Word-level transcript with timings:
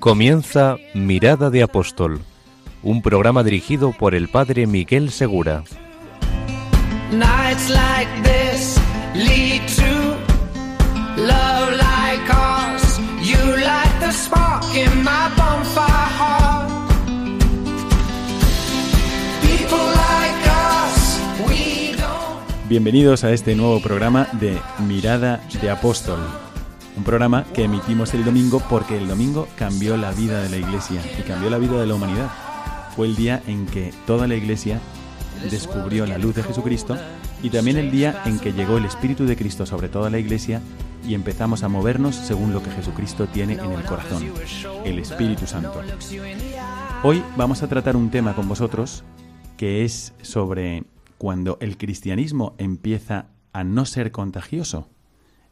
Comienza 0.00 0.76
Mirada 0.94 1.50
de 1.50 1.64
Apóstol, 1.64 2.20
un 2.84 3.02
programa 3.02 3.42
dirigido 3.42 3.92
por 3.92 4.14
el 4.14 4.28
padre 4.28 4.68
Miguel 4.68 5.10
Segura. 5.10 5.64
Bienvenidos 22.68 23.24
a 23.24 23.32
este 23.32 23.56
nuevo 23.56 23.80
programa 23.82 24.28
de 24.34 24.60
Mirada 24.86 25.40
de 25.60 25.70
Apóstol. 25.70 26.47
Un 26.98 27.04
programa 27.04 27.44
que 27.54 27.62
emitimos 27.62 28.12
el 28.14 28.24
domingo 28.24 28.60
porque 28.68 28.98
el 28.98 29.06
domingo 29.06 29.46
cambió 29.54 29.96
la 29.96 30.10
vida 30.10 30.42
de 30.42 30.48
la 30.48 30.56
iglesia 30.56 31.00
y 31.16 31.22
cambió 31.22 31.48
la 31.48 31.58
vida 31.58 31.78
de 31.80 31.86
la 31.86 31.94
humanidad. 31.94 32.28
Fue 32.96 33.06
el 33.06 33.14
día 33.14 33.40
en 33.46 33.66
que 33.66 33.94
toda 34.04 34.26
la 34.26 34.34
iglesia 34.34 34.80
descubrió 35.48 36.06
la 36.06 36.18
luz 36.18 36.34
de 36.34 36.42
Jesucristo 36.42 36.96
y 37.40 37.50
también 37.50 37.76
el 37.76 37.92
día 37.92 38.20
en 38.24 38.40
que 38.40 38.52
llegó 38.52 38.78
el 38.78 38.84
Espíritu 38.84 39.26
de 39.26 39.36
Cristo 39.36 39.64
sobre 39.64 39.88
toda 39.88 40.10
la 40.10 40.18
iglesia 40.18 40.60
y 41.06 41.14
empezamos 41.14 41.62
a 41.62 41.68
movernos 41.68 42.16
según 42.16 42.52
lo 42.52 42.64
que 42.64 42.72
Jesucristo 42.72 43.28
tiene 43.28 43.52
en 43.54 43.70
el 43.70 43.84
corazón, 43.84 44.24
el 44.84 44.98
Espíritu 44.98 45.46
Santo. 45.46 45.80
Hoy 47.04 47.22
vamos 47.36 47.62
a 47.62 47.68
tratar 47.68 47.94
un 47.94 48.10
tema 48.10 48.34
con 48.34 48.48
vosotros 48.48 49.04
que 49.56 49.84
es 49.84 50.14
sobre 50.20 50.82
cuando 51.16 51.58
el 51.60 51.78
cristianismo 51.78 52.56
empieza 52.58 53.26
a 53.52 53.62
no 53.62 53.86
ser 53.86 54.10
contagioso. 54.10 54.88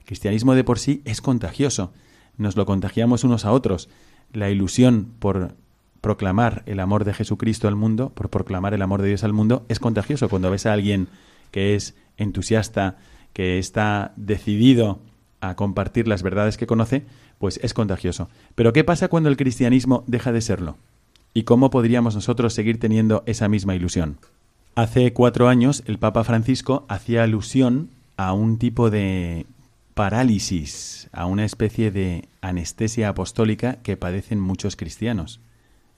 Cristianismo 0.06 0.54
de 0.54 0.64
por 0.64 0.78
sí 0.78 1.02
es 1.04 1.20
contagioso. 1.20 1.92
Nos 2.38 2.56
lo 2.56 2.64
contagiamos 2.64 3.24
unos 3.24 3.44
a 3.44 3.52
otros. 3.52 3.88
La 4.32 4.48
ilusión 4.50 5.08
por 5.18 5.54
proclamar 6.00 6.62
el 6.66 6.78
amor 6.78 7.04
de 7.04 7.12
Jesucristo 7.12 7.66
al 7.66 7.74
mundo, 7.74 8.10
por 8.10 8.30
proclamar 8.30 8.72
el 8.72 8.82
amor 8.82 9.02
de 9.02 9.08
Dios 9.08 9.24
al 9.24 9.32
mundo, 9.32 9.66
es 9.68 9.80
contagioso. 9.80 10.28
Cuando 10.28 10.50
ves 10.50 10.64
a 10.64 10.72
alguien 10.72 11.08
que 11.50 11.74
es 11.74 11.96
entusiasta, 12.16 12.98
que 13.32 13.58
está 13.58 14.12
decidido 14.16 15.00
a 15.40 15.56
compartir 15.56 16.06
las 16.06 16.22
verdades 16.22 16.56
que 16.56 16.68
conoce, 16.68 17.04
pues 17.38 17.58
es 17.62 17.74
contagioso. 17.74 18.28
Pero 18.54 18.72
¿qué 18.72 18.84
pasa 18.84 19.08
cuando 19.08 19.28
el 19.28 19.36
cristianismo 19.36 20.04
deja 20.06 20.30
de 20.30 20.40
serlo? 20.40 20.76
¿Y 21.34 21.42
cómo 21.42 21.68
podríamos 21.70 22.14
nosotros 22.14 22.54
seguir 22.54 22.78
teniendo 22.78 23.24
esa 23.26 23.48
misma 23.48 23.74
ilusión? 23.74 24.18
Hace 24.76 25.12
cuatro 25.12 25.48
años 25.48 25.82
el 25.86 25.98
Papa 25.98 26.22
Francisco 26.22 26.86
hacía 26.88 27.24
alusión 27.24 27.90
a 28.16 28.32
un 28.32 28.58
tipo 28.58 28.88
de 28.88 29.46
parálisis, 29.96 31.08
a 31.10 31.24
una 31.24 31.46
especie 31.46 31.90
de 31.90 32.28
anestesia 32.42 33.08
apostólica 33.08 33.76
que 33.76 33.96
padecen 33.96 34.38
muchos 34.38 34.76
cristianos, 34.76 35.40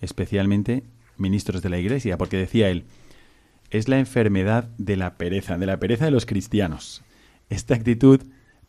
especialmente 0.01 0.85
ministros 1.17 1.63
de 1.63 1.69
la 1.69 1.79
Iglesia, 1.79 2.17
porque 2.17 2.37
decía 2.37 2.69
él, 2.69 2.85
es 3.71 3.89
la 3.89 3.99
enfermedad 3.99 4.69
de 4.79 4.97
la 4.97 5.19
pereza, 5.19 5.59
de 5.59 5.67
la 5.67 5.81
pereza 5.81 6.05
de 6.05 6.13
los 6.13 6.27
cristianos. 6.27 7.03
Esta 7.51 7.75
actitud 7.75 8.21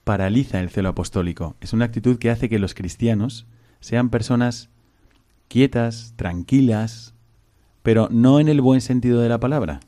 paraliza 0.03 0.61
el 0.61 0.71
celo 0.71 0.89
apostólico, 0.89 1.55
es 1.61 1.73
una 1.73 1.85
actitud 1.85 2.17
que 2.17 2.31
hace 2.31 2.49
que 2.49 2.57
los 2.57 2.73
cristianos 2.73 3.45
sean 3.81 4.09
personas 4.09 4.69
quietas, 5.47 6.15
tranquilas, 6.15 7.13
pero 7.83 8.09
no 8.09 8.39
en 8.39 8.47
el 8.47 8.61
buen 8.61 8.81
sentido 8.81 9.21
de 9.21 9.29
la 9.29 9.39
palabra, 9.39 9.81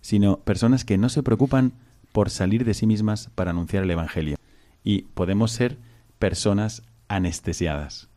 sino 0.00 0.38
personas 0.38 0.86
que 0.86 0.96
no 0.96 1.10
se 1.10 1.22
preocupan 1.22 1.74
por 2.12 2.30
salir 2.30 2.64
de 2.64 2.72
sí 2.72 2.86
mismas 2.86 3.28
para 3.34 3.50
anunciar 3.50 3.82
el 3.82 3.90
Evangelio. 3.90 4.38
Y 4.84 5.02
podemos 5.14 5.50
ser 5.50 5.78
personas 6.18 6.82
anestesiadas. 7.08 8.08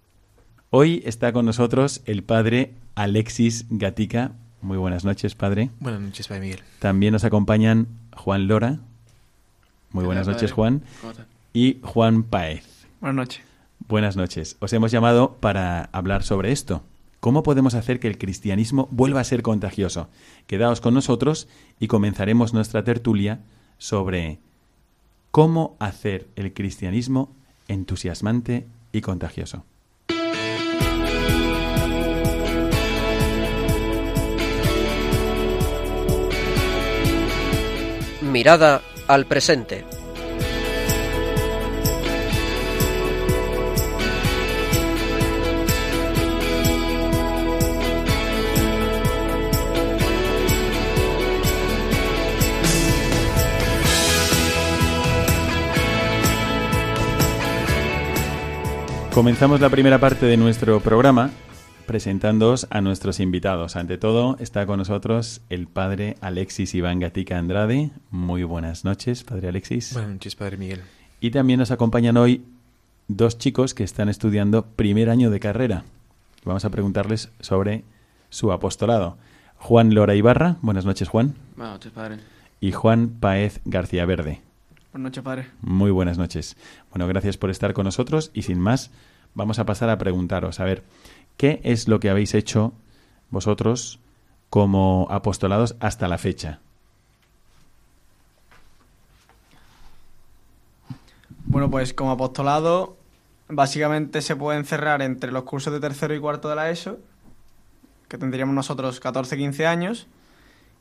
Hoy 0.70 1.02
está 1.06 1.32
con 1.32 1.46
nosotros 1.46 2.02
el 2.06 2.24
padre 2.24 2.76
Alexis 2.94 3.66
Gatica. 3.70 4.34
Muy 4.62 4.78
buenas 4.78 5.06
noches, 5.06 5.34
padre. 5.34 5.70
Buenas 5.80 6.02
noches, 6.02 6.28
Padre 6.28 6.42
Miguel. 6.42 6.60
También 6.80 7.14
nos 7.14 7.24
acompañan 7.24 7.88
Juan 8.16 8.48
Lora. 8.48 8.80
Muy 9.92 10.02
¿Qué 10.02 10.06
buenas 10.08 10.28
noches, 10.28 10.52
padre? 10.52 10.56
Juan. 10.56 10.84
Y 11.54 11.80
Juan 11.84 12.24
Paez. 12.24 12.86
Buenas 13.00 13.16
noches. 13.16 13.42
Buenas 13.88 14.16
noches. 14.18 14.58
Os 14.60 14.74
hemos 14.74 14.92
llamado 14.92 15.38
para 15.40 15.90
hablar 15.94 16.24
sobre 16.24 16.52
esto. 16.52 16.84
¿Cómo 17.20 17.44
podemos 17.44 17.74
hacer 17.74 18.00
que 18.00 18.08
el 18.08 18.18
cristianismo 18.18 18.88
vuelva 18.92 19.22
a 19.22 19.24
ser 19.24 19.42
contagioso? 19.42 20.10
Quedaos 20.46 20.82
con 20.82 20.94
nosotros 20.94 21.48
y 21.80 21.88
comenzaremos 21.88 22.54
nuestra 22.54 22.84
tertulia 22.84 23.40
sobre 23.78 24.40
cómo 25.38 25.78
hacer 25.78 26.30
el 26.36 26.52
cristianismo 26.52 27.36
entusiasmante 27.68 28.66
y 28.92 29.02
contagioso. 29.02 29.66
Mirada 38.24 38.82
al 39.08 39.28
presente. 39.28 39.86
Comenzamos 59.18 59.60
la 59.62 59.72
primera 59.72 59.98
parte 59.98 60.28
de 60.28 60.38
nuestro 60.38 60.80
programa 60.80 61.32
presentándoos 61.88 62.68
a 62.70 62.82
nuestros 62.82 63.20
invitados. 63.20 63.76
Ante 63.76 63.98
todo 63.98 64.38
está 64.40 64.68
con 64.68 64.78
nosotros 64.78 65.42
el 65.50 65.66
padre 65.66 66.18
Alexis 66.22 66.76
Iván 66.76 67.00
Gatica 67.00 67.40
Andrade. 67.40 67.90
Muy 68.12 68.44
buenas 68.44 68.86
noches, 68.86 69.24
padre 69.24 69.48
Alexis. 69.48 69.94
Buenas 69.94 70.12
noches, 70.12 70.36
Padre 70.36 70.58
Miguel. 70.58 70.82
Y 71.20 71.32
también 71.32 71.58
nos 71.58 71.72
acompañan 71.72 72.16
hoy 72.16 72.46
dos 73.08 73.40
chicos 73.40 73.74
que 73.74 73.84
están 73.84 74.08
estudiando 74.08 74.68
primer 74.68 75.10
año 75.10 75.32
de 75.32 75.40
carrera. 75.40 75.84
Vamos 76.46 76.64
a 76.66 76.70
preguntarles 76.70 77.32
sobre 77.40 77.86
su 78.30 78.52
apostolado. 78.52 79.18
Juan 79.58 79.96
Lora 79.96 80.14
Ibarra, 80.14 80.58
buenas 80.62 80.86
noches 80.86 81.10
Juan, 81.10 81.34
Buenas 81.56 81.74
noches, 81.74 81.92
padre. 81.92 82.18
y 82.62 82.72
Juan 82.72 83.10
Paez 83.20 83.62
García 83.66 84.06
Verde. 84.06 84.42
Buenas 84.98 85.12
noches, 85.12 85.24
padre. 85.24 85.48
Muy 85.62 85.92
buenas 85.92 86.18
noches. 86.18 86.58
Bueno, 86.90 87.08
gracias 87.08 87.38
por 87.38 87.52
estar 87.52 87.76
con 87.76 87.84
nosotros 87.84 88.32
y 88.34 88.42
sin 88.42 88.60
más, 88.60 88.90
vamos 89.36 89.60
a 89.60 89.66
pasar 89.68 89.92
a 89.92 90.00
preguntaros, 90.00 90.60
a 90.60 90.64
ver, 90.64 90.84
¿qué 91.38 91.62
es 91.64 91.88
lo 91.88 92.00
que 92.00 92.10
habéis 92.10 92.34
hecho 92.34 92.74
vosotros 93.30 94.00
como 94.50 95.06
apostolados 95.12 95.76
hasta 95.82 96.08
la 96.08 96.18
fecha? 96.18 96.62
Bueno, 101.46 101.70
pues 101.70 101.94
como 101.94 102.10
apostolado, 102.10 102.98
básicamente 103.50 104.24
se 104.24 104.36
puede 104.36 104.58
encerrar 104.58 105.04
entre 105.04 105.32
los 105.32 105.44
cursos 105.44 105.72
de 105.74 105.80
tercero 105.80 106.16
y 106.16 106.20
cuarto 106.20 106.50
de 106.50 106.56
la 106.56 106.72
ESO, 106.72 106.98
que 108.08 108.18
tendríamos 108.18 108.56
nosotros 108.56 109.00
14-15 109.00 109.68
años, 109.68 110.08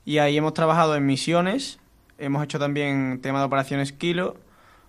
y 0.06 0.18
ahí 0.18 0.38
hemos 0.38 0.54
trabajado 0.54 0.96
en 0.96 1.04
misiones, 1.04 1.80
hemos 2.18 2.42
hecho 2.44 2.58
también 2.58 3.20
tema 3.22 3.38
de 3.40 3.44
operaciones 3.46 3.92
Kilo, 3.92 4.36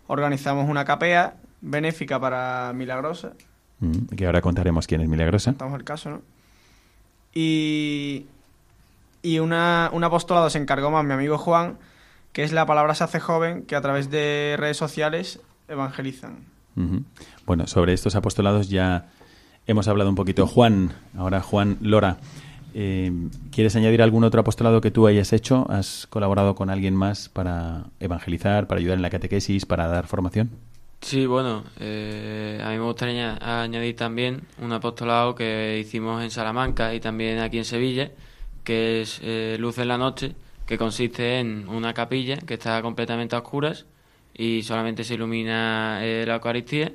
organizamos 0.07 0.69
una 0.69 0.85
capea 0.85 1.35
benéfica 1.62 2.19
para 2.19 2.71
Milagrosa, 2.75 3.33
Mm, 3.79 4.15
Que 4.15 4.25
ahora 4.25 4.41
contaremos 4.41 4.88
quién 4.88 5.01
es 5.01 5.07
Milagrosa. 5.07 5.51
estamos 5.51 5.77
el 5.77 5.83
caso, 5.83 6.09
¿no? 6.09 6.21
Y, 7.33 8.25
y 9.21 9.38
una, 9.39 9.89
un 9.94 10.03
apostolado 10.03 10.50
se 10.50 10.57
encargó 10.57 10.89
más 10.89 11.06
mi 11.06 11.13
amigo 11.13 11.38
Juan, 11.38 11.77
que 12.33 12.44
es 12.44 12.51
la 12.51 12.65
palabra 12.65 12.95
se 12.95 13.03
hace 13.03 13.19
joven, 13.19 13.63
que 13.63 13.75
a 13.75 13.81
través 13.81 14.09
de 14.09 14.56
redes 14.57 14.77
sociales 14.77 15.39
evangelizan. 15.68 16.38
Bueno, 17.45 17.65
sobre 17.68 17.94
estos 17.94 18.15
apostolados 18.15 18.69
ya 18.69 19.07
hemos 19.65 19.88
hablado 19.88 20.09
un 20.09 20.15
poquito. 20.15 20.45
Juan, 20.47 20.94
ahora 21.18 21.41
Juan 21.41 21.77
Lora, 21.81 22.18
eh, 22.79 23.12
¿quieres 23.51 23.75
añadir 23.75 24.01
algún 24.01 24.24
otro 24.24 24.41
apostolado 24.41 24.81
que 24.81 24.91
tú 24.91 25.07
hayas 25.07 25.33
hecho? 25.33 25.65
¿Has 25.69 26.07
colaborado 26.09 26.56
con 26.56 26.69
alguien 26.69 26.95
más 26.95 27.29
para 27.29 27.85
evangelizar, 28.00 28.68
para 28.68 28.79
ayudar 28.79 28.97
en 28.97 29.01
la 29.01 29.09
catequesis, 29.09 29.65
para 29.65 29.88
dar 29.88 30.07
formación? 30.07 30.51
Sí, 31.01 31.25
bueno, 31.25 31.63
eh, 31.79 32.59
a 32.63 32.69
mí 32.71 32.77
me 32.77 32.83
gustaría 32.83 33.35
aña- 33.38 33.63
añadir 33.63 33.95
también 33.95 34.41
un 34.62 34.71
apostolado 34.74 35.35
que 35.35 35.79
hicimos 35.79 36.24
en 36.24 36.31
Salamanca 36.31 36.94
y 36.94 37.00
también 37.00 37.39
aquí 37.39 37.57
en 37.59 37.65
Sevilla, 37.65 38.12
que 38.63 39.01
es 39.01 39.19
eh, 39.24 39.57
Luz 39.59 39.77
en 39.77 39.88
la 39.89 39.97
Noche, 39.97 40.35
que 40.65 40.77
consiste 40.77 41.39
en 41.39 41.68
una 41.69 41.94
capilla 41.94 42.38
que 42.38 42.56
está 42.56 42.81
completamente 42.81 43.35
a 43.35 43.39
oscuras 43.39 43.85
y 44.33 44.63
solamente 44.63 45.03
se 45.03 45.13
ilumina 45.15 46.00
eh, 46.03 46.25
la 46.27 46.35
Eucaristía 46.35 46.91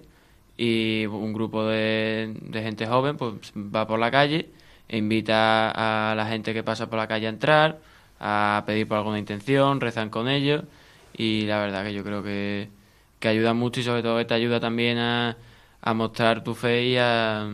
y 0.56 1.06
un 1.06 1.32
grupo 1.32 1.64
de, 1.67 2.34
de 2.40 2.62
gente 2.62 2.87
joven 2.87 3.17
pues 3.17 3.34
va 3.56 3.87
por 3.87 3.99
la 3.99 4.11
calle 4.11 4.50
invita 4.99 5.71
a 5.71 6.15
la 6.15 6.27
gente 6.27 6.53
que 6.55 6.62
pasa 6.62 6.89
por 6.89 6.99
la 6.99 7.06
calle 7.06 7.27
a 7.27 7.31
entrar, 7.31 7.79
a 8.21 8.62
pedir 8.67 8.87
por 8.87 8.99
alguna 8.99 9.19
intención, 9.19 9.81
rezan 9.81 10.11
con 10.11 10.29
ellos 10.29 10.65
y 11.17 11.43
la 11.43 11.59
verdad 11.59 11.85
que 11.85 11.93
yo 11.93 12.05
creo 12.05 12.23
que, 12.23 12.69
que 13.19 13.29
ayuda 13.29 13.55
mucho 13.55 13.81
y 13.81 13.83
sobre 13.83 14.03
todo 14.03 14.19
que 14.19 14.25
te 14.25 14.35
ayuda 14.35 14.61
también 14.61 14.99
a, 14.99 15.37
a 15.81 15.94
mostrar 15.94 16.44
tu 16.44 16.55
fe 16.55 16.87
y 16.87 16.97
a, 16.99 17.49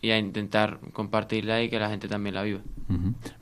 y 0.00 0.10
a 0.10 0.18
intentar 0.18 0.78
compartirla 0.92 1.62
y 1.62 1.68
que 1.68 1.78
la 1.78 1.88
gente 1.88 2.08
también 2.08 2.34
la 2.34 2.42
viva. 2.42 2.60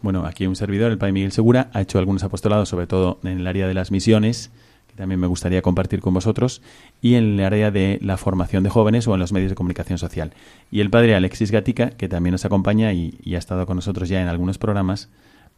Bueno, 0.00 0.24
aquí 0.24 0.46
un 0.46 0.56
servidor, 0.56 0.92
el 0.92 0.98
Padre 0.98 1.12
Miguel 1.12 1.32
Segura, 1.32 1.68
ha 1.72 1.80
hecho 1.80 1.98
algunos 1.98 2.22
apostolados, 2.22 2.68
sobre 2.68 2.86
todo 2.86 3.18
en 3.24 3.40
el 3.40 3.46
área 3.46 3.66
de 3.66 3.74
las 3.74 3.90
misiones, 3.90 4.52
también 4.96 5.20
me 5.20 5.26
gustaría 5.26 5.62
compartir 5.62 6.00
con 6.00 6.14
vosotros, 6.14 6.62
y 7.00 7.14
en 7.14 7.38
el 7.38 7.44
área 7.44 7.70
de 7.70 7.98
la 8.02 8.16
formación 8.16 8.62
de 8.62 8.70
jóvenes 8.70 9.06
o 9.08 9.14
en 9.14 9.20
los 9.20 9.32
medios 9.32 9.50
de 9.50 9.56
comunicación 9.56 9.98
social. 9.98 10.32
Y 10.70 10.80
el 10.80 10.90
Padre 10.90 11.14
Alexis 11.14 11.50
Gatica, 11.50 11.90
que 11.90 12.08
también 12.08 12.32
nos 12.32 12.44
acompaña 12.44 12.92
y, 12.92 13.18
y 13.22 13.34
ha 13.34 13.38
estado 13.38 13.66
con 13.66 13.76
nosotros 13.76 14.08
ya 14.08 14.20
en 14.20 14.28
algunos 14.28 14.58
programas, 14.58 15.08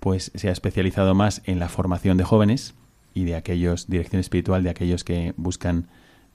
pues 0.00 0.31
se 0.34 0.48
ha 0.48 0.52
especializado 0.52 1.14
más 1.14 1.42
en 1.44 1.58
la 1.58 1.69
formación 1.69 2.16
de 2.16 2.25
jóvenes 2.25 2.75
y 3.14 3.25
de 3.25 3.36
aquellos, 3.36 3.88
dirección 3.88 4.20
espiritual 4.20 4.62
de 4.62 4.70
aquellos 4.70 5.04
que 5.04 5.34
buscan 5.36 5.86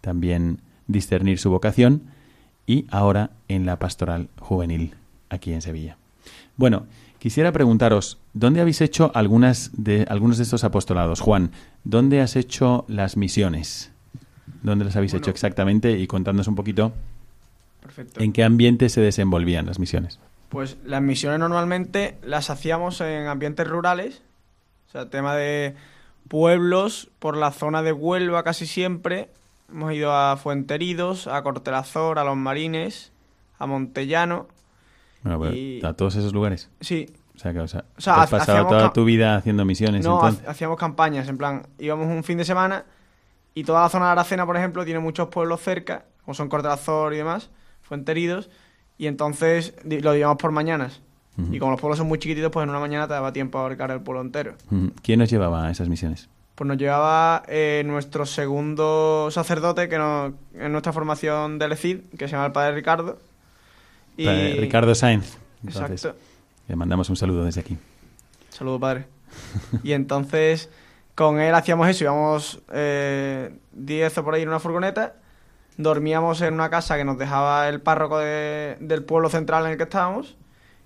también 0.01 0.61
discernir 0.87 1.39
su 1.39 1.49
vocación, 1.49 2.03
y 2.65 2.85
ahora 2.89 3.31
en 3.47 3.65
la 3.65 3.79
pastoral 3.79 4.29
juvenil 4.39 4.93
aquí 5.29 5.53
en 5.53 5.61
Sevilla. 5.61 5.97
Bueno, 6.55 6.85
quisiera 7.19 7.51
preguntaros, 7.51 8.17
¿dónde 8.33 8.61
habéis 8.61 8.81
hecho 8.81 9.11
algunas 9.13 9.71
de, 9.73 10.05
algunos 10.09 10.37
de 10.37 10.43
estos 10.43 10.63
apostolados? 10.63 11.19
Juan, 11.19 11.51
¿dónde 11.83 12.21
has 12.21 12.35
hecho 12.35 12.85
las 12.87 13.17
misiones? 13.17 13.91
¿Dónde 14.63 14.85
las 14.85 14.95
habéis 14.95 15.11
Bueno. 15.13 15.23
hecho 15.23 15.31
exactamente? 15.31 15.91
Y 15.97 16.07
contándonos 16.07 16.47
un 16.47 16.55
poquito 16.55 16.91
Perfecto. 17.81 18.21
en 18.21 18.33
qué 18.33 18.43
ambiente 18.43 18.89
se 18.89 19.01
desenvolvían 19.01 19.65
las 19.65 19.79
misiones. 19.79 20.19
Pues 20.49 20.77
las 20.83 21.01
misiones 21.01 21.39
normalmente 21.39 22.17
las 22.23 22.49
hacíamos 22.49 22.99
en 23.01 23.27
ambientes 23.27 23.67
rurales, 23.67 24.21
o 24.87 24.91
sea, 24.91 25.09
tema 25.09 25.35
de 25.35 25.75
pueblos 26.27 27.09
por 27.19 27.37
la 27.37 27.51
zona 27.51 27.81
de 27.83 27.91
Huelva 27.91 28.43
casi 28.43 28.65
siempre. 28.65 29.29
Hemos 29.71 29.93
ido 29.93 30.11
a 30.11 30.35
Fuenteridos, 30.37 31.27
a 31.27 31.41
Cortelazor, 31.43 32.17
a 32.17 32.23
Los 32.23 32.37
Marines, 32.37 33.11
a 33.59 33.67
Montellano. 33.67 34.47
Bueno, 35.23 35.39
pero 35.39 35.55
Y- 35.55 35.81
a 35.83 35.93
todos 35.93 36.15
esos 36.15 36.33
lugares. 36.33 36.69
Sí, 36.81 37.07
O 37.35 37.39
sea, 37.39 37.53
que 37.53 37.59
o 37.61 37.67
sea, 37.67 37.85
O 37.97 38.01
sea, 38.01 38.21
has 38.21 38.33
ha- 38.33 38.37
pasado 38.37 38.67
toda 38.67 38.91
tu 38.93 39.05
vida 39.05 39.35
haciendo 39.37 39.63
misiones. 39.65 40.03
no, 40.05 40.15
entonces. 40.15 40.45
ha- 40.47 40.51
hacíamos 40.51 40.77
campañas, 40.77 41.27
en 41.29 41.37
plan, 41.37 41.67
íbamos 41.77 42.07
un 42.07 42.23
fin 42.23 42.37
de 42.37 42.43
semana 42.45 42.83
y 43.53 43.63
toda 43.63 43.81
la 43.83 43.89
zona 43.89 44.05
de 44.07 44.11
Aracena, 44.11 44.45
por 44.45 44.57
ejemplo, 44.57 44.83
tiene 44.85 44.99
muchos 44.99 45.29
pueblos 45.29 45.61
cerca, 45.61 46.05
como 46.25 46.33
son 46.35 46.49
Cortelazor 46.49 47.13
y 47.13 47.17
demás, 47.17 47.49
Fuenteridos, 47.81 48.49
y 48.97 49.07
entonces 49.07 49.73
lo 49.83 50.13
llevamos 50.13 50.37
por 50.37 50.51
mañanas. 50.51 51.01
Y 51.51 51.57
como 51.57 51.71
los 51.71 51.79
pueblos 51.79 51.97
son 51.97 52.07
muy 52.09 52.19
chiquititos, 52.19 52.51
pues 52.51 52.65
en 52.65 52.69
una 52.69 52.79
mañana 52.79 53.07
te 53.07 53.13
daba 53.13 53.31
tiempo 53.31 53.57
a 53.57 53.61
abarcar 53.61 53.91
el 53.91 54.01
pueblo 54.01 54.19
entero. 54.21 54.55
¿Quién 55.01 55.19
nos 55.19 55.29
llevaba 55.29 55.67
a 55.67 55.71
esas 55.71 55.87
misiones? 55.87 56.27
Pues 56.55 56.67
nos 56.67 56.75
llevaba 56.77 57.43
eh, 57.47 57.81
nuestro 57.85 58.25
segundo 58.25 59.29
sacerdote 59.31 59.87
que 59.87 59.97
nos, 59.97 60.33
en 60.53 60.71
nuestra 60.73 60.91
formación 60.91 61.57
del 61.57 61.71
ECID, 61.71 61.99
que 62.17 62.27
se 62.27 62.33
llama 62.33 62.47
el 62.47 62.51
Padre 62.51 62.75
Ricardo. 62.75 63.19
Y... 64.17 64.27
Ricardo 64.59 64.93
Sáenz. 64.95 65.37
Entonces, 65.63 65.91
Exacto. 66.05 66.17
le 66.67 66.75
mandamos 66.75 67.09
un 67.09 67.15
saludo 67.15 67.43
desde 67.45 67.61
aquí. 67.61 67.77
Saludo, 68.49 68.79
padre. 68.79 69.05
y 69.83 69.91
entonces, 69.93 70.69
con 71.15 71.39
él 71.39 71.53
hacíamos 71.55 71.87
eso, 71.87 72.03
íbamos 72.05 72.59
eh, 72.73 73.53
10 73.73 74.17
o 74.17 74.23
por 74.23 74.33
ahí 74.33 74.41
en 74.43 74.49
una 74.49 74.59
furgoneta, 74.59 75.15
dormíamos 75.77 76.41
en 76.41 76.53
una 76.53 76.69
casa 76.69 76.97
que 76.97 77.05
nos 77.05 77.17
dejaba 77.17 77.69
el 77.69 77.79
párroco 77.81 78.17
de- 78.19 78.77
del 78.79 79.03
pueblo 79.03 79.29
central 79.29 79.65
en 79.65 79.71
el 79.71 79.77
que 79.77 79.83
estábamos, 79.83 80.35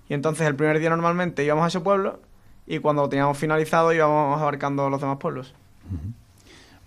y 0.08 0.14
entonces 0.14 0.46
el 0.46 0.54
primer 0.54 0.78
día 0.78 0.90
normalmente 0.90 1.44
íbamos 1.44 1.64
a 1.64 1.68
ese 1.68 1.80
pueblo, 1.80 2.20
y 2.66 2.78
cuando 2.78 3.02
lo 3.02 3.08
teníamos 3.08 3.36
finalizado 3.38 3.92
íbamos 3.92 4.40
abarcando 4.40 4.88
los 4.90 5.00
demás 5.00 5.18
pueblos. 5.18 5.54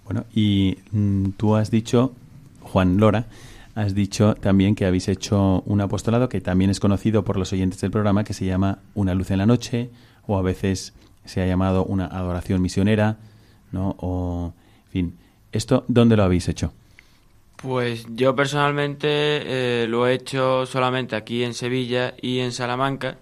Bueno, 0.05 0.23
y 0.33 0.77
mm, 0.91 1.29
tú 1.37 1.55
has 1.55 1.69
dicho, 1.69 2.13
Juan 2.61 2.97
Lora, 2.97 3.25
has 3.77 3.93
dicho 3.93 4.33
también 4.33 4.73
que 4.73 4.87
habéis 4.87 5.07
hecho 5.07 5.61
un 5.67 5.81
apostolado 5.81 6.29
que 6.29 6.41
también 6.41 6.71
es 6.71 6.79
conocido 6.79 7.23
por 7.23 7.37
los 7.37 7.53
oyentes 7.53 7.79
del 7.79 7.91
programa, 7.91 8.23
que 8.23 8.33
se 8.33 8.43
llama 8.43 8.79
Una 8.95 9.13
luz 9.13 9.29
en 9.29 9.37
la 9.37 9.45
noche, 9.45 9.91
o 10.25 10.35
a 10.35 10.41
veces 10.41 10.93
se 11.25 11.43
ha 11.43 11.45
llamado 11.45 11.85
una 11.85 12.07
adoración 12.07 12.59
misionera, 12.59 13.17
¿no? 13.71 13.95
O, 13.99 14.51
en 14.85 14.91
fin, 14.91 15.17
¿esto 15.51 15.85
dónde 15.87 16.17
lo 16.17 16.23
habéis 16.23 16.47
hecho? 16.47 16.73
Pues 17.57 18.07
yo 18.09 18.35
personalmente 18.35 19.07
eh, 19.11 19.85
lo 19.87 20.07
he 20.07 20.15
hecho 20.15 20.65
solamente 20.65 21.15
aquí 21.15 21.43
en 21.43 21.53
Sevilla 21.53 22.15
y 22.19 22.39
en 22.39 22.53
Salamanca, 22.53 23.19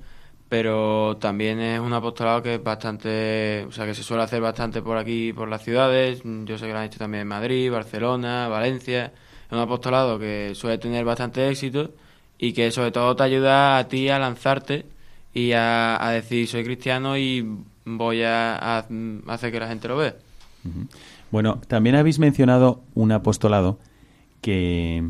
pero 0.48 1.18
también 1.18 1.60
es 1.60 1.81
un 1.81 1.92
apostolado 1.92 2.42
que 2.42 2.56
es 2.56 2.63
bastante, 2.63 3.66
o 3.68 3.74
sea, 3.74 3.86
que 3.86 3.94
se 3.94 4.04
suele 4.04 4.24
hacer 4.24 4.40
bastante 4.40 4.81
por 4.81 4.98
aquí, 4.98 5.34
por 5.34 5.50
las 5.50 5.66
ciudades. 5.66 6.22
Yo 6.24 6.57
sé 6.57 6.68
que 6.68 6.72
lo 6.72 6.80
han 6.80 6.86
hecho 6.86 7.00
también 7.00 7.24
en 7.24 7.28
Madrid, 7.28 7.69
Barcelona, 7.69 8.48
Valencia. 8.48 9.12
Es 9.47 9.51
un 9.51 9.59
apostolado 9.59 10.19
que 10.19 10.53
suele 10.56 10.77
tener 10.77 11.06
bastante 11.06 11.50
éxito 11.50 11.92
y 12.38 12.53
que 12.53 12.71
sobre 12.71 12.92
todo 12.92 13.15
te 13.15 13.24
ayuda 13.24 13.77
a 13.77 13.88
ti 13.88 14.09
a 14.09 14.19
lanzarte 14.19 14.86
y 15.33 15.51
a, 15.51 16.03
a 16.03 16.12
decir 16.12 16.47
soy 16.47 16.63
cristiano 16.63 17.18
y 17.18 17.45
voy 17.86 18.24
a, 18.24 18.80
hacer 19.27 19.51
que 19.51 19.59
la 19.59 19.68
gente 19.68 19.88
lo 19.88 19.97
vea. 19.97 20.15
Bueno, 21.31 21.62
también 21.68 21.95
habéis 21.95 22.19
mencionado 22.19 22.81
un 22.95 23.12
apostolado 23.12 23.80
que 24.42 25.07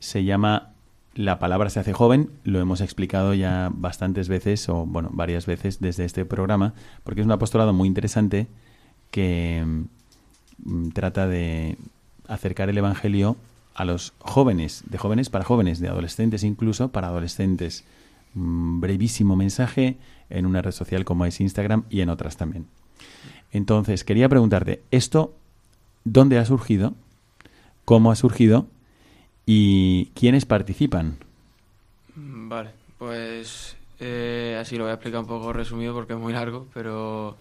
se 0.00 0.24
llama 0.24 0.70
La 1.14 1.38
palabra 1.38 1.68
se 1.70 1.80
hace 1.80 1.92
joven. 1.92 2.30
Lo 2.44 2.58
hemos 2.60 2.80
explicado 2.80 3.34
ya 3.34 3.70
bastantes 3.72 4.28
veces, 4.28 4.68
o 4.68 4.86
bueno, 4.86 5.10
varias 5.12 5.46
veces 5.46 5.80
desde 5.80 6.04
este 6.04 6.24
programa, 6.24 6.74
porque 7.04 7.20
es 7.20 7.26
un 7.26 7.32
apostolado 7.32 7.72
muy 7.72 7.86
interesante 7.86 8.48
que 9.10 9.62
mm, 10.64 10.88
trata 10.90 11.26
de 11.26 11.76
acercar 12.28 12.68
el 12.68 12.78
Evangelio 12.78 13.36
a 13.74 13.84
los 13.84 14.12
jóvenes, 14.18 14.84
de 14.86 14.98
jóvenes 14.98 15.30
para 15.30 15.44
jóvenes, 15.44 15.80
de 15.80 15.88
adolescentes 15.88 16.44
incluso 16.44 16.88
para 16.88 17.08
adolescentes. 17.08 17.84
Un 18.34 18.80
brevísimo 18.80 19.36
mensaje 19.36 19.96
en 20.30 20.46
una 20.46 20.62
red 20.62 20.72
social 20.72 21.04
como 21.04 21.26
es 21.26 21.40
Instagram 21.40 21.84
y 21.90 22.00
en 22.00 22.08
otras 22.08 22.36
también. 22.36 22.66
Entonces, 23.50 24.04
quería 24.04 24.28
preguntarte, 24.28 24.82
¿esto 24.90 25.34
dónde 26.04 26.38
ha 26.38 26.44
surgido? 26.44 26.94
¿Cómo 27.84 28.10
ha 28.10 28.16
surgido? 28.16 28.66
¿Y 29.44 30.06
quiénes 30.14 30.46
participan? 30.46 31.16
Mm, 32.14 32.48
Vale, 32.48 32.70
pues 32.98 33.76
eh, 34.00 34.56
así 34.60 34.76
lo 34.76 34.84
voy 34.84 34.90
a 34.90 34.94
explicar 34.94 35.20
un 35.20 35.26
poco 35.26 35.52
resumido 35.52 35.92
porque 35.94 36.14
es 36.14 36.18
muy 36.18 36.32
largo, 36.32 36.66
pero 36.72 37.36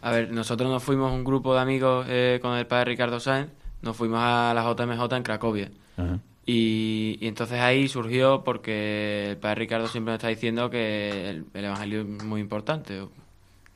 a 0.00 0.10
ver, 0.10 0.32
nosotros 0.32 0.70
nos 0.70 0.82
fuimos 0.82 1.12
un 1.12 1.24
grupo 1.24 1.54
de 1.54 1.60
amigos 1.60 2.06
eh, 2.08 2.38
con 2.42 2.56
el 2.56 2.66
padre 2.66 2.86
Ricardo 2.86 3.20
Sáenz, 3.20 3.50
nos 3.82 3.96
fuimos 3.96 4.20
a 4.22 4.52
la 4.54 4.62
JMJ 4.62 5.16
en 5.16 5.22
Cracovia. 5.22 5.70
Ajá. 5.96 6.18
Y, 6.44 7.18
y 7.20 7.28
entonces 7.28 7.60
ahí 7.60 7.86
surgió 7.86 8.42
porque 8.44 9.30
el 9.30 9.36
padre 9.36 9.60
Ricardo 9.60 9.86
siempre 9.86 10.12
nos 10.12 10.18
está 10.18 10.28
diciendo 10.28 10.70
que 10.70 11.28
el, 11.30 11.44
el 11.54 11.64
Evangelio 11.64 12.00
es 12.00 12.24
muy 12.24 12.40
importante. 12.40 13.00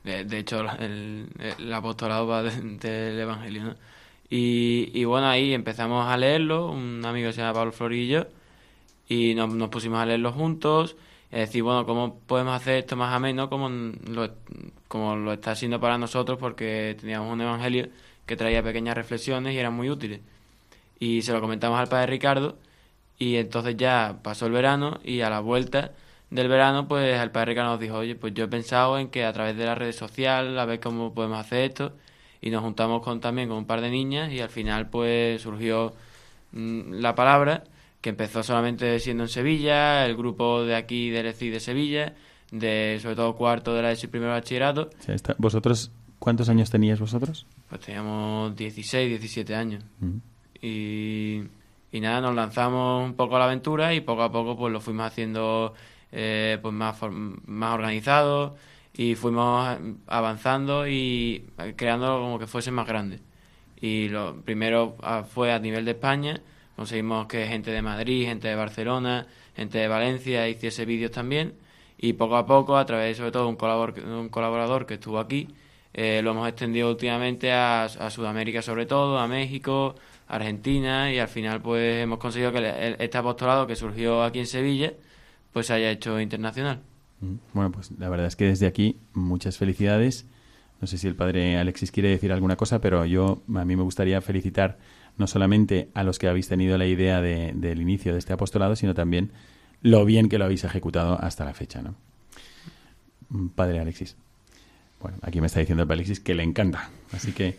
De, 0.03 0.23
de 0.25 0.37
hecho, 0.39 0.61
el, 0.79 1.27
el 1.59 1.73
apostolado 1.73 2.27
va 2.27 2.43
de- 2.43 2.61
del 2.77 3.19
Evangelio, 3.19 3.63
¿no? 3.63 3.75
Y, 4.29 4.91
y 4.93 5.05
bueno, 5.05 5.27
ahí 5.27 5.53
empezamos 5.53 6.05
a 6.07 6.17
leerlo, 6.17 6.69
un 6.69 7.01
amigo 7.05 7.27
que 7.29 7.33
se 7.33 7.41
llama 7.41 7.53
Pablo 7.53 7.71
Florillo, 7.71 8.27
y 9.07 9.33
nos, 9.35 9.53
nos 9.53 9.69
pusimos 9.69 9.99
a 9.99 10.05
leerlo 10.05 10.33
juntos, 10.33 10.97
a 11.31 11.37
decir, 11.37 11.63
bueno, 11.63 11.85
¿cómo 11.85 12.19
podemos 12.27 12.53
hacer 12.53 12.79
esto 12.79 12.97
más 12.97 13.13
ameno 13.13 13.49
como 13.49 13.69
lo, 13.69 14.29
como 14.89 15.15
lo 15.15 15.31
está 15.31 15.51
haciendo 15.51 15.79
para 15.79 15.97
nosotros? 15.97 16.37
Porque 16.37 16.97
teníamos 16.99 17.31
un 17.31 17.39
Evangelio 17.39 17.87
que 18.27 18.35
traía 18.35 18.61
pequeñas 18.61 18.95
reflexiones 18.95 19.55
y 19.55 19.57
eran 19.57 19.73
muy 19.73 19.89
útiles. 19.89 20.21
Y 20.99 21.23
se 21.23 21.33
lo 21.33 21.41
comentamos 21.41 21.79
al 21.79 21.87
padre 21.87 22.07
Ricardo 22.07 22.57
y 23.17 23.37
entonces 23.37 23.75
ya 23.77 24.19
pasó 24.21 24.45
el 24.45 24.51
verano 24.51 24.99
y 25.03 25.21
a 25.21 25.29
la 25.29 25.39
vuelta 25.39 25.93
del 26.29 26.47
verano 26.49 26.87
pues 26.87 27.19
el 27.19 27.31
padre 27.31 27.53
Ricardo 27.53 27.71
nos 27.71 27.79
dijo 27.79 27.97
oye 27.97 28.15
pues 28.15 28.33
yo 28.33 28.43
he 28.43 28.47
pensado 28.47 28.99
en 28.99 29.07
que 29.09 29.25
a 29.25 29.33
través 29.33 29.57
de 29.57 29.65
las 29.65 29.77
redes 29.77 29.95
sociales 29.95 30.57
a 30.57 30.65
ver 30.65 30.79
cómo 30.79 31.13
podemos 31.13 31.39
hacer 31.39 31.71
esto 31.71 31.93
y 32.41 32.49
nos 32.49 32.61
juntamos 32.61 33.01
con 33.01 33.21
también 33.21 33.47
con 33.47 33.57
un 33.57 33.65
par 33.65 33.81
de 33.81 33.89
niñas 33.89 34.31
y 34.31 34.41
al 34.41 34.49
final 34.49 34.89
pues 34.89 35.41
surgió 35.41 35.93
mm, 36.51 36.93
la 36.95 37.15
palabra 37.15 37.63
que 38.01 38.09
empezó 38.09 38.43
solamente 38.43 38.99
siendo 38.99 39.23
en 39.23 39.29
Sevilla 39.29 40.05
el 40.05 40.15
grupo 40.15 40.63
de 40.63 40.75
aquí 40.75 41.09
del 41.09 41.27
ECI 41.27 41.49
de 41.49 41.59
Sevilla 41.59 42.15
de 42.51 42.99
sobre 43.01 43.15
todo 43.15 43.35
cuarto 43.35 43.73
de 43.73 43.81
la 43.81 43.91
ESI 43.91 44.07
primero 44.07 44.31
de 44.33 44.39
bachillerato. 44.39 44.89
¿Vosotros 45.37 45.91
cuántos 46.19 46.49
años 46.49 46.69
teníais 46.69 46.99
vosotros? 46.99 47.45
Pues 47.69 47.81
teníamos 47.81 48.55
16 48.55 49.09
17 49.09 49.55
años. 49.55 49.83
Y, 50.61 51.43
Y 51.91 51.99
nada, 52.01 52.21
nos 52.21 52.35
lanzamos 52.35 53.05
un 53.05 53.13
poco 53.15 53.35
a 53.35 53.39
la 53.39 53.45
aventura 53.45 53.93
y 53.93 54.01
poco 54.01 54.23
a 54.23 54.31
poco 54.31 54.57
pues 54.57 54.73
lo 54.73 54.81
fuimos 54.81 55.07
haciendo 55.07 55.73
eh, 56.11 56.57
pues 56.61 56.73
más, 56.73 56.97
más 57.45 57.73
organizado 57.73 58.55
y 58.93 59.15
fuimos 59.15 59.77
avanzando 60.07 60.87
y 60.87 61.45
creando 61.75 62.19
como 62.19 62.39
que 62.39 62.47
fuese 62.47 62.71
más 62.71 62.87
grande. 62.87 63.19
Y 63.79 64.09
lo 64.09 64.41
primero 64.41 64.95
ah, 65.03 65.23
fue 65.23 65.53
a 65.53 65.59
nivel 65.59 65.85
de 65.85 65.91
España, 65.91 66.41
conseguimos 66.75 67.27
que 67.27 67.47
gente 67.47 67.71
de 67.71 67.81
Madrid, 67.81 68.25
gente 68.25 68.47
de 68.47 68.55
Barcelona, 68.55 69.27
gente 69.55 69.77
de 69.77 69.87
Valencia 69.87 70.47
hiciese 70.49 70.85
vídeos 70.85 71.11
también. 71.11 71.53
Y 71.99 72.13
poco 72.13 72.37
a 72.37 72.45
poco, 72.45 72.77
a 72.77 72.85
través 72.85 73.17
sobre 73.17 73.31
todo 73.31 73.43
de 73.43 73.49
un 73.49 73.55
colaborador, 73.55 74.03
un 74.07 74.29
colaborador 74.29 74.85
que 74.85 74.95
estuvo 74.95 75.19
aquí, 75.19 75.47
eh, 75.99 76.21
lo 76.21 76.29
hemos 76.29 76.47
extendido 76.47 76.91
últimamente 76.91 77.51
a, 77.51 77.89
Sudamérica 78.11 78.61
sobre 78.61 78.85
todo, 78.85 79.17
a 79.17 79.27
México, 79.27 79.95
Argentina 80.27 81.11
y 81.11 81.17
al 81.17 81.27
final 81.27 81.59
pues 81.59 82.03
hemos 82.03 82.19
conseguido 82.19 82.51
que 82.51 82.95
este 82.99 83.17
apostolado 83.17 83.65
que 83.65 83.75
surgió 83.75 84.21
aquí 84.21 84.37
en 84.37 84.45
Sevilla 84.45 84.93
pues 85.51 85.65
se 85.65 85.73
haya 85.73 85.89
hecho 85.89 86.19
internacional. 86.21 86.81
Mm, 87.19 87.33
bueno, 87.51 87.71
pues 87.71 87.89
la 87.97 88.09
verdad 88.09 88.27
es 88.27 88.35
que 88.35 88.45
desde 88.45 88.67
aquí 88.67 88.99
muchas 89.15 89.57
felicidades. 89.57 90.27
No 90.79 90.85
sé 90.85 90.99
si 90.99 91.07
el 91.07 91.15
padre 91.15 91.57
Alexis 91.57 91.91
quiere 91.91 92.09
decir 92.09 92.31
alguna 92.31 92.57
cosa, 92.57 92.79
pero 92.79 93.03
yo 93.05 93.41
a 93.55 93.65
mí 93.65 93.75
me 93.75 93.81
gustaría 93.81 94.21
felicitar 94.21 94.77
no 95.17 95.25
solamente 95.25 95.89
a 95.95 96.03
los 96.03 96.19
que 96.19 96.27
habéis 96.27 96.47
tenido 96.47 96.77
la 96.77 96.85
idea 96.85 97.21
de, 97.21 97.53
del 97.55 97.81
inicio 97.81 98.13
de 98.13 98.19
este 98.19 98.33
apostolado, 98.33 98.75
sino 98.75 98.93
también 98.93 99.31
lo 99.81 100.05
bien 100.05 100.29
que 100.29 100.37
lo 100.37 100.45
habéis 100.45 100.63
ejecutado 100.63 101.19
hasta 101.19 101.43
la 101.43 101.55
fecha, 101.55 101.81
¿no? 101.81 101.95
Mm, 103.29 103.47
padre 103.47 103.79
Alexis. 103.79 104.15
Bueno, 105.01 105.17
aquí 105.21 105.41
me 105.41 105.47
está 105.47 105.59
diciendo 105.59 105.83
el 105.83 105.87
padre 105.87 105.99
Alexis 105.99 106.19
que 106.19 106.35
le 106.35 106.43
encanta. 106.43 106.89
Así 107.11 107.31
que 107.31 107.57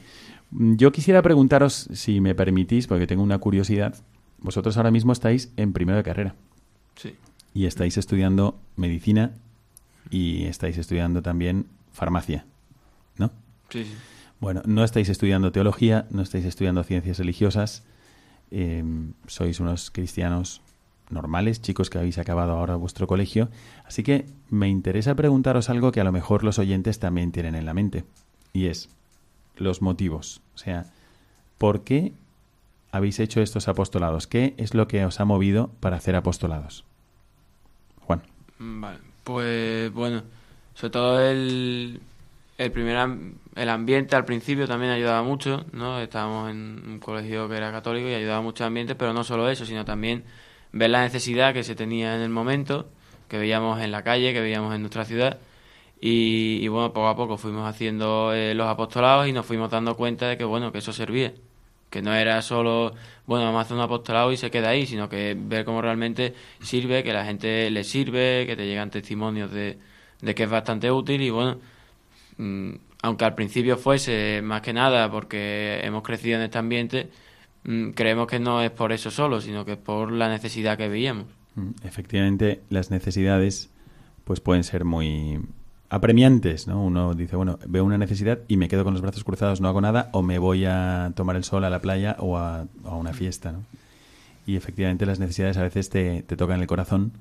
mm, 0.51 0.77
yo 0.77 0.93
quisiera 0.93 1.23
preguntaros, 1.23 1.89
si 1.93 2.21
me 2.21 2.35
permitís, 2.35 2.87
porque 2.87 3.07
tengo 3.07 3.23
una 3.23 3.39
curiosidad. 3.39 3.95
Vosotros 4.39 4.77
ahora 4.77 4.91
mismo 4.91 5.13
estáis 5.13 5.53
en 5.57 5.73
primero 5.73 5.99
de 5.99 6.05
carrera. 6.05 6.35
Sí. 6.97 7.15
Y 7.55 7.67
estáis 7.67 7.97
estudiando 7.97 8.59
medicina 8.77 9.33
y 10.11 10.45
estáis 10.45 10.79
estudiando 10.79 11.23
también 11.23 11.67
farmacia, 11.93 12.45
¿no? 13.17 13.31
Sí, 13.69 13.85
sí. 13.85 13.95
Bueno, 14.41 14.63
no 14.65 14.85
estáis 14.85 15.09
estudiando 15.09 15.51
teología, 15.51 16.07
no 16.11 16.23
estáis 16.23 16.45
estudiando 16.45 16.85
ciencias 16.85 17.19
religiosas, 17.19 17.83
eh, 18.51 18.85
sois 19.27 19.59
unos 19.61 19.91
cristianos 19.91 20.63
normales, 21.11 21.61
chicos 21.63 21.91
que 21.91 21.99
habéis 21.99 22.19
acabado 22.19 22.53
ahora 22.53 22.77
vuestro 22.77 23.07
colegio, 23.07 23.49
así 23.85 24.03
que 24.03 24.27
me 24.51 24.69
interesa 24.69 25.15
preguntaros 25.15 25.71
algo 25.71 25.93
que 25.93 26.01
a 26.01 26.05
lo 26.05 26.13
mejor 26.13 26.45
los 26.45 26.59
oyentes 26.59 26.99
también 26.99 27.33
tienen 27.33 27.55
en 27.55 27.67
la 27.67 27.75
mente, 27.75 28.05
y 28.53 28.67
es 28.67 28.89
los 29.57 29.83
motivos, 29.83 30.41
o 30.55 30.59
sea, 30.59 30.87
¿por 31.59 31.85
qué 31.85 32.13
habéis 32.93 33.21
hecho 33.21 33.41
estos 33.41 33.69
apostolados? 33.69 34.27
¿Qué 34.27 34.55
es 34.57 34.75
lo 34.75 34.89
que 34.89 35.05
os 35.05 35.21
ha 35.21 35.25
movido 35.25 35.71
para 35.81 35.97
hacer 35.97 36.17
apostolados? 36.17 36.85
Juan. 38.01 38.23
Vale, 38.59 38.99
pues 39.25 39.93
bueno, 39.93 40.23
sobre 40.75 40.91
todo 40.91 41.21
el, 41.21 42.01
el 42.57 42.73
primer 42.73 42.97
el 43.55 43.69
ambiente 43.69 44.17
al 44.17 44.25
principio 44.25 44.67
también 44.67 44.93
ayudaba 44.93 45.23
mucho, 45.23 45.65
¿no? 45.73 46.01
Estábamos 46.01 46.51
en 46.51 46.83
un 46.87 46.99
colegio 47.01 47.49
que 47.49 47.57
era 47.57 47.73
católico 47.73 48.09
y 48.09 48.15
ayudaba 48.15 48.41
mucho 48.41 48.65
el 48.65 48.69
ambiente, 48.69 48.95
pero 48.95 49.13
no 49.13 49.25
solo 49.25 49.49
eso, 49.51 49.67
sino 49.67 49.85
también 49.85 50.25
ver 50.73 50.91
la 50.91 51.03
necesidad 51.03 51.55
que 51.55 51.65
se 51.65 51.75
tenía 51.75 52.15
en 52.15 52.23
el 52.23 52.31
momento, 52.31 52.89
que 53.29 53.39
veíamos 53.39 53.81
en 53.81 53.91
la 53.93 54.03
calle, 54.03 54.33
que 54.33 54.41
veíamos 54.41 54.75
en 54.75 54.83
nuestra 54.83 55.05
ciudad. 55.05 55.39
Y, 56.01 56.69
bueno, 56.69 56.93
poco 56.93 57.09
a 57.09 57.17
poco 57.17 57.37
fuimos 57.39 57.69
haciendo 57.69 58.33
eh, 58.33 58.55
los 58.55 58.69
apostolados 58.69 59.27
y 59.29 59.33
nos 59.33 59.47
fuimos 59.47 59.71
dando 59.71 59.97
cuenta 59.97 60.29
de 60.29 60.37
que 60.39 60.45
bueno, 60.45 60.73
que 60.73 60.79
eso 60.79 60.93
servía. 60.93 61.35
Que 61.91 62.03
no 62.03 62.15
era 62.15 62.43
solo, 62.43 62.95
bueno, 63.27 63.47
vamos 63.47 63.61
a 63.61 63.63
hacer 63.63 63.77
un 63.77 63.83
apostolado 63.83 64.31
y 64.33 64.37
se 64.37 64.51
queda 64.51 64.71
ahí, 64.71 64.87
sino 64.87 65.09
que 65.09 65.35
ver 65.39 65.65
cómo 65.65 65.83
realmente 65.83 66.35
sirve, 66.61 67.03
que 67.03 67.13
la 67.13 67.25
gente 67.25 67.71
le 67.71 67.83
sirve, 67.85 68.47
que 68.47 68.57
te 68.57 68.67
llegan 68.67 68.91
testimonios 68.91 69.51
de, 69.51 69.79
de 70.21 70.35
que 70.35 70.45
es 70.45 70.51
bastante 70.51 70.91
útil 70.93 71.23
y 71.23 71.31
bueno, 71.31 71.59
mmm, 72.37 72.75
aunque 73.03 73.25
al 73.25 73.35
principio 73.35 73.77
fuese 73.77 74.41
más 74.43 74.61
que 74.63 74.73
nada 74.73 75.11
porque 75.11 75.81
hemos 75.83 76.03
crecido 76.03 76.37
en 76.37 76.45
este 76.45 76.59
ambiente, 76.59 77.09
creemos 77.95 78.27
que 78.27 78.39
no 78.39 78.63
es 78.63 78.71
por 78.71 78.93
eso 78.93 79.11
solo, 79.11 79.41
sino 79.41 79.65
que 79.65 79.73
es 79.73 79.79
por 79.79 80.13
la 80.13 80.29
necesidad 80.29 80.77
que 80.77 80.89
veíamos. 80.89 81.27
Mm, 81.55 81.71
Efectivamente, 81.85 82.63
las 82.71 82.91
necesidades 82.91 83.71
pues 84.25 84.41
pueden 84.41 84.65
ser 84.65 84.85
muy 84.85 85.41
apremiantes, 85.91 86.67
¿no? 86.67 86.85
Uno 86.85 87.15
dice, 87.15 87.37
bueno, 87.37 87.59
veo 87.67 87.85
una 87.85 87.99
necesidad 87.99 88.41
y 88.47 88.57
me 88.57 88.69
quedo 88.69 88.85
con 88.85 88.93
los 88.93 89.03
brazos 89.03 89.25
cruzados, 89.25 89.61
no 89.61 89.69
hago 89.69 89.81
nada, 89.81 90.11
o 90.13 90.23
me 90.23 90.39
voy 90.39 90.67
a 90.67 91.13
tomar 91.17 91.37
el 91.37 91.45
sol 91.45 91.65
a 91.65 91.71
la 91.71 91.81
playa 91.81 92.17
o 92.19 92.37
a, 92.37 92.67
una 92.85 93.13
fiesta. 93.13 93.55
Y 94.47 94.57
efectivamente 94.57 95.07
las 95.07 95.19
necesidades 95.19 95.57
a 95.57 95.63
veces 95.63 95.89
te, 95.89 96.23
te 96.23 96.37
tocan 96.37 96.61
el 96.61 96.67
corazón 96.67 97.13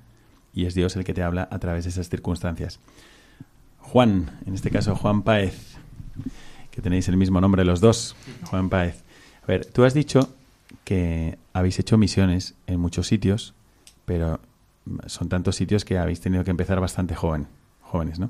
y 0.54 0.66
es 0.66 0.74
Dios 0.74 0.96
el 0.96 1.04
que 1.04 1.14
te 1.14 1.24
habla 1.24 1.48
a 1.52 1.60
través 1.60 1.86
de 1.86 1.92
esas 1.92 2.10
circunstancias. 2.10 2.80
Juan, 3.80 4.40
en 4.46 4.54
este 4.54 4.70
caso 4.70 4.96
Juan 4.96 5.22
Páez, 5.24 5.78
que 6.72 6.82
tenéis 6.82 7.08
el 7.08 7.18
mismo 7.18 7.40
nombre 7.40 7.64
los 7.64 7.80
dos, 7.80 8.16
Juan 8.50 8.70
Páez. 8.70 9.04
A 9.48 9.52
ver, 9.52 9.66
tú 9.66 9.86
has 9.86 9.94
dicho 9.94 10.30
que 10.84 11.38
habéis 11.54 11.80
hecho 11.80 11.98
misiones 11.98 12.54
en 12.68 12.82
muchos 12.82 13.08
sitios, 13.08 13.54
pero 14.06 14.42
son 15.06 15.30
tantos 15.30 15.56
sitios 15.56 15.86
que 15.86 15.98
habéis 15.98 16.20
tenido 16.20 16.44
que 16.44 16.52
empezar 16.52 16.82
bastante 16.82 17.16
joven, 17.16 17.48
jóvenes, 17.82 18.20
¿no? 18.20 18.30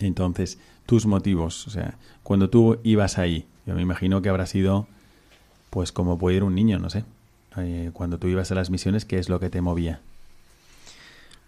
Entonces, 0.00 0.58
tus 0.86 1.06
motivos, 1.06 1.68
o 1.68 1.70
sea, 1.70 1.94
cuando 2.24 2.50
tú 2.50 2.80
ibas 2.82 3.16
ahí, 3.18 3.46
yo 3.64 3.74
me 3.74 3.82
imagino 3.82 4.20
que 4.20 4.28
habrá 4.28 4.46
sido, 4.46 4.88
pues 5.70 5.92
como 5.92 6.18
puede 6.18 6.38
ir 6.38 6.42
un 6.42 6.56
niño, 6.56 6.80
no 6.80 6.90
sé, 6.90 7.04
eh, 7.56 7.90
cuando 7.92 8.18
tú 8.18 8.26
ibas 8.26 8.50
a 8.50 8.56
las 8.56 8.70
misiones, 8.70 9.04
¿qué 9.04 9.18
es 9.18 9.28
lo 9.28 9.38
que 9.38 9.50
te 9.50 9.60
movía? 9.60 10.00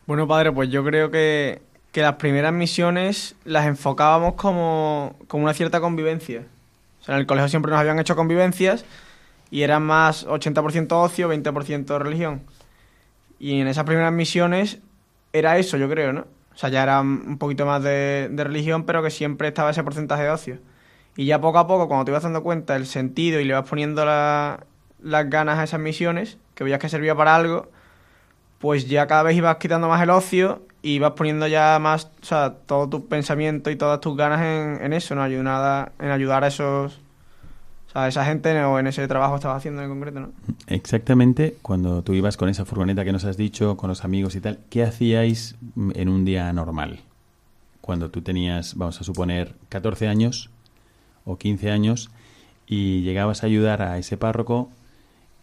Bueno, 0.07 0.29
padre, 0.29 0.53
pues 0.53 0.71
yo 0.71 0.85
creo 0.85 1.11
que, 1.11 1.61
que 1.91 2.03
las 2.03 2.15
primeras 2.17 2.53
misiones 2.53 3.35
las 3.45 3.67
enfocábamos 3.67 4.35
como, 4.35 5.17
como 5.27 5.43
una 5.43 5.55
cierta 5.55 5.81
convivencia. 5.81 6.47
O 7.01 7.05
sea, 7.05 7.15
en 7.15 7.21
el 7.21 7.27
colegio 7.27 7.49
siempre 7.49 7.71
nos 7.71 7.81
habían 7.81 7.99
hecho 7.99 8.17
convivencias 8.17 8.85
y 9.51 9.63
eran 9.63 9.83
más 9.83 10.27
80% 10.27 10.93
ocio, 10.93 11.33
20% 11.33 11.99
religión. 11.99 12.43
Y 13.39 13.61
en 13.61 13.69
esas 13.69 13.85
primeras 13.85 14.13
misiones 14.13 14.81
era 15.33 15.59
eso, 15.59 15.77
yo 15.77 15.89
creo, 15.89 16.13
¿no? 16.13 16.27
O 16.55 16.57
sea, 16.57 16.69
ya 16.69 16.83
era 16.83 17.01
un 17.01 17.39
poquito 17.39 17.65
más 17.65 17.83
de, 17.83 18.31
religión, 18.37 18.85
pero 18.85 19.03
que 19.03 19.11
siempre 19.11 19.49
estaba 19.49 19.71
ese 19.71 19.83
porcentaje 19.83 20.25
de 20.25 20.31
ocio. 20.31 20.59
Y 21.17 21.25
ya 21.27 21.41
poco 21.41 21.59
a 21.59 21.67
poco, 21.67 21.89
cuando 21.89 22.05
te 22.05 22.11
ibas 22.11 22.23
dando 22.23 22.43
cuenta 22.43 22.75
del 22.75 22.87
sentido 22.87 23.41
y 23.41 23.45
le 23.45 23.55
vas 23.55 23.69
poniendo 23.69 24.05
la, 24.05 24.67
las 25.03 25.31
ganas 25.31 25.59
a 25.59 25.65
esas 25.65 25.81
misiones, 25.81 26.39
que 26.55 26.65
veías 26.65 26.79
que 26.79 26.89
servía 26.89 27.15
para 27.15 27.35
algo, 27.35 27.71
pues 28.59 28.89
ya 28.89 29.07
cada 29.07 29.23
vez 29.23 29.37
ibas 29.37 29.57
quitando 29.57 29.89
más 29.89 30.03
el 30.03 30.11
ocio 30.11 30.63
y 30.83 30.99
vas 30.99 31.13
poniendo 31.13 31.47
ya 31.47 31.79
más, 31.79 32.11
o 32.23 32.25
sea, 32.25 32.55
todo 32.67 32.89
tu 32.89 33.07
pensamiento 33.07 33.71
y 33.71 33.77
todas 33.77 34.01
tus 34.01 34.17
ganas 34.17 34.41
en, 34.81 34.93
eso, 34.93 35.15
¿no? 35.15 35.23
Ayudar, 35.23 35.93
en 35.99 36.11
ayudar 36.11 36.45
a 36.45 36.47
esos, 36.47 36.99
a 37.93 38.09
esa 38.09 38.25
gente 38.25 38.63
o 38.65 38.79
en 38.79 38.87
ese 38.87 39.07
trabajo 39.07 39.35
que 39.35 39.39
estabas 39.39 39.59
haciendo 39.59 39.83
en 39.83 39.91
concreto, 39.91 40.21
¿no? 40.21 40.33
Exactamente, 40.67 41.57
cuando 41.63 42.03
tú 42.03 42.15
ibas 42.15 42.37
con 42.37 42.49
esa 42.49 42.65
furgoneta 42.65 43.05
que 43.05 43.13
nos 43.13 43.25
has 43.25 43.37
dicho, 43.37 43.77
con 43.77 43.89
los 43.89 44.05
amigos 44.05 44.35
y 44.37 44.41
tal, 44.41 44.59
¿qué 44.71 44.83
hacíais 44.83 45.57
en 45.95 46.09
un 46.09 46.25
día 46.25 46.51
normal? 46.53 47.01
Cuando 47.81 48.11
tú 48.11 48.23
tenías, 48.23 48.75
vamos 48.77 49.01
a 49.01 49.05
suponer, 49.05 49.55
14 49.69 50.09
años 50.09 50.51
o 51.25 51.37
15 51.37 51.71
años 51.71 52.11
y 52.67 53.03
llegabas 53.03 53.43
a 53.43 53.47
ayudar 53.47 53.83
a 53.83 53.99
ese 53.99 54.17
párroco, 54.17 54.71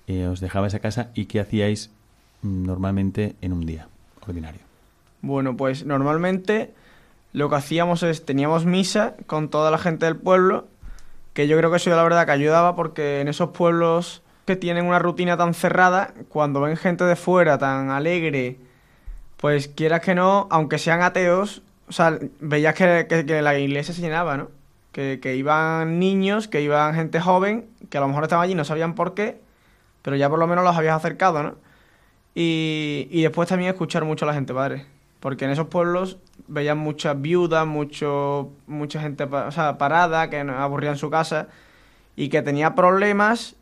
eh, 0.08 0.28
os 0.28 0.40
dejabas 0.40 0.74
a 0.74 0.80
casa 0.80 1.12
y 1.14 1.26
¿qué 1.26 1.42
hacíais 1.42 1.92
normalmente 2.42 3.36
en 3.42 3.54
un 3.54 3.66
día 3.66 3.88
ordinario? 4.26 4.67
Bueno, 5.28 5.58
pues 5.58 5.86
normalmente 5.86 6.74
lo 7.34 7.50
que 7.50 7.56
hacíamos 7.58 8.02
es, 8.02 8.26
teníamos 8.26 8.64
misa 8.64 9.16
con 9.26 9.50
toda 9.50 9.72
la 9.72 9.78
gente 9.78 10.06
del 10.06 10.16
pueblo, 10.16 10.70
que 11.34 11.50
yo 11.50 11.58
creo 11.58 11.70
que 11.70 11.76
eso 11.76 11.90
la 11.90 12.02
verdad 12.02 12.26
que 12.26 12.32
ayudaba 12.32 12.78
porque 12.78 13.20
en 13.20 13.28
esos 13.28 13.50
pueblos 13.50 14.24
que 14.46 14.56
tienen 14.56 14.86
una 14.86 15.00
rutina 15.00 15.36
tan 15.36 15.54
cerrada, 15.54 16.14
cuando 16.30 16.62
ven 16.62 16.78
gente 16.78 17.04
de 17.04 17.18
fuera 17.18 17.58
tan 17.58 17.90
alegre, 17.90 18.58
pues 19.36 19.68
quieras 19.68 20.00
que 20.00 20.16
no, 20.16 20.48
aunque 20.50 20.78
sean 20.78 21.02
ateos, 21.02 21.62
o 21.90 21.92
sea, 21.92 22.18
veías 22.40 22.74
que, 22.74 23.06
que, 23.10 23.26
que 23.26 23.42
la 23.42 23.60
iglesia 23.60 23.94
se 23.94 24.02
llenaba, 24.02 24.38
¿no? 24.38 24.48
Que, 24.94 25.20
que, 25.22 25.36
iban 25.36 26.00
niños, 26.00 26.48
que 26.48 26.62
iban 26.62 26.96
gente 26.96 27.20
joven, 27.20 27.68
que 27.90 27.98
a 27.98 28.02
lo 28.02 28.08
mejor 28.08 28.24
estaban 28.24 28.46
allí, 28.46 28.56
no 28.56 28.64
sabían 28.64 28.96
por 28.96 29.14
qué, 29.14 29.42
pero 30.04 30.16
ya 30.16 30.30
por 30.30 30.40
lo 30.40 30.48
menos 30.48 30.64
los 30.64 30.78
habías 30.78 30.96
acercado, 30.96 31.44
¿no? 31.44 31.56
Y, 32.34 33.10
y 33.12 33.24
después 33.24 33.50
también 33.50 33.72
escuchar 33.72 34.06
mucho 34.06 34.24
a 34.24 34.30
la 34.30 34.34
gente, 34.34 34.54
padre. 34.54 34.97
Porque 35.20 35.46
en 35.46 35.52
esos 35.52 35.68
pueblos 35.68 36.18
veían 36.48 36.78
muchas 36.78 37.20
viudas, 37.20 37.66
mucho, 37.66 38.52
mucha 38.68 39.02
gente 39.02 39.24
o 39.24 39.52
sea, 39.52 39.78
parada, 39.78 40.30
que 40.30 40.40
aburría 40.40 40.92
en 40.92 40.98
su 40.98 41.10
casa 41.10 41.48
y 42.16 42.30
que 42.30 42.42
tenía 42.42 42.76
problemas, 42.76 43.56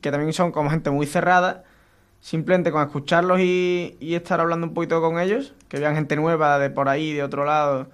que 0.00 0.10
también 0.10 0.32
son 0.32 0.52
como 0.52 0.70
gente 0.70 0.90
muy 0.90 1.06
cerrada. 1.06 1.64
Simplemente 2.20 2.70
con 2.70 2.82
escucharlos 2.82 3.40
y, 3.40 3.96
y 3.98 4.14
estar 4.14 4.38
hablando 4.40 4.68
un 4.68 4.74
poquito 4.74 5.00
con 5.00 5.18
ellos, 5.18 5.54
que 5.68 5.80
vean 5.80 5.96
gente 5.96 6.14
nueva 6.14 6.58
de 6.60 6.70
por 6.70 6.88
ahí, 6.88 7.12
de 7.12 7.24
otro 7.24 7.44
lado, 7.44 7.88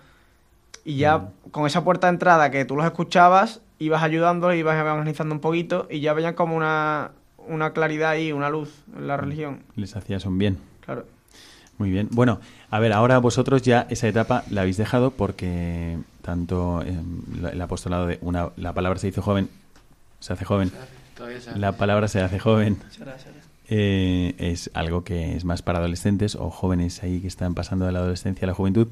y 0.84 0.96
ya 0.96 1.18
mm. 1.18 1.50
con 1.50 1.66
esa 1.66 1.84
puerta 1.84 2.06
de 2.06 2.14
entrada 2.14 2.50
que 2.50 2.64
tú 2.64 2.76
los 2.76 2.84
escuchabas, 2.84 3.60
ibas 3.78 4.02
ayudándolos, 4.02 4.56
ibas 4.56 4.78
evangelizando 4.78 5.34
un 5.34 5.40
poquito 5.40 5.86
y 5.90 6.00
ya 6.00 6.12
veían 6.14 6.34
como 6.34 6.56
una, 6.56 7.12
una 7.46 7.72
claridad 7.72 8.16
y 8.16 8.32
una 8.32 8.50
luz 8.50 8.84
en 8.96 9.06
la 9.06 9.16
religión. 9.16 9.62
Les 9.76 9.94
hacías 9.96 10.24
un 10.24 10.38
bien. 10.38 10.58
Claro. 10.80 11.04
Muy 11.78 11.90
bien. 11.90 12.08
Bueno, 12.10 12.40
a 12.70 12.80
ver, 12.80 12.92
ahora 12.92 13.18
vosotros 13.18 13.62
ya 13.62 13.86
esa 13.88 14.08
etapa 14.08 14.42
la 14.50 14.62
habéis 14.62 14.76
dejado 14.76 15.12
porque 15.12 15.96
tanto 16.22 16.82
em, 16.82 17.22
el 17.52 17.60
apostolado 17.60 18.06
de 18.06 18.18
una, 18.20 18.50
la 18.56 18.72
palabra 18.72 18.98
se 18.98 19.08
hizo 19.08 19.22
joven, 19.22 19.48
se 20.18 20.32
hace 20.32 20.44
joven, 20.44 20.72
la 21.54 21.72
palabra 21.72 22.08
se 22.08 22.20
hace 22.20 22.40
joven, 22.40 22.78
eh, 23.68 24.34
es 24.38 24.70
algo 24.74 25.04
que 25.04 25.36
es 25.36 25.44
más 25.44 25.62
para 25.62 25.78
adolescentes 25.78 26.34
o 26.34 26.50
jóvenes 26.50 27.02
ahí 27.02 27.20
que 27.20 27.28
están 27.28 27.54
pasando 27.54 27.86
de 27.86 27.92
la 27.92 28.00
adolescencia 28.00 28.46
a 28.46 28.48
la 28.48 28.54
juventud. 28.54 28.88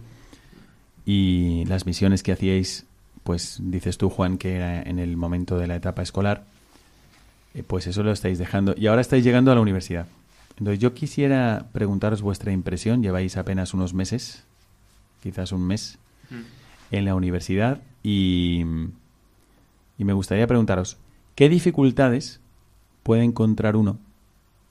Y 1.05 1.65
las 1.67 1.87
misiones 1.87 2.23
que 2.23 2.33
hacíais, 2.33 2.85
pues 3.25 3.59
dices 3.61 3.99
tú, 3.99 4.11
Juan, 4.11 4.39
que 4.39 4.57
era 4.57 4.83
en 4.83 4.99
el 4.99 5.17
momento 5.17 5.57
de 5.59 5.67
la 5.67 5.77
etapa 5.77 6.03
escolar, 6.03 6.45
eh, 7.55 7.63
pues 7.67 7.87
eso 7.87 8.03
lo 8.03 8.13
estáis 8.13 8.39
dejando. 8.39 8.75
Y 8.77 8.87
ahora 8.87 9.01
estáis 9.01 9.25
llegando 9.25 9.51
a 9.51 9.55
la 9.55 9.61
universidad. 9.61 10.07
Entonces 10.59 10.79
yo 10.79 10.95
quisiera 10.95 11.67
preguntaros 11.73 12.23
vuestra 12.23 12.53
impresión. 12.53 13.03
Lleváis 13.03 13.37
apenas 13.37 13.75
unos 13.75 13.95
meses, 13.95 14.45
quizás 15.23 15.53
un 15.53 15.67
mes, 15.67 15.99
en 16.91 17.05
la 17.05 17.15
universidad 17.15 17.81
y, 18.03 18.65
y 19.99 20.05
me 20.05 20.13
gustaría 20.13 20.47
preguntaros, 20.47 20.97
¿qué 21.35 21.49
dificultades 21.49 22.41
puede 23.03 23.23
encontrar 23.23 23.77
uno 23.77 23.99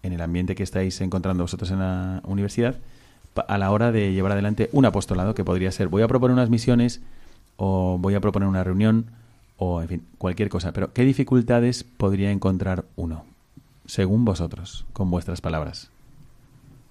en 0.03 0.13
el 0.13 0.21
ambiente 0.21 0.55
que 0.55 0.63
estáis 0.63 1.01
encontrando 1.01 1.43
vosotros 1.43 1.71
en 1.71 1.79
la 1.79 2.21
universidad 2.25 2.75
a 3.47 3.57
la 3.57 3.71
hora 3.71 3.91
de 3.91 4.13
llevar 4.13 4.31
adelante 4.31 4.69
un 4.71 4.85
apostolado 4.85 5.35
que 5.35 5.43
podría 5.43 5.71
ser 5.71 5.89
voy 5.89 6.03
a 6.03 6.07
proponer 6.07 6.33
unas 6.33 6.49
misiones 6.49 7.01
o 7.57 7.97
voy 7.99 8.15
a 8.15 8.21
proponer 8.21 8.47
una 8.47 8.63
reunión 8.63 9.07
o 9.57 9.81
en 9.81 9.87
fin, 9.87 10.03
cualquier 10.17 10.49
cosa. 10.49 10.73
Pero 10.73 10.93
¿qué 10.93 11.03
dificultades 11.03 11.83
podría 11.83 12.31
encontrar 12.31 12.85
uno? 12.95 13.25
Según 13.87 14.25
vosotros, 14.25 14.85
con 14.93 15.09
vuestras 15.11 15.41
palabras. 15.41 15.89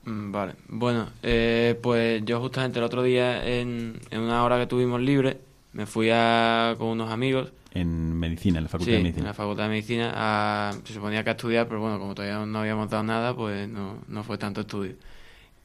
Mm, 0.05 0.33
Vale, 0.33 0.55
bueno, 0.69 1.09
eh, 1.23 1.79
pues 1.83 2.23
yo 2.25 2.41
justamente 2.41 2.79
el 2.79 2.85
otro 2.85 3.03
día 3.03 3.47
en, 3.47 4.01
en 4.11 4.21
una 4.21 4.45
hora 4.45 4.59
que 4.59 4.67
tuvimos 4.67 5.01
libre 5.01 5.39
me 5.73 5.87
fui 5.87 6.11
a, 6.13 6.75
con 6.79 6.89
unos 6.89 7.11
amigos, 7.11 7.53
En 7.73 8.15
medicina, 8.19 8.59
en 8.59 8.65
la 8.65 8.69
Facultad 8.69 8.87
sí, 8.87 8.93
de 8.93 8.97
en 8.99 9.03
Medicina. 9.03 9.27
la 9.27 9.35
Facultad 9.35 9.65
de 9.65 9.69
Medicina, 9.71 10.13
a- 10.15 10.73
se 10.85 10.93
suponía 10.95 11.25
que 11.25 11.31
a 11.31 11.33
estudiar, 11.33 11.67
pero 11.69 11.81
bueno, 11.81 11.99
como 11.99 12.15
todavía 12.15 12.45
no 12.47 12.59
habíamos 12.61 12.91
dado 12.91 13.03
nada, 13.03 13.35
pues 13.35 13.69
no, 13.69 13.99
no 14.07 14.23
fue 14.23 14.39
tanto 14.39 14.61
estudio. 14.61 14.95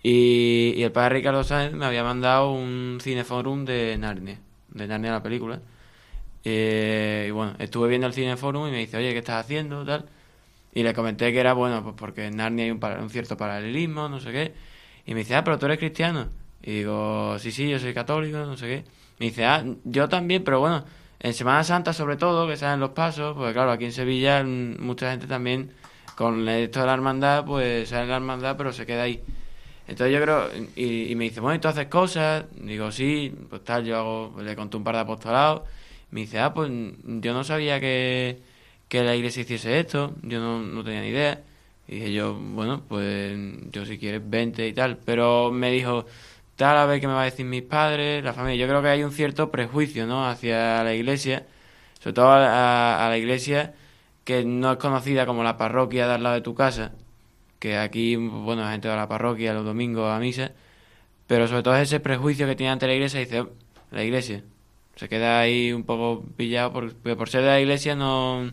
Y, 0.04 0.74
y 0.78 0.84
el 0.84 0.92
padre 0.92 1.16
Ricardo 1.16 1.44
Sáenz 1.44 1.74
me 1.76 1.86
había 1.86 2.04
mandado 2.04 2.52
un 2.54 3.00
cineforum 3.02 3.66
de 3.66 3.98
Narnia, 4.00 4.40
de 4.70 4.88
Narnia 4.88 5.12
la 5.12 5.24
película. 5.24 5.62
Eh, 6.46 7.26
y 7.30 7.32
bueno, 7.32 7.54
estuve 7.60 7.90
viendo 7.90 8.08
el 8.08 8.14
cineforum 8.14 8.68
y 8.68 8.72
me 8.72 8.78
dice, 8.80 8.98
oye, 8.98 9.12
¿qué 9.14 9.20
estás 9.20 9.44
haciendo? 9.46 9.86
Tal. 9.86 10.06
Y 10.74 10.84
le 10.84 10.94
comenté 10.94 11.32
que 11.34 11.40
era, 11.40 11.54
bueno, 11.54 11.84
pues 11.84 11.96
porque 11.98 12.28
en 12.28 12.38
Narnia 12.38 12.66
hay 12.66 12.72
un, 12.72 12.84
un 12.84 13.10
cierto 13.10 13.38
paralelismo, 13.38 14.08
no 14.08 14.20
sé 14.20 14.32
qué. 14.32 14.54
Y 15.06 15.14
me 15.14 15.22
dice, 15.22 15.36
ah, 15.36 15.44
pero 15.44 15.58
tú 15.58 15.66
eres 15.66 15.80
cristiano. 15.80 16.30
Y 16.62 16.72
digo, 16.80 17.38
sí, 17.40 17.52
sí, 17.52 17.70
yo 17.70 17.80
soy 17.80 17.94
católico, 17.94 18.38
no 18.38 18.58
sé 18.58 18.68
qué. 18.68 18.84
Me 19.20 19.28
dice, 19.28 19.46
ah, 19.46 19.64
yo 19.84 20.08
también, 20.10 20.44
pero 20.44 20.60
bueno, 20.60 20.86
en 21.20 21.34
Semana 21.34 21.64
Santa 21.64 21.94
sobre 21.94 22.16
todo, 22.18 22.48
que 22.48 22.58
salen 22.58 22.80
los 22.80 22.92
pasos, 22.92 23.36
porque 23.36 23.54
claro, 23.54 23.72
aquí 23.72 23.86
en 23.86 23.92
Sevilla 23.92 24.44
mm, 24.44 24.78
mucha 24.80 25.12
gente 25.12 25.28
también, 25.28 25.72
con 26.16 26.48
esto 26.48 26.82
de 26.82 26.86
la 26.86 26.94
hermandad, 26.94 27.46
pues 27.46 27.90
sale 27.90 28.08
la 28.08 28.18
hermandad, 28.18 28.56
pero 28.58 28.72
se 28.74 28.86
queda 28.86 29.04
ahí. 29.04 29.22
Entonces 29.88 30.14
yo 30.14 30.22
creo, 30.22 30.50
y, 30.76 31.12
y 31.12 31.16
me 31.16 31.26
dice, 31.26 31.40
bueno, 31.40 31.56
¿y 31.56 31.60
tú 31.60 31.68
haces 31.68 31.88
cosas? 31.88 32.46
Digo, 32.56 32.92
sí, 32.92 33.34
pues 33.50 33.64
tal, 33.64 33.86
yo 33.86 33.98
hago, 33.98 34.36
le 34.42 34.56
conté 34.56 34.78
un 34.78 34.84
par 34.84 34.96
de 34.96 35.02
apostolados. 35.02 35.64
Me 36.12 36.22
dice, 36.22 36.40
ah, 36.40 36.54
pues 36.54 36.70
yo 36.72 37.34
no 37.34 37.44
sabía 37.44 37.80
que, 37.80 38.42
que 38.90 39.04
la 39.04 39.16
iglesia 39.16 39.44
hiciese 39.44 39.80
esto, 39.80 40.16
yo 40.24 40.40
no, 40.40 40.62
no 40.62 40.84
tenía 40.84 41.02
ni 41.02 41.10
idea. 41.10 41.42
Y 41.88 41.96
dije 41.96 42.14
yo, 42.14 42.36
bueno, 42.36 42.84
pues 42.88 43.38
yo 43.72 43.86
si 43.86 43.98
quieres 43.98 44.22
vente 44.30 44.68
y 44.68 44.74
tal. 44.74 44.98
Pero 45.06 45.52
me 45.52 45.72
dijo, 45.72 46.06
tal, 46.56 46.78
a 46.78 46.86
ver 46.86 47.00
qué 47.02 47.08
me 47.08 47.14
va 47.14 47.22
a 47.24 47.26
decir 47.26 47.46
mis 47.46 47.64
padres, 47.64 48.24
la 48.24 48.34
familia. 48.34 48.66
Yo 48.66 48.70
creo 48.70 48.82
que 48.82 48.90
hay 48.90 49.04
un 49.04 49.12
cierto 49.12 49.52
prejuicio, 49.52 50.06
¿no? 50.08 50.28
Hacia 50.28 50.84
la 50.84 50.94
iglesia, 50.94 51.46
sobre 52.00 52.14
todo 52.14 52.28
a, 52.30 53.06
a 53.06 53.10
la 53.10 53.18
iglesia 53.18 53.74
que 54.24 54.44
no 54.46 54.74
es 54.74 54.78
conocida 54.78 55.26
como 55.26 55.44
la 55.44 55.58
parroquia 55.58 56.08
de 56.08 56.14
al 56.14 56.24
lado 56.24 56.36
de 56.36 56.42
tu 56.42 56.54
casa, 56.56 56.92
que 57.60 57.78
aquí, 57.78 58.16
bueno, 58.16 58.64
la 58.64 58.72
gente 58.72 58.88
va 58.88 58.94
a 58.96 58.98
la 58.98 59.08
parroquia 59.08 59.54
los 59.54 59.66
domingos 59.66 60.12
a 60.12 60.20
misa, 60.20 60.52
pero 61.28 61.48
sobre 61.48 61.64
todo 61.64 61.76
es 61.78 61.84
ese 61.84 62.00
prejuicio 62.00 62.48
que 62.48 62.56
tiene 62.56 62.72
ante 62.72 62.88
la 62.88 62.94
iglesia, 62.94 63.20
dice, 63.20 63.42
"Oh, 63.42 63.50
la 63.92 64.04
iglesia. 64.04 64.44
Se 64.96 65.10
queda 65.10 65.40
ahí 65.40 65.72
un 65.74 65.84
poco 65.84 66.24
pillado, 66.38 66.72
por, 66.74 66.94
porque 66.94 67.16
por 67.16 67.30
ser 67.30 67.42
de 67.42 67.48
la 67.48 67.60
iglesia 67.62 67.96
no 67.96 68.52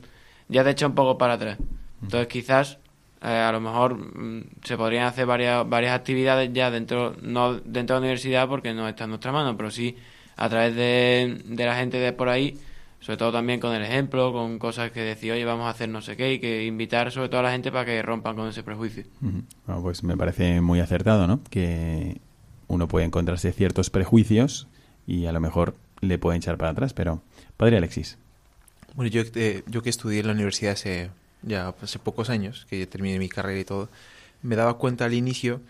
ya 0.48 0.64
te 0.64 0.70
echa 0.70 0.86
un 0.86 0.94
poco 0.94 1.18
para 1.18 1.34
atrás. 1.34 1.58
Entonces 2.02 2.28
quizás 2.28 2.78
eh, 3.22 3.28
a 3.28 3.50
lo 3.52 3.60
mejor 3.60 3.96
mm, 3.96 4.44
se 4.62 4.76
podrían 4.76 5.06
hacer 5.06 5.26
varias, 5.26 5.68
varias 5.68 5.94
actividades 5.94 6.52
ya 6.52 6.70
dentro, 6.70 7.14
no 7.22 7.54
dentro 7.54 7.96
de 7.96 8.00
la 8.00 8.06
universidad 8.06 8.48
porque 8.48 8.74
no 8.74 8.88
está 8.88 9.04
en 9.04 9.10
nuestra 9.10 9.32
mano, 9.32 9.56
pero 9.56 9.70
sí 9.70 9.96
a 10.36 10.48
través 10.48 10.74
de, 10.76 11.42
de 11.44 11.64
la 11.64 11.74
gente 11.76 11.98
de 11.98 12.12
por 12.12 12.28
ahí, 12.28 12.58
sobre 13.00 13.16
todo 13.16 13.32
también 13.32 13.58
con 13.58 13.74
el 13.74 13.82
ejemplo, 13.82 14.32
con 14.32 14.58
cosas 14.58 14.90
que 14.90 15.00
decir, 15.00 15.32
oye, 15.32 15.44
vamos 15.44 15.66
a 15.66 15.70
hacer 15.70 15.88
no 15.88 16.02
sé 16.02 16.16
qué, 16.16 16.34
y 16.34 16.38
que 16.38 16.66
invitar 16.66 17.10
sobre 17.10 17.30
todo 17.30 17.40
a 17.40 17.44
la 17.44 17.52
gente 17.52 17.72
para 17.72 17.86
que 17.86 18.02
rompan 18.02 18.36
con 18.36 18.48
ese 18.48 18.62
prejuicio. 18.62 19.04
Bueno, 19.20 19.82
pues 19.82 20.02
me 20.02 20.16
parece 20.16 20.60
muy 20.60 20.80
acertado, 20.80 21.26
¿no? 21.26 21.40
Que 21.48 22.20
uno 22.68 22.86
puede 22.86 23.06
encontrarse 23.06 23.52
ciertos 23.52 23.88
prejuicios 23.88 24.68
y 25.06 25.26
a 25.26 25.32
lo 25.32 25.40
mejor 25.40 25.74
le 26.00 26.18
pueden 26.18 26.38
echar 26.38 26.58
para 26.58 26.72
atrás, 26.72 26.92
pero... 26.92 27.22
Padre 27.56 27.78
Alexis. 27.78 28.18
Bueno, 28.96 29.10
yo, 29.10 29.22
eh, 29.34 29.62
yo 29.66 29.82
que 29.82 29.90
estudié 29.90 30.20
en 30.20 30.26
la 30.26 30.32
universidad 30.32 30.72
hace 30.72 31.10
ya 31.42 31.68
hace 31.82 31.98
pocos 31.98 32.30
años, 32.30 32.66
que 32.70 32.78
ya 32.78 32.86
terminé 32.86 33.18
mi 33.18 33.28
carrera 33.28 33.60
y 33.60 33.64
todo, 33.64 33.90
me 34.42 34.56
daba 34.56 34.78
cuenta 34.78 35.04
al 35.04 35.12
inicio 35.12 35.60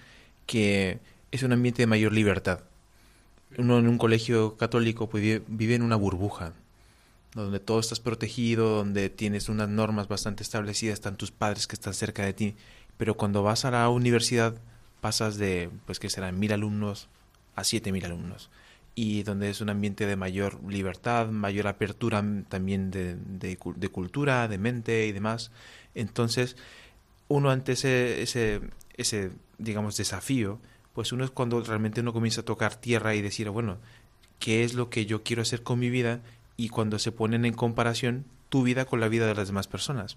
que 0.47 1.01
es 1.33 1.43
un 1.43 1.53
ambiente 1.53 1.83
de 1.83 1.89
mayor 1.89 2.13
libertad. 2.13 2.61
Uno 3.59 3.81
en 3.81 3.89
un 3.89 3.99
colegio 3.99 4.57
católico 4.57 5.09
pues, 5.09 5.23
vive, 5.25 5.43
vive 5.49 5.75
en 5.75 5.83
una 5.83 5.97
burbuja, 5.97 6.53
donde 7.35 7.59
todo 7.59 7.81
estás 7.81 7.99
protegido, 7.99 8.77
donde 8.77 9.11
tienes 9.11 9.49
unas 9.49 9.69
normas 9.69 10.07
bastante 10.07 10.45
establecidas, 10.45 10.95
están 10.95 11.17
tus 11.17 11.33
padres 11.33 11.67
que 11.67 11.75
están 11.75 11.95
cerca 11.95 12.25
de 12.25 12.33
ti. 12.33 12.55
Pero 12.97 13.17
cuando 13.17 13.43
vas 13.43 13.65
a 13.65 13.73
la 13.73 13.89
universidad 13.89 14.55
pasas 15.01 15.37
de, 15.37 15.69
pues 15.85 15.99
que 15.99 16.11
serán 16.11 16.39
mil 16.39 16.53
alumnos 16.53 17.09
a 17.57 17.65
siete 17.65 17.91
mil 17.91 18.05
alumnos 18.05 18.51
y 18.99 19.23
donde 19.25 19.51
es 19.51 19.61
un 19.61 19.69
ambiente 19.69 20.07
de 20.07 20.17
mayor 20.17 20.59
libertad, 20.65 21.29
mayor 21.29 21.69
apertura 21.69 22.25
también 22.49 22.91
de, 22.91 23.15
de, 23.15 23.59
de 23.77 23.89
cultura, 23.91 24.49
de 24.49 24.57
mente 24.57 25.07
y 25.07 25.13
demás. 25.13 25.53
Entonces, 25.95 26.57
uno 27.29 27.51
ante 27.51 27.73
ese, 27.73 28.23
ese, 28.23 28.63
ese, 28.95 29.33
digamos, 29.59 29.99
desafío, 29.99 30.59
pues 30.95 31.13
uno 31.13 31.25
es 31.25 31.31
cuando 31.31 31.61
realmente 31.61 32.01
uno 32.01 32.15
comienza 32.15 32.41
a 32.41 32.47
tocar 32.47 32.75
tierra 32.75 33.15
y 33.15 33.21
decir, 33.21 33.51
bueno, 33.51 33.77
¿qué 34.39 34.65
es 34.65 34.73
lo 34.73 34.89
que 34.89 35.05
yo 35.05 35.23
quiero 35.23 35.43
hacer 35.43 35.63
con 35.63 35.79
mi 35.79 35.91
vida? 35.91 36.23
Y 36.57 36.71
cuando 36.71 36.99
se 36.99 37.13
ponen 37.13 37.45
en 37.45 37.53
comparación 37.53 38.25
tu 38.49 38.63
vida 38.63 38.87
con 38.87 39.01
la 39.01 39.09
vida 39.09 39.27
de 39.27 39.35
las 39.35 39.49
demás 39.49 39.69
personas. 39.69 40.17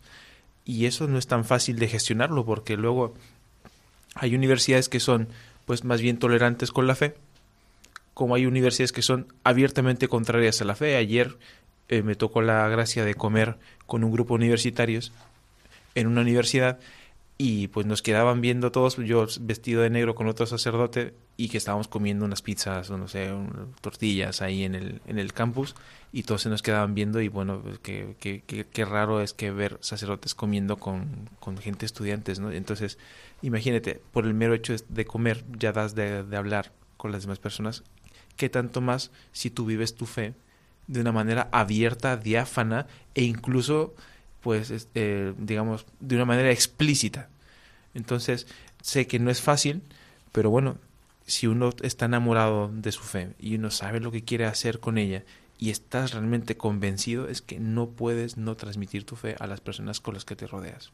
Y 0.64 0.86
eso 0.86 1.06
no 1.10 1.18
es 1.18 1.28
tan 1.28 1.44
fácil 1.44 1.80
de 1.80 1.90
gestionarlo 1.90 2.46
porque 2.46 2.78
luego 2.78 3.14
hay 4.16 4.36
universidades 4.36 4.88
que 4.88 5.02
son 5.02 5.28
pues 5.66 5.84
más 5.84 6.00
bien 6.00 6.18
tolerantes 6.18 6.72
con 6.72 6.88
la 6.88 6.96
fe, 6.96 7.16
como 8.20 8.36
hay 8.36 8.46
universidades 8.46 8.92
que 8.92 9.02
son 9.02 9.32
abiertamente 9.46 10.10
contrarias 10.10 10.62
a 10.62 10.66
la 10.66 10.76
fe. 10.76 10.98
Ayer 10.98 11.38
eh, 11.88 12.02
me 12.02 12.16
tocó 12.16 12.42
la 12.42 12.68
gracia 12.68 13.06
de 13.06 13.16
comer 13.16 13.58
con 13.86 14.04
un 14.04 14.12
grupo 14.12 14.34
de 14.34 14.44
universitarios 14.44 15.14
en 15.96 16.06
una 16.06 16.20
universidad 16.20 16.80
y 17.38 17.70
pues 17.70 17.86
nos 17.86 18.02
quedaban 18.02 18.42
viendo 18.42 18.74
todos, 18.74 18.98
yo 18.98 19.26
vestido 19.40 19.84
de 19.84 19.90
negro 19.90 20.16
con 20.16 20.28
otro 20.28 20.46
sacerdote 20.46 21.14
y 21.38 21.48
que 21.48 21.58
estábamos 21.58 21.88
comiendo 21.88 22.26
unas 22.26 22.42
pizzas 22.42 22.90
o 22.90 22.98
no 22.98 23.08
sé, 23.08 23.32
tortillas 23.80 24.42
ahí 24.42 24.66
en 24.66 24.76
el, 24.76 25.02
en 25.08 25.18
el 25.18 25.32
campus 25.32 25.74
y 26.12 26.24
todos 26.24 26.42
se 26.42 26.50
nos 26.50 26.62
quedaban 26.62 26.96
viendo 26.96 27.22
y 27.22 27.30
bueno, 27.30 27.62
pues, 27.62 27.80
qué, 27.80 28.18
qué, 28.20 28.44
qué, 28.46 28.66
qué 28.66 28.84
raro 28.84 29.22
es 29.22 29.32
que 29.32 29.50
ver 29.52 29.78
sacerdotes 29.80 30.36
comiendo 30.36 30.76
con, 30.76 31.30
con 31.40 31.58
gente 31.58 31.86
estudiantes, 31.86 32.42
¿no? 32.42 32.52
Entonces, 32.52 32.98
imagínate, 33.44 34.02
por 34.12 34.26
el 34.26 34.34
mero 34.34 34.54
hecho 34.56 34.76
de 34.90 35.06
comer 35.06 35.46
ya 35.58 35.72
das 35.72 35.96
de, 35.96 36.24
de 36.24 36.36
hablar 36.36 36.74
con 36.98 37.14
las 37.14 37.22
demás 37.22 37.40
personas, 37.40 37.86
¿qué 38.40 38.50
tanto 38.50 38.80
más 38.82 39.12
si 39.34 39.50
tú 39.52 39.66
vives 39.66 39.94
tu 39.94 40.06
fe 40.08 40.34
de 40.88 41.02
una 41.02 41.12
manera 41.12 41.50
abierta, 41.52 42.18
diáfana 42.18 42.88
e 43.14 43.24
incluso 43.24 43.94
pues 44.42 44.72
es- 44.72 44.88
eh, 44.96 45.34
digamos 45.38 45.86
de 46.00 46.16
una 46.16 46.26
manera 46.26 46.50
explícita 46.52 47.28
entonces 47.94 48.48
sé 48.82 49.06
que 49.08 49.20
no 49.20 49.30
es 49.30 49.42
fácil 49.42 49.82
pero 50.32 50.50
bueno 50.50 50.78
si 51.28 51.46
uno 51.48 51.72
está 51.84 52.06
enamorado 52.06 52.72
de 52.74 52.92
su 52.92 53.04
fe 53.04 53.34
y 53.40 53.56
uno 53.56 53.70
sabe 53.72 54.00
lo 54.00 54.10
que 54.12 54.24
quiere 54.24 54.46
hacer 54.46 54.80
con 54.80 54.98
ella 54.98 55.24
y 55.60 55.70
estás 55.72 56.14
realmente 56.14 56.56
convencido 56.56 57.28
es 57.28 57.42
que 57.42 57.60
no 57.60 57.90
puedes 57.90 58.38
no 58.38 58.56
transmitir 58.56 59.04
tu 59.04 59.18
fe 59.18 59.36
a 59.40 59.46
las 59.48 59.60
personas 59.60 60.00
con 60.00 60.14
las 60.14 60.24
que 60.24 60.38
te 60.38 60.48
rodeas. 60.48 60.90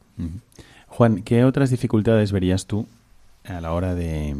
Juan, 0.88 1.22
¿qué 1.22 1.44
otras 1.44 1.70
dificultades 1.70 2.32
verías 2.32 2.66
tú 2.66 2.88
a 3.44 3.60
la 3.60 3.70
hora 3.72 3.94
de, 3.94 4.34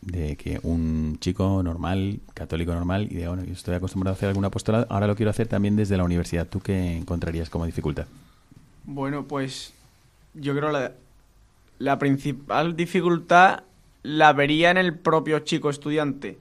de 0.00 0.36
que 0.36 0.60
un 0.62 1.18
chico 1.20 1.62
normal, 1.62 2.20
católico 2.34 2.74
normal, 2.74 3.08
y 3.10 3.16
de, 3.16 3.28
bueno, 3.28 3.44
yo 3.44 3.52
estoy 3.52 3.74
acostumbrado 3.74 4.14
a 4.14 4.16
hacer 4.16 4.28
alguna 4.28 4.48
apostolado, 4.48 4.86
ahora 4.90 5.06
lo 5.06 5.16
quiero 5.16 5.30
hacer 5.30 5.48
también 5.48 5.76
desde 5.76 5.96
la 5.96 6.04
universidad? 6.04 6.46
¿Tú 6.46 6.60
qué 6.60 6.96
encontrarías 6.96 7.50
como 7.50 7.66
dificultad? 7.66 8.06
Bueno, 8.84 9.24
pues 9.24 9.72
yo 10.34 10.54
creo 10.56 10.70
la, 10.70 10.92
la 11.78 11.98
principal 11.98 12.76
dificultad 12.76 13.64
la 14.02 14.32
vería 14.32 14.70
en 14.70 14.76
el 14.76 14.98
propio 14.98 15.40
chico 15.40 15.70
estudiante. 15.70 16.38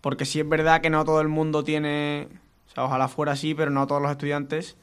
Porque 0.00 0.24
sí 0.24 0.40
es 0.40 0.48
verdad 0.48 0.80
que 0.80 0.90
no 0.90 1.04
todo 1.04 1.20
el 1.20 1.28
mundo 1.28 1.64
tiene, 1.64 2.28
o 2.68 2.74
sea, 2.74 2.84
ojalá 2.84 3.08
fuera 3.08 3.32
así, 3.32 3.54
pero 3.54 3.70
no 3.70 3.86
todos 3.86 4.02
los 4.02 4.10
estudiantes 4.10 4.76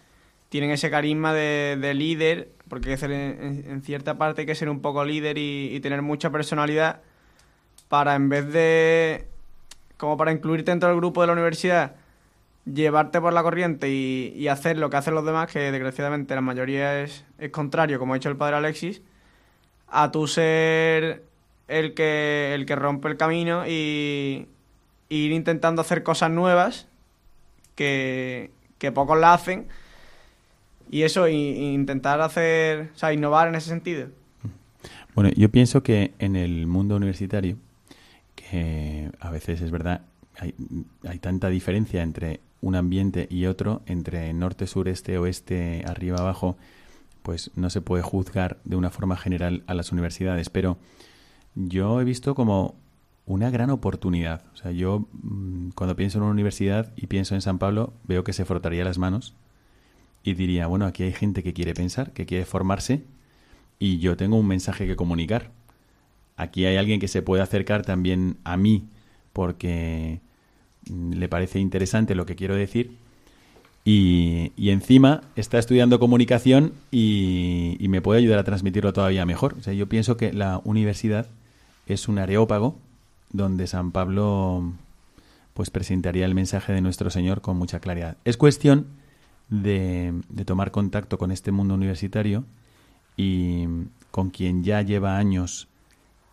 tienen 0.49 0.71
ese 0.71 0.89
carisma 0.89 1.33
de, 1.33 1.77
de 1.79 1.93
líder, 1.93 2.49
porque 2.67 2.89
hay 2.89 2.95
que 2.95 2.99
ser 2.99 3.11
en, 3.11 3.81
cierta 3.83 4.17
parte 4.17 4.41
hay 4.41 4.47
que 4.47 4.55
ser 4.55 4.69
un 4.69 4.81
poco 4.81 5.05
líder 5.05 5.37
y 5.37 5.79
tener 5.79 6.01
mucha 6.01 6.31
personalidad 6.31 7.01
para 7.89 8.15
en 8.15 8.29
vez 8.29 8.51
de, 8.51 9.27
como 9.97 10.15
para 10.15 10.31
incluirte 10.31 10.71
dentro 10.71 10.89
del 10.89 10.97
grupo 10.97 11.21
de 11.21 11.27
la 11.27 11.33
universidad, 11.33 11.95
llevarte 12.65 13.19
por 13.19 13.33
la 13.33 13.43
corriente 13.43 13.89
y, 13.89 14.33
y 14.35 14.47
hacer 14.47 14.77
lo 14.77 14.89
que 14.89 14.97
hacen 14.97 15.15
los 15.15 15.25
demás, 15.25 15.51
que 15.51 15.71
desgraciadamente 15.71 16.35
la 16.35 16.41
mayoría 16.41 17.01
es, 17.01 17.25
es 17.37 17.51
contrario, 17.51 17.99
como 17.99 18.13
ha 18.13 18.17
dicho 18.17 18.29
el 18.29 18.37
padre 18.37 18.55
Alexis, 18.55 19.01
a 19.87 20.11
tú 20.11 20.27
ser 20.27 21.23
el 21.67 21.93
que, 21.93 22.53
el 22.53 22.65
que 22.65 22.75
rompe 22.75 23.07
el 23.07 23.17
camino 23.17 23.65
y, 23.67 24.47
ir 25.11 25.31
intentando 25.31 25.81
hacer 25.81 26.03
cosas 26.03 26.29
nuevas 26.29 26.87
que, 27.73 28.51
que 28.77 28.91
pocos 28.91 29.17
la 29.17 29.33
hacen 29.33 29.67
y 30.91 31.01
eso, 31.01 31.27
intentar 31.27 32.21
hacer, 32.21 32.91
o 32.93 32.97
sea, 32.97 33.11
innovar 33.11 33.47
en 33.47 33.55
ese 33.55 33.69
sentido. 33.69 34.09
Bueno, 35.15 35.31
yo 35.35 35.49
pienso 35.49 35.81
que 35.81 36.13
en 36.19 36.35
el 36.35 36.67
mundo 36.67 36.95
universitario, 36.95 37.57
que 38.49 39.11
a 39.19 39.29
veces 39.29 39.61
es 39.61 39.71
verdad, 39.71 40.01
hay, 40.37 40.55
hay 41.07 41.19
tanta 41.19 41.49
diferencia 41.49 42.01
entre 42.03 42.39
un 42.61 42.75
ambiente 42.75 43.27
y 43.29 43.45
otro, 43.45 43.81
entre 43.85 44.33
norte, 44.33 44.67
sur, 44.67 44.87
este, 44.87 45.17
oeste, 45.17 45.83
arriba, 45.87 46.19
abajo, 46.19 46.57
pues 47.21 47.51
no 47.55 47.69
se 47.69 47.81
puede 47.81 48.03
juzgar 48.03 48.59
de 48.63 48.75
una 48.75 48.89
forma 48.89 49.17
general 49.17 49.63
a 49.67 49.73
las 49.73 49.91
universidades, 49.91 50.49
pero 50.49 50.77
yo 51.55 52.01
he 52.01 52.03
visto 52.03 52.35
como 52.35 52.75
una 53.25 53.49
gran 53.51 53.69
oportunidad. 53.69 54.43
O 54.53 54.57
sea, 54.57 54.71
yo 54.71 55.07
mm, 55.11 55.69
cuando 55.75 55.95
pienso 55.95 56.17
en 56.17 56.23
una 56.23 56.31
universidad 56.31 56.91
y 56.95 57.07
pienso 57.07 57.35
en 57.35 57.41
San 57.41 57.59
Pablo, 57.59 57.93
veo 58.03 58.23
que 58.23 58.33
se 58.33 58.45
frotaría 58.45 58.83
las 58.83 58.97
manos 58.97 59.35
y 60.23 60.33
diría, 60.33 60.67
bueno, 60.67 60.85
aquí 60.85 61.03
hay 61.03 61.13
gente 61.13 61.43
que 61.43 61.53
quiere 61.53 61.73
pensar, 61.73 62.11
que 62.11 62.25
quiere 62.25 62.45
formarse 62.45 63.03
y 63.77 63.99
yo 63.99 64.17
tengo 64.17 64.37
un 64.37 64.47
mensaje 64.47 64.87
que 64.87 64.95
comunicar. 64.95 65.51
Aquí 66.39 66.65
hay 66.65 66.77
alguien 66.77 66.99
que 66.99 67.07
se 67.07 67.21
puede 67.21 67.43
acercar 67.43 67.83
también 67.83 68.37
a 68.43 68.57
mí 68.57 68.85
porque 69.33 70.21
mm, 70.89 71.13
le 71.13 71.27
parece 71.27 71.59
interesante 71.59 72.15
lo 72.15 72.25
que 72.25 72.35
quiero 72.35 72.55
decir 72.55 72.91
y, 73.83 74.51
y 74.55 74.69
encima 74.69 75.21
está 75.35 75.57
estudiando 75.57 75.99
comunicación 75.99 76.73
y, 76.91 77.77
me 77.89 78.01
puede 78.01 78.19
ayudar 78.19 78.39
a 78.39 78.43
transmitirlo 78.43 78.93
todavía 78.93 79.25
mejor. 79.25 79.55
O 79.57 79.63
sea, 79.63 79.73
yo 79.73 79.89
pienso 79.89 80.15
que 80.15 80.31
la 80.31 80.61
universidad 80.63 81.27
es 81.87 82.07
un 82.07 82.19
areópago 82.19 82.75
donde 83.31 83.65
San 83.65 83.91
Pablo 83.91 84.73
pues 85.55 85.71
presentaría 85.71 86.25
el 86.25 86.35
mensaje 86.35 86.71
de 86.71 86.81
nuestro 86.81 87.09
Señor 87.09 87.41
con 87.41 87.57
mucha 87.57 87.79
claridad. 87.79 88.17
Es 88.25 88.37
cuestión 88.37 88.85
de, 89.49 90.13
de 90.29 90.45
tomar 90.45 90.69
contacto 90.69 91.17
con 91.17 91.31
este 91.31 91.51
mundo 91.51 91.73
universitario 91.73 92.45
y 93.17 93.65
con 94.11 94.29
quien 94.29 94.63
ya 94.63 94.83
lleva 94.83 95.17
años 95.17 95.68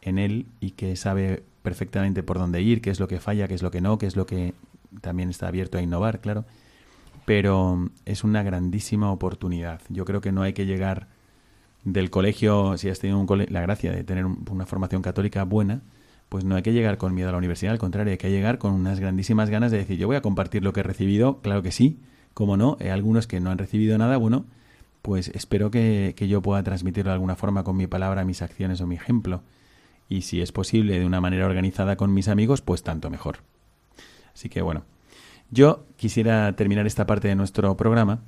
en 0.07 0.19
él 0.19 0.47
y 0.61 0.71
que 0.71 0.97
sabe 0.97 1.43
perfectamente 1.63 2.23
por 2.23 2.39
dónde 2.39 2.63
ir, 2.63 2.81
qué 2.81 2.91
es 2.91 3.01
lo 3.01 3.09
que 3.09 3.21
falla, 3.21 3.49
qué 3.49 3.55
es 3.55 3.63
lo 3.63 3.71
que 3.71 3.81
no, 3.83 3.99
qué 3.99 4.07
es 4.07 4.17
lo 4.17 4.25
que 4.25 4.55
también 5.01 5.29
está 5.29 5.49
abierto 5.49 5.77
a 5.77 5.83
innovar, 5.83 6.21
claro. 6.21 6.45
Pero 7.25 7.91
es 8.05 8.23
una 8.25 8.43
grandísima 8.43 9.11
oportunidad. 9.11 9.81
Yo 9.89 10.05
creo 10.05 10.21
que 10.21 10.33
no 10.33 10.43
hay 10.43 10.53
que 10.53 10.65
llegar 10.65 11.09
del 11.85 12.11
colegio, 12.11 12.79
si 12.79 12.89
has 12.89 13.01
tenido 13.01 13.19
un 13.19 13.47
la 13.49 13.61
gracia 13.61 13.93
de 13.93 14.05
tener 14.05 14.25
un- 14.25 14.45
una 14.51 14.67
formación 14.67 15.03
católica 15.03 15.45
buena, 15.45 15.83
pues 16.29 16.45
no 16.45 16.57
hay 16.57 16.63
que 16.63 16.73
llegar 16.73 16.99
con 16.99 17.15
miedo 17.15 17.29
a 17.29 17.33
la 17.33 17.39
universidad, 17.39 17.73
al 17.73 17.79
contrario, 17.79 18.13
hay 18.13 18.19
que 18.19 18.31
llegar 18.31 18.59
con 18.59 18.73
unas 18.73 18.99
grandísimas 19.01 19.51
ganas 19.51 19.71
de 19.71 19.79
decir, 19.79 19.97
yo 19.99 20.07
voy 20.09 20.17
a 20.17 20.23
compartir 20.23 20.65
lo 20.65 20.73
que 20.73 20.81
he 20.81 20.83
recibido, 20.83 21.41
claro 21.43 21.63
que 21.63 21.71
sí, 21.73 21.99
como 22.35 22.57
no, 22.57 22.77
hay 22.81 22.89
algunos 22.89 23.27
que 23.27 23.39
no 23.41 23.51
han 23.51 23.59
recibido 23.59 23.97
nada, 23.99 24.17
bueno, 24.17 24.45
pues 25.03 25.29
espero 25.29 25.71
que 25.71 26.15
yo 26.29 26.43
pueda 26.43 26.63
transmitirlo 26.65 27.11
de 27.11 27.15
alguna 27.15 27.37
forma 27.37 27.63
con 27.63 27.77
mi 27.77 27.87
palabra, 27.87 28.25
mis 28.25 28.43
acciones 28.43 28.81
o 28.81 28.87
mi 28.89 28.97
ejemplo. 28.97 29.43
Y 30.09 30.23
si 30.23 30.41
es 30.41 30.53
posible 30.53 30.99
de 30.99 31.07
una 31.07 31.21
manera 31.21 31.47
organizada 31.47 31.97
con 31.97 32.15
mis 32.15 32.29
amigos, 32.29 32.63
pues 32.63 32.83
tanto 32.83 33.11
mejor. 33.11 33.39
Así 34.35 34.49
que 34.49 34.63
bueno, 34.63 34.85
yo 35.51 35.85
quisiera 35.97 36.55
terminar 36.55 36.87
esta 36.87 37.07
parte 37.07 37.29
de 37.29 37.35
nuestro 37.35 37.77
programa 37.77 38.21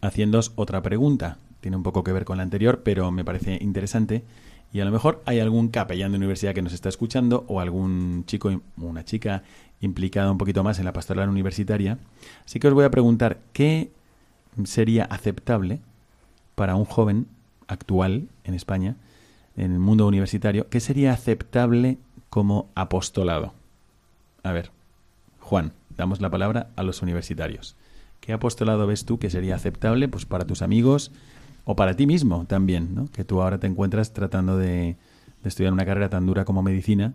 haciéndoos 0.00 0.52
otra 0.56 0.82
pregunta. 0.82 1.38
Tiene 1.60 1.76
un 1.76 1.82
poco 1.82 2.04
que 2.04 2.12
ver 2.12 2.24
con 2.24 2.36
la 2.36 2.42
anterior, 2.42 2.82
pero 2.84 3.10
me 3.10 3.24
parece 3.24 3.58
interesante. 3.60 4.24
Y 4.72 4.80
a 4.80 4.84
lo 4.84 4.90
mejor 4.90 5.22
hay 5.26 5.40
algún 5.40 5.68
capellán 5.68 6.12
de 6.12 6.18
universidad 6.18 6.54
que 6.54 6.62
nos 6.62 6.72
está 6.72 6.88
escuchando 6.88 7.44
o 7.48 7.60
algún 7.60 8.24
chico 8.26 8.48
o 8.48 8.84
una 8.84 9.04
chica 9.04 9.42
implicada 9.80 10.30
un 10.30 10.38
poquito 10.38 10.62
más 10.62 10.78
en 10.78 10.84
la 10.84 10.92
pastoral 10.92 11.28
universitaria. 11.28 11.98
Así 12.44 12.58
que 12.58 12.68
os 12.68 12.74
voy 12.74 12.84
a 12.84 12.90
preguntar 12.90 13.38
qué 13.52 13.90
sería 14.64 15.04
aceptable 15.04 15.80
para 16.54 16.76
un 16.76 16.84
joven 16.84 17.26
actual 17.68 18.28
en 18.44 18.54
España, 18.54 18.96
en 19.56 19.72
el 19.72 19.78
mundo 19.78 20.06
universitario, 20.06 20.68
qué 20.68 20.80
sería 20.80 21.12
aceptable 21.12 21.98
como 22.30 22.68
apostolado. 22.74 23.54
A 24.42 24.52
ver, 24.52 24.70
Juan, 25.40 25.72
damos 25.96 26.20
la 26.20 26.30
palabra 26.30 26.70
a 26.76 26.82
los 26.82 27.02
universitarios. 27.02 27.76
¿Qué 28.20 28.32
apostolado 28.32 28.86
ves 28.86 29.04
tú 29.04 29.18
que 29.18 29.30
sería 29.30 29.54
aceptable 29.54 30.08
pues, 30.08 30.26
para 30.26 30.46
tus 30.46 30.62
amigos 30.62 31.12
o 31.64 31.76
para 31.76 31.94
ti 31.94 32.06
mismo 32.06 32.44
también? 32.46 32.94
¿no? 32.94 33.06
Que 33.10 33.24
tú 33.24 33.42
ahora 33.42 33.58
te 33.58 33.66
encuentras 33.66 34.12
tratando 34.12 34.56
de, 34.58 34.96
de 35.42 35.48
estudiar 35.48 35.72
una 35.72 35.86
carrera 35.86 36.10
tan 36.10 36.26
dura 36.26 36.44
como 36.44 36.62
medicina 36.62 37.14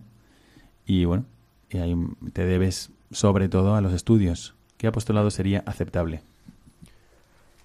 y 0.86 1.04
bueno, 1.04 1.24
y 1.70 1.78
ahí 1.78 1.96
te 2.32 2.44
debes 2.44 2.90
sobre 3.10 3.48
todo 3.48 3.74
a 3.74 3.80
los 3.80 3.92
estudios. 3.92 4.54
¿Qué 4.78 4.86
apostolado 4.86 5.30
sería 5.30 5.62
aceptable? 5.66 6.22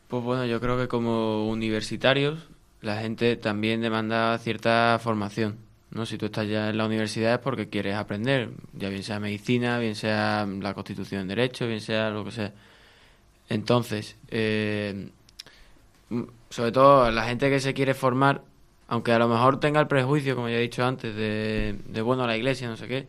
Pues 0.07 0.23
bueno, 0.23 0.45
yo 0.45 0.61
creo 0.61 0.77
que 0.77 0.87
como 0.87 1.49
universitarios 1.49 2.39
la 2.81 2.97
gente 3.01 3.35
también 3.37 3.81
demanda 3.81 4.37
cierta 4.37 4.99
formación. 5.01 5.57
¿no? 5.91 6.05
Si 6.05 6.17
tú 6.17 6.27
estás 6.27 6.47
ya 6.47 6.69
en 6.69 6.77
la 6.77 6.85
universidad 6.85 7.35
es 7.35 7.39
porque 7.39 7.69
quieres 7.69 7.95
aprender, 7.95 8.51
ya 8.73 8.89
bien 8.89 9.03
sea 9.03 9.19
medicina, 9.19 9.79
bien 9.79 9.95
sea 9.95 10.45
la 10.45 10.73
constitución 10.73 11.21
en 11.21 11.27
derecho, 11.29 11.67
bien 11.67 11.81
sea 11.81 12.09
lo 12.09 12.23
que 12.25 12.31
sea. 12.31 12.53
Entonces, 13.49 14.17
eh, 14.29 15.09
sobre 16.49 16.71
todo 16.71 17.11
la 17.11 17.23
gente 17.25 17.49
que 17.49 17.59
se 17.59 17.73
quiere 17.73 17.93
formar, 17.93 18.43
aunque 18.87 19.11
a 19.11 19.19
lo 19.19 19.27
mejor 19.27 19.59
tenga 19.59 19.79
el 19.79 19.87
prejuicio, 19.87 20.35
como 20.35 20.49
ya 20.49 20.57
he 20.57 20.61
dicho 20.61 20.85
antes, 20.85 21.15
de, 21.15 21.79
de 21.85 22.01
bueno, 22.01 22.27
la 22.27 22.37
iglesia, 22.37 22.67
no 22.67 22.77
sé 22.77 22.87
qué, 22.87 23.07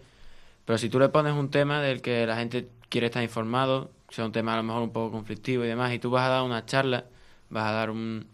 pero 0.64 0.78
si 0.78 0.88
tú 0.88 0.98
le 0.98 1.08
pones 1.08 1.32
un 1.34 1.50
tema 1.50 1.80
del 1.80 2.02
que 2.02 2.26
la 2.26 2.36
gente 2.36 2.68
quiere 2.88 3.06
estar 3.06 3.22
informado, 3.22 3.90
sea 4.10 4.24
un 4.24 4.32
tema 4.32 4.54
a 4.54 4.56
lo 4.58 4.62
mejor 4.62 4.82
un 4.82 4.92
poco 4.92 5.12
conflictivo 5.12 5.64
y 5.64 5.68
demás, 5.68 5.92
y 5.92 5.98
tú 5.98 6.10
vas 6.10 6.24
a 6.24 6.28
dar 6.28 6.42
una 6.42 6.66
charla, 6.66 7.06
vas 7.50 7.64
a 7.68 7.72
dar 7.72 7.90
un... 7.90 8.26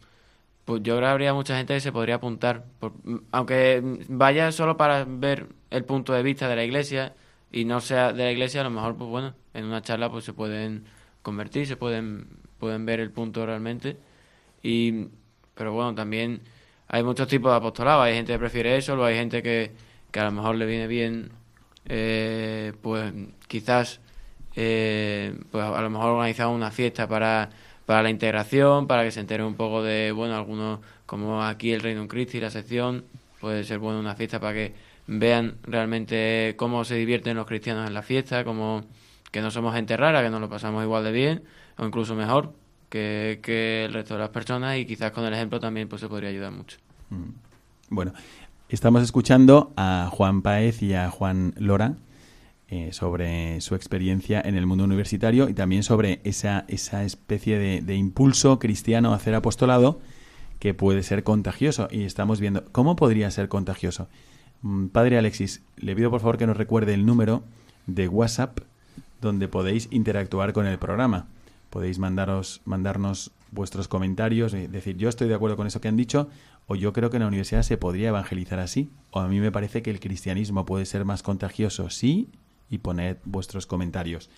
Pues 0.65 0.83
yo 0.83 0.97
creo 0.97 1.09
que 1.09 1.13
habría 1.13 1.35
mucha 1.35 1.57
gente 1.57 1.75
que 1.75 1.81
se 1.81 1.93
podría 1.93 2.17
apuntar, 2.17 2.65
por- 2.81 2.93
aunque 3.33 3.83
vaya 4.09 4.51
solo 4.53 4.77
para 4.77 5.05
ver 5.07 5.49
el 5.71 5.85
punto 5.85 6.13
de 6.15 6.23
vista 6.23 6.49
de 6.49 6.57
la 6.57 6.65
iglesia 6.65 7.15
y 7.53 7.65
no 7.67 7.81
sea 7.81 8.13
de 8.13 8.25
la 8.25 8.33
iglesia, 8.33 8.63
a 8.63 8.65
lo 8.65 8.71
mejor, 8.71 8.97
pues 8.97 9.11
bueno, 9.11 9.35
en 9.53 9.65
una 9.67 9.83
charla 9.83 10.11
pues 10.11 10.25
se 10.25 10.33
pueden 10.33 10.85
convertir, 11.23 11.67
se 11.67 11.77
pueden, 11.77 12.29
pueden 12.59 12.87
ver 12.87 13.01
el 13.01 13.11
punto 13.11 13.45
realmente. 13.45 13.99
Y, 14.63 15.09
pero 15.55 15.73
bueno, 15.73 15.95
también 15.95 16.43
hay 16.89 17.03
muchos 17.05 17.29
tipos 17.29 17.51
de 17.53 17.57
apostolado, 17.59 18.03
hay 18.03 18.15
gente 18.15 18.33
que 18.33 18.39
prefiere 18.39 18.77
eso, 18.77 19.03
hay 19.05 19.17
gente 19.17 19.43
que, 19.43 19.73
que 20.13 20.21
a 20.21 20.25
lo 20.27 20.33
mejor 20.33 20.57
le 20.57 20.67
viene 20.67 20.87
bien, 20.87 21.31
eh, 21.87 22.73
pues 22.83 23.13
quizás 23.49 24.01
eh, 24.57 25.39
pues 25.51 25.65
a 25.65 25.81
lo 25.81 25.91
mejor 25.91 26.11
organizar 26.13 26.49
una 26.49 26.71
fiesta 26.71 27.09
para, 27.09 27.51
para 27.87 28.03
la 28.03 28.11
integración, 28.11 28.87
para 28.87 29.05
que 29.05 29.11
se 29.11 29.21
entere 29.21 29.45
un 29.45 29.55
poco 29.55 29.83
de, 29.83 30.13
bueno, 30.13 30.35
algunos, 30.37 30.81
como 31.07 31.43
aquí 31.43 31.73
el 31.73 31.81
Reino 31.81 32.07
Christi, 32.09 32.41
la 32.41 32.51
sección, 32.51 33.05
puede 33.41 33.65
ser 33.65 33.79
bueno 33.79 34.01
una 34.01 34.15
fiesta 34.15 34.41
para 34.41 34.55
que 34.55 34.75
vean 35.07 35.57
realmente 35.63 36.55
cómo 36.57 36.85
se 36.85 36.95
divierten 36.95 37.37
los 37.37 37.47
cristianos 37.47 37.87
en 37.87 37.95
la 37.95 38.03
fiesta, 38.03 38.45
como 38.45 38.85
que 39.31 39.43
no 39.43 39.51
somos 39.51 39.75
gente 39.75 39.97
rara, 39.97 40.23
que 40.23 40.31
nos 40.31 40.41
lo 40.41 40.49
pasamos 40.49 40.83
igual 40.83 41.05
de 41.05 41.13
bien, 41.13 41.43
o 41.77 41.85
incluso 41.85 42.15
mejor 42.15 42.55
que, 42.89 43.41
que 43.43 43.85
el 43.85 43.93
resto 43.93 44.15
de 44.15 44.21
las 44.21 44.31
personas, 44.31 44.79
y 44.79 44.87
quizás 44.87 45.11
con 45.11 45.25
el 45.25 45.35
ejemplo 45.35 45.61
también 45.61 45.89
pues 45.89 46.01
se 46.01 46.09
podría 46.09 46.31
ayudar 46.31 46.53
mucho. 46.53 46.79
Mm. 47.11 47.31
Bueno, 47.91 48.13
estamos 48.69 49.03
escuchando 49.03 49.73
a 49.77 50.09
Juan 50.11 50.41
Paez 50.41 50.83
y 50.83 50.95
a 50.95 51.11
Juan 51.11 51.53
Lora 51.59 51.97
eh, 52.75 52.93
sobre 52.93 53.61
su 53.61 53.77
experiencia 53.77 54.43
en 54.45 54.57
el 54.57 54.67
mundo 54.67 54.83
universitario 54.83 55.49
y 55.49 55.55
también 55.55 55.85
sobre 55.85 56.21
esa, 56.25 56.65
esa 56.67 57.05
especie 57.05 57.57
de, 57.57 57.83
de 57.83 57.95
impulso 57.95 58.59
cristiano 58.59 59.13
a 59.13 59.15
hacer 59.15 59.37
apostolado 59.37 60.01
que 60.59 60.75
puede 60.75 61.05
ser 61.05 61.23
contagioso. 61.23 61.87
Y 61.93 62.03
estamos 62.03 62.41
viendo 62.41 62.65
cómo 62.73 62.97
podría 62.97 63.31
ser 63.31 63.49
contagioso. 63.49 64.09
Mm, 64.63 64.89
Padre 64.89 65.19
Alexis, 65.19 65.63
le 65.77 65.95
pido 65.95 66.11
por 66.11 66.21
favor 66.21 66.37
que 66.37 66.49
nos 66.49 66.57
recuerde 66.57 66.95
el 66.95 67.07
número 67.07 67.45
de 67.87 68.09
WhatsApp 68.09 68.59
donde 69.21 69.47
podéis 69.47 69.87
interactuar 69.93 70.53
con 70.53 70.67
el 70.67 70.81
programa. 70.81 71.29
Podéis 71.71 72.01
mandaros, 72.01 72.61
mandarnos 72.65 73.31
vuestros 73.53 73.87
comentarios, 73.87 74.53
y 74.53 74.67
decir 74.67 74.97
yo 74.97 75.09
estoy 75.09 75.29
de 75.29 75.35
acuerdo 75.37 75.57
con 75.57 75.69
eso 75.69 75.81
que 75.81 75.87
han 75.87 75.97
dicho, 75.97 76.29
o 76.67 76.75
yo 76.75 76.93
creo 76.93 77.11
que 77.11 77.19
en 77.19 77.23
la 77.23 77.29
universidad 77.29 77.63
se 77.63 77.77
podría 77.77 78.09
evangelizar 78.09 78.59
así, 78.59 78.91
o 79.13 79.21
a 79.21 79.29
mí 79.29 79.39
me 79.39 79.53
parece 79.53 79.81
que 79.81 79.91
el 79.91 80.01
cristianismo 80.01 80.67
puede 80.67 80.87
ser 80.87 81.05
más 81.05 81.23
contagioso, 81.23 81.89
sí, 81.89 82.31
y 82.71 82.79
poned 82.79 83.17
vuestros 83.25 83.67
comentarios. 83.67 84.31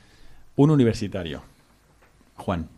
un 0.56 0.72
universitario? 0.72 1.44
Juan. 2.36 2.70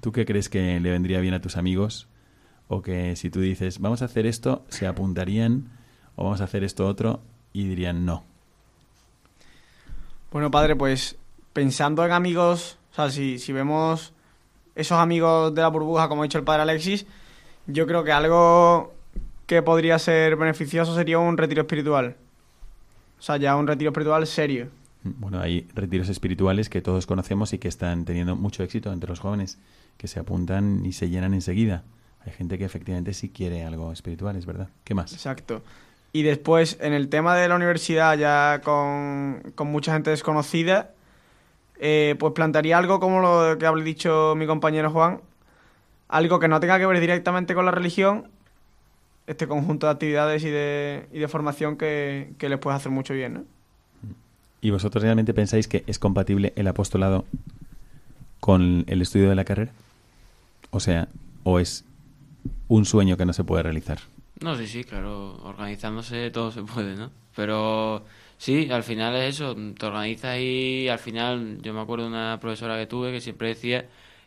¿Tú 0.00 0.12
qué 0.12 0.24
crees 0.24 0.48
que 0.48 0.80
le 0.80 0.90
vendría 0.90 1.20
bien 1.20 1.34
a 1.34 1.40
tus 1.40 1.56
amigos? 1.56 2.08
O 2.68 2.82
que 2.82 3.14
si 3.16 3.30
tú 3.30 3.40
dices, 3.40 3.80
vamos 3.80 4.02
a 4.02 4.06
hacer 4.06 4.26
esto, 4.26 4.64
se 4.68 4.86
apuntarían, 4.86 5.70
o 6.16 6.24
vamos 6.24 6.40
a 6.40 6.44
hacer 6.44 6.64
esto 6.64 6.86
otro, 6.86 7.20
y 7.52 7.68
dirían 7.68 8.04
no. 8.04 8.24
Bueno, 10.32 10.50
padre, 10.50 10.76
pues 10.76 11.16
pensando 11.52 12.04
en 12.04 12.12
amigos, 12.12 12.78
o 12.92 12.94
sea, 12.94 13.10
si, 13.10 13.38
si 13.38 13.52
vemos 13.52 14.12
esos 14.74 14.98
amigos 14.98 15.54
de 15.54 15.62
la 15.62 15.68
burbuja, 15.68 16.08
como 16.08 16.22
ha 16.22 16.26
dicho 16.26 16.38
el 16.38 16.44
padre 16.44 16.62
Alexis, 16.62 17.06
yo 17.66 17.86
creo 17.86 18.04
que 18.04 18.12
algo 18.12 18.92
que 19.46 19.62
podría 19.62 19.98
ser 19.98 20.36
beneficioso 20.36 20.94
sería 20.94 21.18
un 21.18 21.36
retiro 21.38 21.62
espiritual. 21.62 22.16
O 23.18 23.22
sea, 23.22 23.38
ya 23.38 23.56
un 23.56 23.66
retiro 23.66 23.90
espiritual 23.90 24.26
serio. 24.26 24.68
Bueno, 25.02 25.40
hay 25.40 25.68
retiros 25.74 26.08
espirituales 26.08 26.68
que 26.68 26.82
todos 26.82 27.06
conocemos 27.06 27.52
y 27.52 27.58
que 27.58 27.68
están 27.68 28.04
teniendo 28.04 28.36
mucho 28.36 28.62
éxito 28.62 28.92
entre 28.92 29.08
los 29.08 29.20
jóvenes 29.20 29.58
que 29.96 30.08
se 30.08 30.20
apuntan 30.20 30.84
y 30.84 30.92
se 30.92 31.08
llenan 31.08 31.32
enseguida. 31.32 31.84
Hay 32.24 32.32
gente 32.32 32.58
que 32.58 32.64
efectivamente 32.64 33.14
sí 33.14 33.30
quiere 33.30 33.64
algo 33.64 33.92
espiritual, 33.92 34.36
es 34.36 34.46
verdad. 34.46 34.68
¿Qué 34.84 34.94
más? 34.94 35.12
Exacto. 35.12 35.62
Y 36.16 36.22
después, 36.22 36.78
en 36.80 36.94
el 36.94 37.10
tema 37.10 37.36
de 37.36 37.46
la 37.46 37.56
universidad, 37.56 38.16
ya 38.16 38.62
con, 38.64 39.52
con 39.54 39.66
mucha 39.70 39.92
gente 39.92 40.08
desconocida, 40.08 40.92
eh, 41.78 42.16
pues 42.18 42.32
plantearía 42.32 42.78
algo 42.78 43.00
como 43.00 43.20
lo 43.20 43.58
que 43.58 43.66
ha 43.66 43.74
dicho 43.74 44.32
mi 44.34 44.46
compañero 44.46 44.90
Juan, 44.90 45.20
algo 46.08 46.40
que 46.40 46.48
no 46.48 46.58
tenga 46.58 46.78
que 46.78 46.86
ver 46.86 47.00
directamente 47.00 47.54
con 47.54 47.66
la 47.66 47.70
religión, 47.70 48.30
este 49.26 49.46
conjunto 49.46 49.88
de 49.88 49.92
actividades 49.92 50.42
y 50.42 50.48
de, 50.48 51.06
y 51.12 51.18
de 51.18 51.28
formación 51.28 51.76
que, 51.76 52.32
que 52.38 52.48
les 52.48 52.58
puede 52.58 52.78
hacer 52.78 52.90
mucho 52.90 53.12
bien, 53.12 53.34
¿no? 53.34 53.44
¿Y 54.62 54.70
vosotros 54.70 55.02
realmente 55.04 55.34
pensáis 55.34 55.68
que 55.68 55.84
es 55.86 55.98
compatible 55.98 56.54
el 56.56 56.66
apostolado 56.66 57.26
con 58.40 58.84
el 58.86 59.02
estudio 59.02 59.28
de 59.28 59.34
la 59.34 59.44
carrera? 59.44 59.72
O 60.70 60.80
sea, 60.80 61.08
¿o 61.44 61.58
es 61.58 61.84
un 62.68 62.86
sueño 62.86 63.18
que 63.18 63.26
no 63.26 63.34
se 63.34 63.44
puede 63.44 63.64
realizar? 63.64 63.98
No, 64.40 64.56
sí, 64.56 64.66
sí, 64.66 64.84
claro. 64.84 65.36
Organizándose 65.44 66.30
todo 66.30 66.50
se 66.50 66.62
puede, 66.62 66.94
¿no? 66.94 67.10
Pero 67.34 68.04
sí, 68.38 68.70
al 68.70 68.82
final 68.82 69.16
es 69.16 69.36
eso. 69.36 69.56
Te 69.78 69.86
organizas 69.86 70.38
y 70.38 70.88
al 70.88 70.98
final, 70.98 71.58
yo 71.62 71.72
me 71.72 71.80
acuerdo 71.80 72.04
de 72.04 72.10
una 72.10 72.38
profesora 72.40 72.76
que 72.78 72.86
tuve 72.86 73.12
que 73.12 73.20
siempre 73.20 73.48
decía 73.48 73.86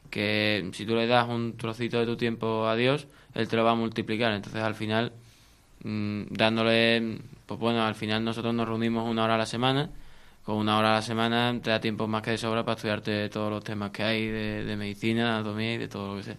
que 0.09 0.69
si 0.73 0.85
tú 0.85 0.95
le 0.95 1.05
das 1.07 1.27
un 1.27 1.57
trocito 1.57 1.99
de 1.99 2.05
tu 2.05 2.17
tiempo 2.17 2.67
a 2.67 2.75
Dios, 2.75 3.07
Él 3.35 3.47
te 3.47 3.55
lo 3.55 3.63
va 3.63 3.71
a 3.71 3.75
multiplicar. 3.75 4.33
Entonces, 4.33 4.61
al 4.61 4.75
final, 4.75 5.11
mmm, 5.83 6.23
dándole, 6.31 7.19
pues 7.45 7.59
bueno, 7.59 7.83
al 7.83 7.95
final 7.95 8.23
nosotros 8.23 8.53
nos 8.53 8.67
reunimos 8.67 9.07
una 9.07 9.23
hora 9.23 9.35
a 9.35 9.39
la 9.39 9.45
semana. 9.45 9.89
Con 10.43 10.57
una 10.57 10.79
hora 10.79 10.93
a 10.93 10.95
la 10.95 11.01
semana 11.03 11.59
te 11.61 11.69
da 11.69 11.79
tiempo 11.79 12.07
más 12.07 12.23
que 12.23 12.31
de 12.31 12.37
sobra 12.39 12.63
para 12.63 12.75
estudiarte 12.75 13.29
todos 13.29 13.51
los 13.51 13.63
temas 13.63 13.91
que 13.91 14.01
hay 14.01 14.25
de, 14.27 14.63
de 14.63 14.75
medicina, 14.75 15.35
anatomía 15.35 15.75
y 15.75 15.77
de 15.77 15.87
todo 15.87 16.07
lo 16.07 16.17
que 16.17 16.23
sea. 16.23 16.37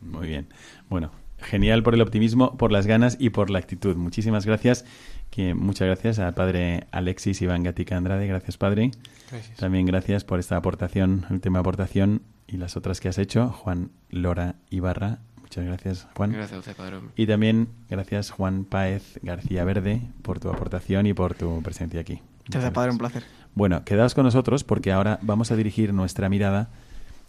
Muy 0.00 0.26
bien. 0.26 0.48
Bueno, 0.88 1.12
genial 1.42 1.82
por 1.82 1.94
el 1.94 2.00
optimismo, 2.00 2.56
por 2.56 2.72
las 2.72 2.86
ganas 2.86 3.16
y 3.18 3.30
por 3.30 3.50
la 3.50 3.58
actitud. 3.58 3.96
Muchísimas 3.96 4.46
gracias. 4.46 4.84
Que, 5.30 5.54
muchas 5.54 5.86
gracias 5.86 6.18
al 6.18 6.34
padre 6.34 6.86
Alexis 6.90 7.40
Iván 7.42 7.62
Gatica 7.62 7.96
Andrade. 7.96 8.26
Gracias, 8.26 8.56
padre. 8.58 8.90
Gracias. 9.30 9.58
También 9.58 9.86
gracias 9.86 10.24
por 10.24 10.38
esta 10.38 10.56
aportación, 10.56 11.26
última 11.30 11.60
aportación 11.60 12.22
y 12.46 12.58
las 12.58 12.76
otras 12.76 13.00
que 13.00 13.08
has 13.08 13.18
hecho. 13.18 13.48
Juan 13.48 13.90
Lora 14.10 14.56
Ibarra. 14.70 15.20
Muchas 15.40 15.64
gracias, 15.64 16.08
Juan. 16.16 16.32
Gracias 16.32 16.56
a 16.56 16.58
usted, 16.60 16.76
padre. 16.76 16.98
Y 17.16 17.26
también 17.26 17.68
gracias, 17.90 18.30
Juan 18.30 18.64
Páez 18.64 19.20
García 19.22 19.64
Verde, 19.64 20.02
por 20.22 20.40
tu 20.40 20.48
aportación 20.48 21.06
y 21.06 21.14
por 21.14 21.34
tu 21.34 21.62
presencia 21.62 22.00
aquí. 22.00 22.20
Gracias, 22.48 22.72
padre, 22.72 22.90
un 22.90 22.98
placer. 22.98 23.22
Bueno, 23.54 23.84
quedaos 23.84 24.14
con 24.14 24.24
nosotros 24.24 24.64
porque 24.64 24.92
ahora 24.92 25.18
vamos 25.22 25.50
a 25.50 25.56
dirigir 25.56 25.92
nuestra 25.92 26.28
mirada 26.28 26.70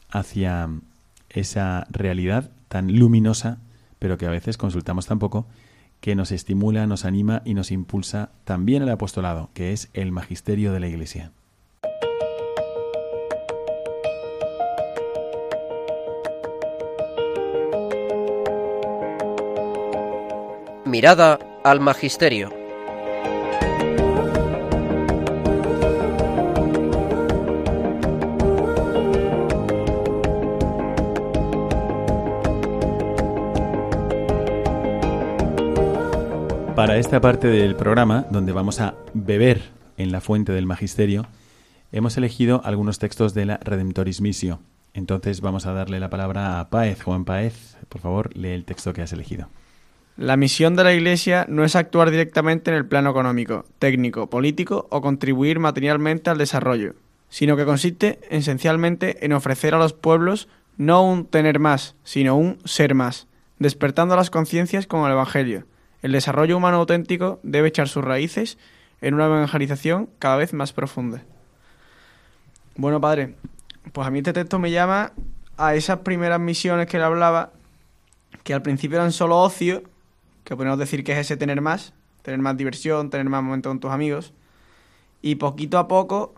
hacia 0.09 0.69
esa 1.29 1.85
realidad 1.89 2.51
tan 2.69 2.97
luminosa, 2.97 3.59
pero 4.03 4.17
que 4.17 4.25
a 4.25 4.29
veces 4.29 4.57
consultamos 4.57 5.05
tan 5.05 5.17
poco, 5.17 5.47
que 6.01 6.13
nos 6.13 6.33
estimula, 6.33 6.85
nos 6.87 7.05
anima 7.05 7.41
y 7.45 7.53
nos 7.53 7.71
impulsa 7.71 8.31
también 8.43 8.83
el 8.83 8.89
apostolado, 8.89 9.49
que 9.53 9.71
es 9.71 9.89
el 9.93 10.11
magisterio 10.11 10.73
de 10.73 10.81
la 10.81 10.89
Iglesia. 10.89 11.31
Mirada 20.83 21.39
al 21.63 21.79
magisterio. 21.79 22.62
Para 36.83 36.97
esta 36.97 37.21
parte 37.21 37.47
del 37.47 37.77
programa, 37.77 38.25
donde 38.29 38.51
vamos 38.51 38.81
a 38.81 38.95
beber 39.13 39.61
en 39.95 40.11
la 40.11 40.19
fuente 40.19 40.51
del 40.51 40.65
magisterio, 40.65 41.25
hemos 41.93 42.17
elegido 42.17 42.59
algunos 42.65 42.99
textos 42.99 43.33
de 43.33 43.45
la 43.45 43.55
Redemptoris 43.55 44.19
Missio. 44.19 44.59
Entonces 44.93 45.39
vamos 45.39 45.65
a 45.65 45.71
darle 45.71 46.01
la 46.01 46.09
palabra 46.09 46.59
a 46.59 46.69
Páez. 46.69 47.01
Juan 47.01 47.23
Páez, 47.23 47.77
por 47.87 48.01
favor, 48.01 48.35
lee 48.35 48.49
el 48.49 48.65
texto 48.65 48.91
que 48.91 49.01
has 49.01 49.13
elegido. 49.13 49.47
La 50.17 50.35
misión 50.35 50.75
de 50.75 50.83
la 50.83 50.93
Iglesia 50.93 51.45
no 51.47 51.63
es 51.63 51.77
actuar 51.77 52.11
directamente 52.11 52.69
en 52.69 52.75
el 52.75 52.85
plano 52.85 53.11
económico, 53.11 53.63
técnico, 53.79 54.29
político 54.29 54.87
o 54.89 54.99
contribuir 54.99 55.59
materialmente 55.59 56.31
al 56.31 56.37
desarrollo, 56.37 56.95
sino 57.29 57.55
que 57.55 57.63
consiste 57.63 58.19
esencialmente 58.29 59.25
en 59.25 59.31
ofrecer 59.31 59.73
a 59.73 59.79
los 59.79 59.93
pueblos 59.93 60.49
no 60.75 61.01
un 61.01 61.27
tener 61.27 61.59
más, 61.59 61.95
sino 62.03 62.35
un 62.35 62.57
ser 62.65 62.93
más, 62.93 63.27
despertando 63.57 64.17
las 64.17 64.29
conciencias 64.29 64.85
con 64.85 65.05
el 65.05 65.13
Evangelio. 65.13 65.65
El 66.03 66.11
desarrollo 66.11 66.57
humano 66.57 66.77
auténtico 66.77 67.39
debe 67.43 67.69
echar 67.69 67.87
sus 67.87 68.03
raíces 68.03 68.57
en 69.01 69.13
una 69.13 69.25
evangelización 69.25 70.09
cada 70.19 70.35
vez 70.35 70.53
más 70.53 70.73
profunda. 70.73 71.23
Bueno, 72.75 72.99
padre, 72.99 73.35
pues 73.93 74.05
a 74.05 74.11
mí 74.11 74.19
este 74.19 74.33
texto 74.33 74.59
me 74.59 74.69
llama 74.69 75.13
a 75.57 75.75
esas 75.75 75.99
primeras 75.99 76.41
misiones 76.41 76.87
que 76.87 76.97
le 76.97 77.05
hablaba, 77.05 77.51
que 78.43 78.53
al 78.53 78.61
principio 78.61 78.97
eran 78.97 79.13
solo 79.13 79.39
ocio, 79.39 79.83
que 80.43 80.57
podemos 80.57 80.77
decir 80.77 81.05
que 81.05 81.13
es 81.13 81.19
ese 81.19 81.37
tener 81.37 81.61
más, 81.61 81.93
tener 82.21 82.39
más 82.41 82.57
diversión, 82.57 83.09
tener 83.09 83.29
más 83.29 83.41
momentos 83.41 83.69
con 83.69 83.79
tus 83.79 83.91
amigos, 83.91 84.33
y 85.21 85.35
poquito 85.35 85.77
a 85.77 85.87
poco 85.87 86.33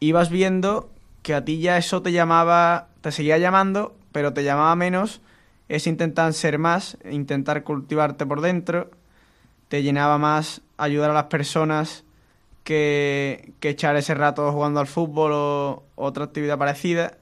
ibas 0.00 0.30
viendo 0.30 0.90
que 1.22 1.34
a 1.34 1.44
ti 1.44 1.60
ya 1.60 1.78
eso 1.78 2.02
te 2.02 2.10
llamaba, 2.10 2.88
te 3.02 3.12
seguía 3.12 3.38
llamando, 3.38 3.94
pero 4.10 4.32
te 4.32 4.42
llamaba 4.42 4.74
menos, 4.74 5.20
es 5.70 5.86
intentar 5.86 6.32
ser 6.32 6.58
más, 6.58 6.98
intentar 7.08 7.62
cultivarte 7.62 8.26
por 8.26 8.40
dentro, 8.40 8.90
te 9.68 9.84
llenaba 9.84 10.18
más 10.18 10.62
ayudar 10.76 11.10
a 11.10 11.14
las 11.14 11.24
personas 11.24 12.02
que, 12.64 13.52
que 13.60 13.68
echar 13.68 13.94
ese 13.94 14.14
rato 14.14 14.50
jugando 14.50 14.80
al 14.80 14.88
fútbol 14.88 15.30
o 15.32 15.84
otra 15.94 16.24
actividad 16.24 16.58
parecida, 16.58 17.18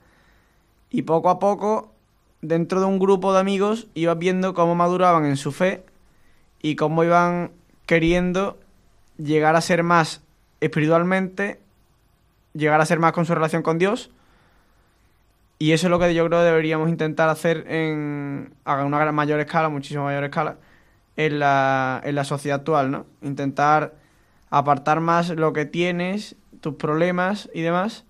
y 0.89 1.03
poco 1.03 1.29
a 1.29 1.39
poco 1.39 1.93
dentro 2.41 2.81
de 2.81 2.87
un 2.87 2.99
grupo 2.99 3.35
de 3.35 3.41
amigos 3.41 3.89
ibas 3.93 4.19
viendo 4.19 4.55
cómo 4.55 4.75
maduraban 4.75 5.27
en 5.27 5.37
su 5.37 5.53
fe 5.53 5.85
y 6.63 6.75
cómo 6.75 7.05
iban 7.05 7.53
queriendo 7.85 8.59
llegar 9.19 9.57
a 9.57 9.61
ser 9.61 9.83
más 9.83 10.23
espiritualmente, 10.61 11.61
llegar 12.55 12.81
a 12.81 12.87
ser 12.87 12.99
más 12.99 13.13
con 13.13 13.27
su 13.27 13.35
relación 13.35 13.63
con 13.63 13.79
Dios. 13.79 14.11
Y 15.59 15.73
eso 15.73 15.87
es 15.89 15.91
lo 15.91 15.99
que 15.99 16.15
yo 16.15 16.27
creo 16.27 16.41
que 16.41 16.45
deberíamos 16.45 16.89
intentar 16.89 17.29
hacer 17.29 17.65
en, 17.69 18.55
a 18.65 18.85
una 18.85 18.99
gran 18.99 19.15
mayor 19.15 19.41
escala, 19.41 19.69
muchísimo 19.69 20.05
mayor 20.05 20.25
escala, 20.25 20.57
en 21.17 21.41
la, 21.41 22.01
en 22.05 22.15
la 22.15 22.25
sociedad 22.25 22.61
actual, 22.61 22.91
¿no? 22.91 23.07
Intentar 23.23 23.95
apartar 24.51 25.01
más 25.01 25.31
lo 25.31 25.53
que 25.53 25.67
tienes, 25.67 26.37
tus 26.61 26.75
problemas 26.75 27.51
y 27.53 27.63
demás, 27.63 28.05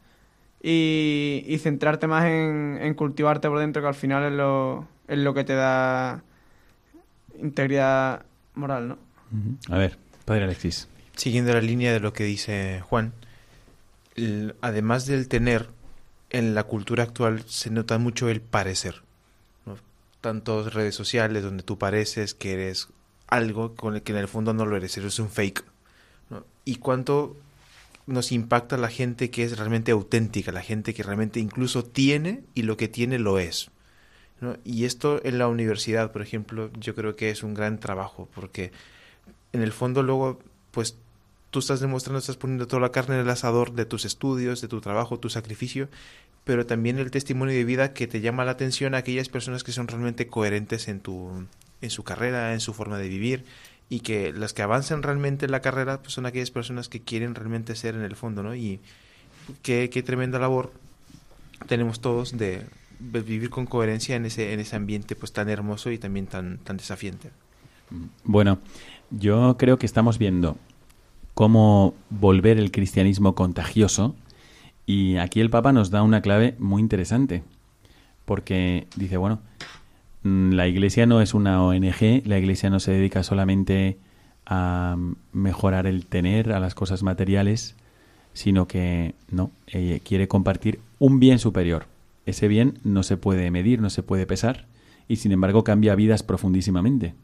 y, 0.63 1.45
y 1.47 1.59
centrarte 1.59 2.07
más 2.07 2.27
en, 2.27 2.79
en, 2.81 2.95
cultivarte 2.95 3.49
por 3.49 3.61
dentro, 3.61 3.81
que 3.81 3.89
al 3.89 3.95
final 3.95 4.25
es 4.25 4.33
lo, 4.33 4.87
es 5.07 5.19
lo 5.19 5.33
que 5.33 5.45
te 5.45 5.55
da 5.55 6.23
integridad 7.41 8.27
moral, 8.55 8.89
¿no? 8.89 8.99
A 9.71 9.79
ver, 9.79 9.97
padre 10.25 10.45
Alexis. 10.45 10.89
Siguiendo 11.17 11.53
la 11.53 11.61
línea 11.61 11.93
de 11.93 12.01
lo 12.01 12.13
que 12.13 12.25
dice 12.25 12.81
Juan, 12.83 13.13
el, 14.17 14.55
además 14.61 15.07
del 15.07 15.29
tener, 15.29 15.69
en 16.31 16.55
la 16.55 16.65
cultura 16.65 17.05
actual 17.05 17.45
se 17.47 17.71
nota 17.71 17.99
mucho 17.99 18.29
el 18.29 18.41
parecer. 18.41 19.03
¿no? 19.67 19.77
Tantos 20.21 20.75
redes 20.75 20.95
sociales 20.95 21.43
donde 21.43 21.63
tú 21.63 21.79
pareces 21.79 22.35
que 22.35 22.53
eres 22.53 22.89
algo 23.27 23.75
con 23.75 23.95
el 23.95 24.03
que 24.03 24.13
en 24.13 24.19
el 24.19 24.29
fondo 24.29 24.55
no 24.55 24.67
lo 24.67 24.77
eres, 24.77 24.97
eres 24.97 25.19
un 25.19 25.31
fake. 25.31 25.65
Y 26.65 26.77
cuánto 26.77 27.37
nos 28.07 28.33
impacta 28.33 28.77
la 28.77 28.89
gente 28.89 29.31
que 29.31 29.45
es 29.45 29.59
realmente 29.59 29.93
auténtica, 29.93 30.53
la 30.53 30.63
gente 30.63 30.95
que 30.95 31.03
realmente 31.03 31.41
incluso 31.41 31.85
tiene 31.85 32.43
y 32.55 32.63
lo 32.63 32.77
que 32.77 32.89
tiene 32.89 33.19
lo 33.19 33.39
es. 33.39 33.71
Y 34.65 34.85
esto 34.85 35.21
en 35.25 35.39
la 35.39 35.49
universidad, 35.49 36.13
por 36.13 36.23
ejemplo, 36.23 36.71
yo 36.79 36.95
creo 36.95 37.17
que 37.17 37.31
es 37.31 37.43
un 37.43 37.55
gran 37.55 37.81
trabajo, 37.81 38.29
porque 38.35 38.73
en 39.53 39.63
el 39.63 39.73
fondo 39.73 40.03
luego, 40.03 40.41
pues 40.71 40.97
tú 41.51 41.59
estás 41.59 41.81
demostrando, 41.81 42.19
estás 42.19 42.37
poniendo 42.37 42.67
toda 42.67 42.81
la 42.81 42.93
carne 42.93 43.15
en 43.15 43.23
el 43.23 43.31
asador 43.31 43.73
de 43.73 43.87
tus 43.87 44.05
estudios, 44.05 44.61
de 44.61 44.69
tu 44.69 44.81
trabajo, 44.81 45.19
tu 45.19 45.31
sacrificio, 45.31 45.89
pero 46.45 46.67
también 46.67 46.99
el 46.99 47.11
testimonio 47.11 47.55
de 47.55 47.65
vida 47.65 47.93
que 47.93 48.07
te 48.07 48.21
llama 48.21 48.45
la 48.45 48.53
atención 48.53 48.95
a 48.95 48.99
aquellas 48.99 49.29
personas 49.29 49.65
que 49.65 49.73
son 49.73 49.89
realmente 49.89 50.29
coherentes 50.29 50.89
en 50.89 51.01
tu 51.01 51.47
en 51.81 51.91
su 51.91 52.03
carrera, 52.03 52.55
en 52.55 52.61
su 52.61 52.75
forma 52.75 52.99
de 52.99 53.09
vivir 53.09 53.45
y 53.89 54.01
que 54.01 54.33
las 54.33 54.53
que 54.53 54.63
avanzan 54.63 55.03
realmente 55.03 55.47
en 55.47 55.53
la 55.53 55.61
carrera 55.61 56.03
pues 56.03 56.13
son 56.13 56.27
aquellas 56.27 56.51
personas 56.51 56.89
que 56.89 57.01
quieren 57.01 57.35
realmente 57.35 57.77
ser 57.77 57.95
en 57.95 58.03
el 58.03 58.17
fondo, 58.17 58.43
¿no? 58.43 58.55
Y 58.55 58.81
qué, 59.63 59.89
qué 59.91 60.03
tremenda 60.03 60.39
labor 60.39 60.73
tenemos 61.67 62.01
todos 62.01 62.37
de 62.37 62.67
vivir 62.99 63.49
con 63.49 63.67
coherencia 63.67 64.17
en 64.17 64.27
ese 64.27 64.53
en 64.53 64.61
ese 64.61 64.77
ambiente 64.77 65.15
pues 65.15 65.33
tan 65.33 65.49
hermoso 65.49 65.91
y 65.91 65.99
también 65.99 66.27
tan 66.27 66.59
tan 66.59 66.77
desafiante. 66.77 67.31
Bueno, 68.25 68.59
yo 69.11 69.57
creo 69.59 69.79
que 69.79 69.87
estamos 69.87 70.19
viendo 70.19 70.59
cómo 71.39 71.95
volver 72.11 72.59
el 72.59 72.73
cristianismo 72.73 73.37
contagioso 73.37 74.17
y 74.87 75.19
aquí 75.19 75.41
el 75.41 75.51
Papa 75.51 75.73
nos 75.73 75.93
da 75.93 76.03
una 76.03 76.21
clave 76.21 76.57
muy 76.59 76.83
interesante 76.83 77.45
porque 78.25 78.89
dice, 78.97 79.19
bueno, 79.19 79.39
mm, 80.25 80.55
la 80.55 80.67
Iglesia 80.67 81.07
no 81.07 81.21
es 81.21 81.35
una 81.35 81.63
ONG, 81.63 82.27
la 82.27 82.41
Iglesia 82.41 82.71
no 82.71 82.81
se 82.81 82.91
dedica 82.91 83.23
solamente 83.23 83.99
a 84.47 84.97
mejorar 85.33 85.87
el 85.87 86.07
tener, 86.07 86.51
a 86.51 86.59
las 86.59 86.75
cosas 86.75 87.05
materiales, 87.05 87.77
sino 88.33 88.67
que 88.67 89.15
no, 89.31 89.53
quiere 90.03 90.27
compartir 90.27 90.81
un 90.99 91.21
bien 91.21 91.39
superior. 91.39 91.87
Ese 92.27 92.49
bien 92.49 92.81
no 92.83 93.05
se 93.05 93.17
puede 93.17 93.53
medir, 93.53 93.81
no 93.81 93.91
se 93.91 94.03
puede 94.03 94.27
pesar, 94.27 94.67
y 95.07 95.15
sin 95.15 95.31
embargo 95.31 95.63
cambia 95.63 95.95
vidas 95.95 96.25
profundísimamente. 96.25 97.15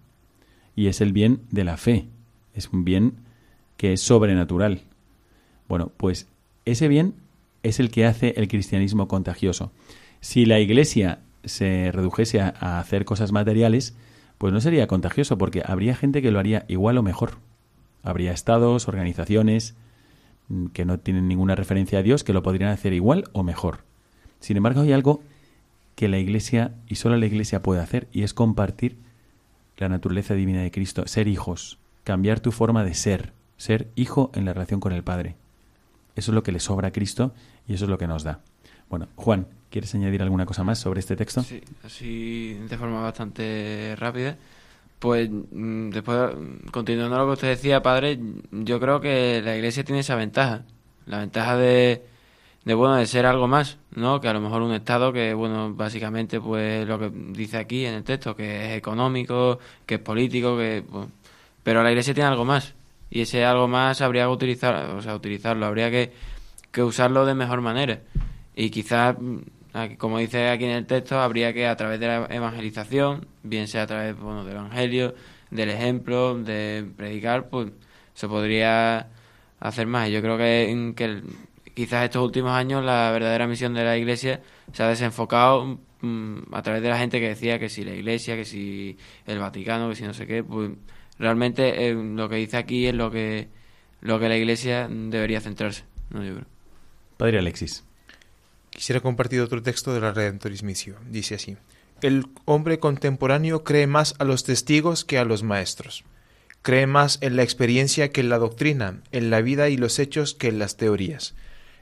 Y 0.76 0.86
es 0.86 1.00
el 1.00 1.12
bien 1.12 1.40
de 1.50 1.64
la 1.64 1.76
fe, 1.76 2.06
es 2.54 2.68
un 2.68 2.84
bien 2.84 3.23
que 3.76 3.92
es 3.92 4.00
sobrenatural. 4.00 4.82
Bueno, 5.68 5.92
pues 5.96 6.28
ese 6.64 6.88
bien 6.88 7.14
es 7.62 7.80
el 7.80 7.90
que 7.90 8.06
hace 8.06 8.34
el 8.36 8.48
cristianismo 8.48 9.08
contagioso. 9.08 9.72
Si 10.20 10.46
la 10.46 10.60
Iglesia 10.60 11.20
se 11.44 11.90
redujese 11.92 12.40
a, 12.40 12.78
hacer 12.78 13.04
cosas 13.04 13.32
materiales, 13.32 13.96
pues 14.38 14.52
no 14.52 14.60
sería 14.60 14.86
contagioso, 14.86 15.38
porque 15.38 15.62
habría 15.64 15.94
gente 15.94 16.22
que 16.22 16.30
lo 16.30 16.38
haría 16.38 16.64
igual 16.68 16.98
o 16.98 17.02
mejor. 17.02 17.38
Habría 18.02 18.32
estados, 18.32 18.88
organizaciones 18.88 19.74
mm, 20.48 20.66
que 20.66 20.84
no 20.84 20.98
tienen 20.98 21.28
ninguna 21.28 21.54
referencia 21.54 21.98
a 21.98 22.02
Dios 22.02 22.24
que 22.24 22.32
lo 22.32 22.42
podrían 22.42 22.70
hacer 22.70 22.92
igual 22.92 23.24
o 23.32 23.42
mejor. 23.42 23.80
Sin 24.40 24.56
embargo, 24.56 24.82
hay 24.82 24.92
algo 24.92 25.22
que 25.94 26.08
la 26.08 26.18
Iglesia 26.18 26.74
y 26.88 26.96
solo 26.96 27.16
la 27.16 27.26
Iglesia 27.26 27.62
puede 27.62 27.80
hacer 27.80 28.08
y 28.12 28.22
es 28.22 28.34
compartir 28.34 28.98
la 29.76 29.88
naturaleza 29.88 30.34
divina 30.34 30.62
de 30.62 30.70
Cristo, 30.70 31.06
ser 31.06 31.28
hijos, 31.28 31.78
cambiar 32.04 32.40
tu 32.40 32.52
forma 32.52 32.84
de 32.84 32.94
ser, 32.94 33.32
ser 33.56 33.88
hijo 33.94 34.30
en 34.34 34.44
la 34.44 34.52
relación 34.52 34.80
con 34.80 34.92
el 34.92 35.02
Padre. 35.02 35.36
Eso 36.16 36.30
es 36.30 36.34
lo 36.34 36.42
que 36.42 36.52
le 36.52 36.60
sobra 36.60 36.88
a 36.88 36.92
Cristo 36.92 37.32
y 37.66 37.74
eso 37.74 37.84
es 37.84 37.90
lo 37.90 37.98
que 37.98 38.06
nos 38.06 38.22
da. 38.22 38.40
Bueno, 38.88 39.08
Juan, 39.16 39.46
¿quieres 39.70 39.94
añadir 39.94 40.22
alguna 40.22 40.46
cosa 40.46 40.64
más 40.64 40.78
sobre 40.78 41.00
este 41.00 41.16
texto? 41.16 41.42
Sí, 41.42 41.60
así 41.84 42.54
de 42.68 42.78
forma 42.78 43.00
bastante 43.00 43.94
rápida. 43.98 44.36
Pues 44.98 45.28
mm, 45.30 45.90
después, 45.90 46.30
continuando 46.70 47.18
lo 47.18 47.26
que 47.26 47.32
usted 47.32 47.48
decía, 47.48 47.82
padre, 47.82 48.18
yo 48.52 48.80
creo 48.80 49.00
que 49.00 49.42
la 49.44 49.56
iglesia 49.56 49.84
tiene 49.84 50.00
esa 50.00 50.14
ventaja. 50.14 50.62
La 51.06 51.18
ventaja 51.18 51.56
de, 51.56 52.02
de 52.64 52.74
bueno, 52.74 52.94
de 52.96 53.06
ser 53.06 53.26
algo 53.26 53.48
más, 53.48 53.78
¿no? 53.94 54.20
Que 54.20 54.28
a 54.28 54.32
lo 54.32 54.40
mejor 54.40 54.62
un 54.62 54.72
Estado 54.72 55.12
que, 55.12 55.34
bueno, 55.34 55.74
básicamente, 55.74 56.40
pues 56.40 56.86
lo 56.86 56.98
que 56.98 57.10
dice 57.10 57.58
aquí 57.58 57.84
en 57.84 57.94
el 57.94 58.04
texto, 58.04 58.36
que 58.36 58.66
es 58.66 58.78
económico, 58.78 59.58
que 59.86 59.96
es 59.96 60.00
político, 60.00 60.56
que... 60.56 60.84
Pues, 60.90 61.08
pero 61.62 61.82
la 61.82 61.90
iglesia 61.90 62.14
tiene 62.14 62.28
algo 62.28 62.44
más 62.44 62.74
y 63.10 63.22
ese 63.22 63.44
algo 63.44 63.68
más 63.68 64.00
habría 64.00 64.24
que 64.24 64.30
utilizar, 64.30 64.90
o 64.90 65.02
sea, 65.02 65.14
utilizarlo, 65.14 65.66
habría 65.66 65.90
que, 65.90 66.12
que 66.70 66.82
usarlo 66.82 67.26
de 67.26 67.34
mejor 67.34 67.60
manera. 67.60 68.00
Y 68.56 68.70
quizás, 68.70 69.16
como 69.98 70.18
dice 70.18 70.48
aquí 70.48 70.64
en 70.64 70.70
el 70.70 70.86
texto, 70.86 71.20
habría 71.20 71.52
que 71.52 71.66
a 71.66 71.76
través 71.76 72.00
de 72.00 72.06
la 72.06 72.26
evangelización, 72.30 73.26
bien 73.42 73.68
sea 73.68 73.82
a 73.82 73.86
través 73.86 74.16
bueno, 74.16 74.44
del 74.44 74.56
evangelio, 74.56 75.14
del 75.50 75.70
ejemplo, 75.70 76.36
de 76.36 76.86
predicar, 76.96 77.48
pues 77.48 77.70
se 78.14 78.28
podría 78.28 79.08
hacer 79.60 79.86
más. 79.86 80.08
Y 80.08 80.12
yo 80.12 80.22
creo 80.22 80.36
que, 80.38 80.92
que 80.96 81.22
quizás 81.74 82.04
estos 82.04 82.24
últimos 82.24 82.52
años 82.52 82.84
la 82.84 83.10
verdadera 83.10 83.46
misión 83.46 83.74
de 83.74 83.84
la 83.84 83.96
iglesia 83.96 84.40
se 84.72 84.82
ha 84.82 84.88
desenfocado 84.88 85.78
a 86.52 86.62
través 86.62 86.82
de 86.82 86.88
la 86.88 86.98
gente 86.98 87.18
que 87.18 87.28
decía 87.28 87.58
que 87.58 87.68
si 87.68 87.84
la 87.84 87.94
iglesia, 87.94 88.36
que 88.36 88.44
si 88.44 88.96
el 89.26 89.38
Vaticano, 89.38 89.88
que 89.88 89.96
si 89.96 90.04
no 90.04 90.14
sé 90.14 90.26
qué, 90.26 90.44
pues 90.44 90.70
realmente 91.18 91.88
eh, 91.88 91.94
lo 91.94 92.28
que 92.28 92.36
dice 92.36 92.56
aquí 92.56 92.86
es 92.86 92.94
lo 92.94 93.10
que 93.10 93.48
lo 94.00 94.20
que 94.20 94.28
la 94.28 94.36
Iglesia 94.36 94.86
debería 94.88 95.40
centrarse, 95.40 95.84
¿no? 96.10 96.22
Yo 96.22 96.34
creo. 96.34 96.46
Padre 97.16 97.38
Alexis. 97.38 97.84
Quisiera 98.70 99.00
compartir 99.00 99.40
otro 99.40 99.62
texto 99.62 99.94
de 99.94 100.00
la 100.00 100.12
Redentoris 100.12 100.62
Missio. 100.62 100.96
Dice 101.08 101.36
así: 101.36 101.56
El 102.02 102.26
hombre 102.44 102.78
contemporáneo 102.78 103.64
cree 103.64 103.86
más 103.86 104.14
a 104.18 104.24
los 104.24 104.44
testigos 104.44 105.04
que 105.04 105.18
a 105.18 105.24
los 105.24 105.42
maestros. 105.42 106.04
Cree 106.60 106.86
más 106.86 107.18
en 107.20 107.36
la 107.36 107.42
experiencia 107.42 108.10
que 108.10 108.20
en 108.20 108.28
la 108.28 108.38
doctrina, 108.38 109.00
en 109.12 109.30
la 109.30 109.40
vida 109.40 109.68
y 109.68 109.76
los 109.76 109.98
hechos 109.98 110.34
que 110.34 110.48
en 110.48 110.58
las 110.58 110.76
teorías. 110.76 111.34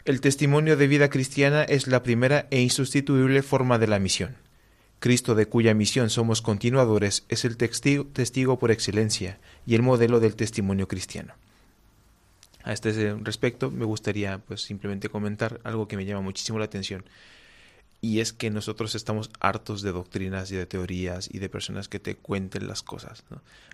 El 0.05 0.21
testimonio 0.21 0.77
de 0.77 0.89
vida 0.89 1.11
cristiana 1.11 1.63
es 1.63 1.87
la 1.87 2.03
primera 2.03 2.49
e 2.51 2.61
insustituible 2.61 3.43
forma 3.43 3.79
de 3.79 3.87
la 3.87 4.01
misión. 4.01 4.37
Cristo, 5.03 5.35
de 5.35 5.47
cuya 5.47 5.75
misión 5.75 6.11
somos 6.11 6.43
continuadores, 6.43 7.25
es 7.29 7.45
el 7.45 7.57
testigo, 7.57 8.59
por 8.61 8.71
excelencia 8.71 9.41
y 9.67 9.75
el 9.75 9.83
modelo 9.83 10.21
del 10.21 10.37
testimonio 10.37 10.87
cristiano. 10.87 11.35
A 12.63 12.73
este 12.73 13.17
respecto, 13.17 13.73
me 13.73 13.85
gustaría 13.85 14.39
pues 14.39 14.63
simplemente 14.63 15.09
comentar 15.09 15.61
algo 15.65 15.89
que 15.89 15.97
me 15.97 16.05
llama 16.05 16.21
muchísimo 16.21 16.61
la 16.61 16.67
atención 16.67 17.05
y 18.01 18.21
es 18.21 18.33
que 18.33 18.51
nosotros 18.51 18.95
estamos 18.95 19.29
hartos 19.41 19.83
de 19.83 19.91
doctrinas 19.91 20.53
y 20.53 20.57
de 20.57 20.67
teorías 20.67 21.29
y 21.33 21.41
de 21.41 21.49
personas 21.49 21.89
que 21.89 21.99
te 21.99 22.15
cuenten 22.15 22.69
las 22.69 22.85
cosas. 22.85 23.25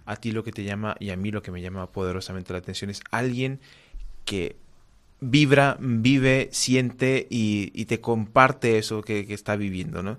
A 0.06 0.16
ti 0.16 0.32
lo 0.32 0.44
que 0.44 0.52
te 0.52 0.64
llama 0.64 0.96
y 0.98 1.10
a 1.10 1.16
mí 1.18 1.30
lo 1.30 1.42
que 1.42 1.50
me 1.50 1.60
llama 1.60 1.92
poderosamente 1.92 2.54
la 2.54 2.60
atención 2.60 2.88
es 2.88 3.02
alguien 3.10 3.60
que 4.24 4.56
vibra, 5.20 5.76
vive, 5.78 6.48
siente 6.52 7.26
y, 7.28 7.70
y 7.74 7.84
te 7.84 8.00
comparte 8.00 8.78
eso 8.78 9.02
que, 9.02 9.26
que 9.26 9.34
está 9.34 9.56
viviendo, 9.56 10.02
¿no? 10.02 10.18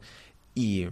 Y, 0.56 0.88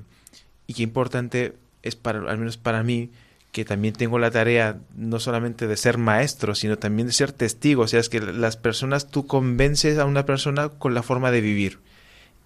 y 0.68 0.74
qué 0.74 0.84
importante 0.84 1.54
es 1.84 1.96
para, 1.96 2.20
al 2.30 2.38
menos 2.38 2.58
para 2.58 2.84
mí, 2.84 3.10
que 3.52 3.66
también 3.66 3.94
tengo 3.94 4.20
la 4.20 4.30
tarea 4.30 4.78
no 4.96 5.20
solamente 5.20 5.68
de 5.68 5.78
ser 5.78 5.98
maestro, 5.98 6.54
sino 6.54 6.78
también 6.78 7.08
de 7.08 7.14
ser 7.14 7.32
testigo. 7.32 7.84
O 7.84 7.88
sea, 7.88 8.00
es 8.00 8.10
que 8.10 8.20
las 8.20 8.58
personas, 8.58 9.10
tú 9.10 9.26
convences 9.26 9.98
a 9.98 10.06
una 10.06 10.26
persona 10.26 10.70
con 10.70 10.94
la 10.94 11.04
forma 11.04 11.32
de 11.32 11.42
vivir. 11.42 11.80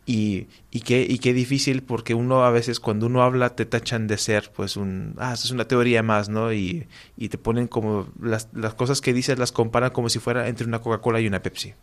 Y, 0.06 0.48
y, 0.72 0.82
qué, 0.82 1.06
y 1.08 1.20
qué 1.20 1.34
difícil 1.34 1.84
porque 1.84 2.16
uno 2.16 2.44
a 2.44 2.50
veces 2.50 2.80
cuando 2.80 3.06
uno 3.06 3.22
habla 3.22 3.56
te 3.56 3.66
tachan 3.66 4.08
de 4.08 4.18
ser 4.18 4.52
pues 4.56 4.76
un, 4.76 5.14
ah, 5.18 5.34
eso 5.34 5.46
es 5.46 5.52
una 5.52 5.68
teoría 5.68 6.02
más, 6.02 6.28
¿no? 6.28 6.52
Y, 6.54 6.88
y 7.18 7.30
te 7.30 7.38
ponen 7.38 7.68
como, 7.68 8.08
las, 8.20 8.48
las 8.54 8.74
cosas 8.74 9.00
que 9.00 9.14
dices 9.14 9.38
las 9.38 9.52
comparan 9.52 9.92
como 9.92 10.10
si 10.10 10.20
fuera 10.20 10.48
entre 10.48 10.66
una 10.66 10.80
Coca-Cola 10.80 11.20
y 11.22 11.28
una 11.28 11.44
Pepsi. 11.44 11.76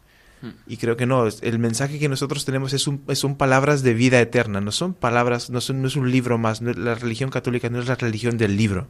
Y 0.67 0.77
creo 0.77 0.97
que 0.97 1.07
no, 1.07 1.27
el 1.27 1.59
mensaje 1.59 1.99
que 1.99 2.09
nosotros 2.09 2.45
tenemos 2.45 2.73
es 2.73 2.87
un, 2.87 3.03
son 3.15 3.37
palabras 3.37 3.83
de 3.83 3.95
vida 3.95 4.21
eterna, 4.21 4.61
no 4.61 4.71
son 4.71 4.95
palabras, 4.95 5.51
no, 5.51 5.61
son, 5.61 5.83
no 5.83 5.89
es 5.89 5.97
un 5.97 6.11
libro 6.11 6.39
más, 6.39 6.63
la 6.63 6.95
religión 6.95 7.31
católica 7.31 7.69
no 7.71 7.81
es 7.81 7.89
la 7.89 7.97
religión 7.97 8.39
del 8.39 8.57
libro, 8.57 8.87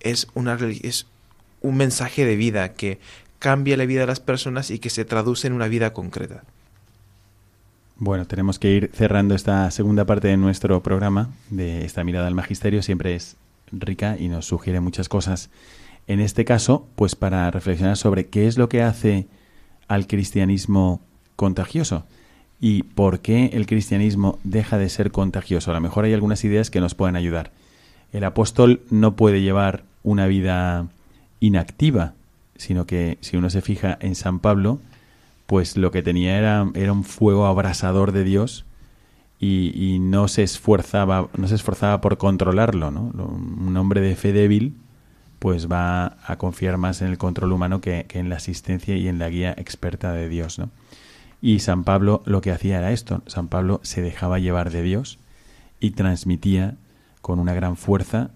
es, 0.00 0.28
una, 0.34 0.58
es 0.82 1.06
un 1.60 1.76
mensaje 1.76 2.24
de 2.24 2.36
vida 2.36 2.72
que 2.72 3.00
cambia 3.38 3.76
la 3.76 3.86
vida 3.86 4.00
de 4.02 4.06
las 4.06 4.20
personas 4.20 4.70
y 4.70 4.78
que 4.78 4.88
se 4.88 5.04
traduce 5.04 5.46
en 5.46 5.52
una 5.52 5.68
vida 5.68 5.92
concreta. 5.92 6.44
Bueno, 7.96 8.26
tenemos 8.26 8.58
que 8.58 8.70
ir 8.70 8.90
cerrando 8.94 9.34
esta 9.34 9.70
segunda 9.70 10.04
parte 10.06 10.28
de 10.28 10.36
nuestro 10.36 10.82
programa, 10.82 11.30
de 11.50 11.84
esta 11.84 12.02
mirada 12.02 12.26
al 12.26 12.34
magisterio, 12.34 12.82
siempre 12.82 13.14
es 13.14 13.36
rica 13.70 14.16
y 14.18 14.28
nos 14.28 14.46
sugiere 14.46 14.80
muchas 14.80 15.08
cosas. 15.08 15.50
En 16.06 16.20
este 16.20 16.44
caso, 16.44 16.88
pues 16.96 17.14
para 17.14 17.50
reflexionar 17.50 17.96
sobre 17.96 18.26
qué 18.26 18.46
es 18.46 18.58
lo 18.58 18.68
que 18.68 18.82
hace 18.82 19.28
al 19.88 20.06
cristianismo 20.06 21.00
contagioso 21.36 22.04
y 22.60 22.84
por 22.84 23.20
qué 23.20 23.50
el 23.54 23.66
cristianismo 23.66 24.38
deja 24.44 24.78
de 24.78 24.88
ser 24.88 25.10
contagioso. 25.10 25.70
A 25.70 25.74
lo 25.74 25.80
mejor 25.80 26.04
hay 26.04 26.12
algunas 26.12 26.44
ideas 26.44 26.70
que 26.70 26.80
nos 26.80 26.94
pueden 26.94 27.16
ayudar. 27.16 27.50
El 28.12 28.24
apóstol 28.24 28.82
no 28.90 29.16
puede 29.16 29.42
llevar 29.42 29.82
una 30.04 30.26
vida 30.26 30.86
inactiva, 31.40 32.14
sino 32.56 32.86
que 32.86 33.18
si 33.20 33.36
uno 33.36 33.50
se 33.50 33.62
fija 33.62 33.98
en 34.00 34.14
San 34.14 34.38
Pablo, 34.38 34.78
pues 35.46 35.76
lo 35.76 35.90
que 35.90 36.02
tenía 36.02 36.38
era, 36.38 36.70
era 36.74 36.92
un 36.92 37.04
fuego 37.04 37.46
abrasador 37.46 38.12
de 38.12 38.24
Dios 38.24 38.64
y, 39.40 39.98
no 39.98 40.28
se 40.28 40.44
esforzaba, 40.44 41.28
no 41.36 41.48
se 41.48 41.56
esforzaba 41.56 42.00
por 42.00 42.16
controlarlo, 42.16 42.92
¿no? 42.92 43.00
Un 43.00 43.76
hombre 43.76 44.00
de 44.00 44.14
fe 44.14 44.32
débil 44.32 44.74
pues 45.42 45.66
va 45.66 46.18
a 46.24 46.36
confiar 46.36 46.78
más 46.78 47.02
en 47.02 47.08
el 47.08 47.18
control 47.18 47.50
humano 47.50 47.80
que, 47.80 48.06
que 48.06 48.20
en 48.20 48.28
la 48.28 48.36
asistencia 48.36 48.96
y 48.96 49.08
en 49.08 49.18
la 49.18 49.28
guía 49.28 49.52
experta 49.58 50.12
de 50.12 50.28
Dios, 50.28 50.60
¿no? 50.60 50.70
Y 51.40 51.58
San 51.58 51.82
Pablo 51.82 52.22
lo 52.26 52.40
que 52.40 52.52
hacía 52.52 52.78
era 52.78 52.92
esto. 52.92 53.22
San 53.26 53.48
Pablo 53.48 53.80
se 53.82 54.02
dejaba 54.02 54.38
llevar 54.38 54.70
de 54.70 54.82
Dios 54.84 55.18
y 55.80 55.90
transmitía 55.90 56.76
con 57.22 57.40
una 57.40 57.54
gran 57.54 57.76
fuerza 57.76 58.30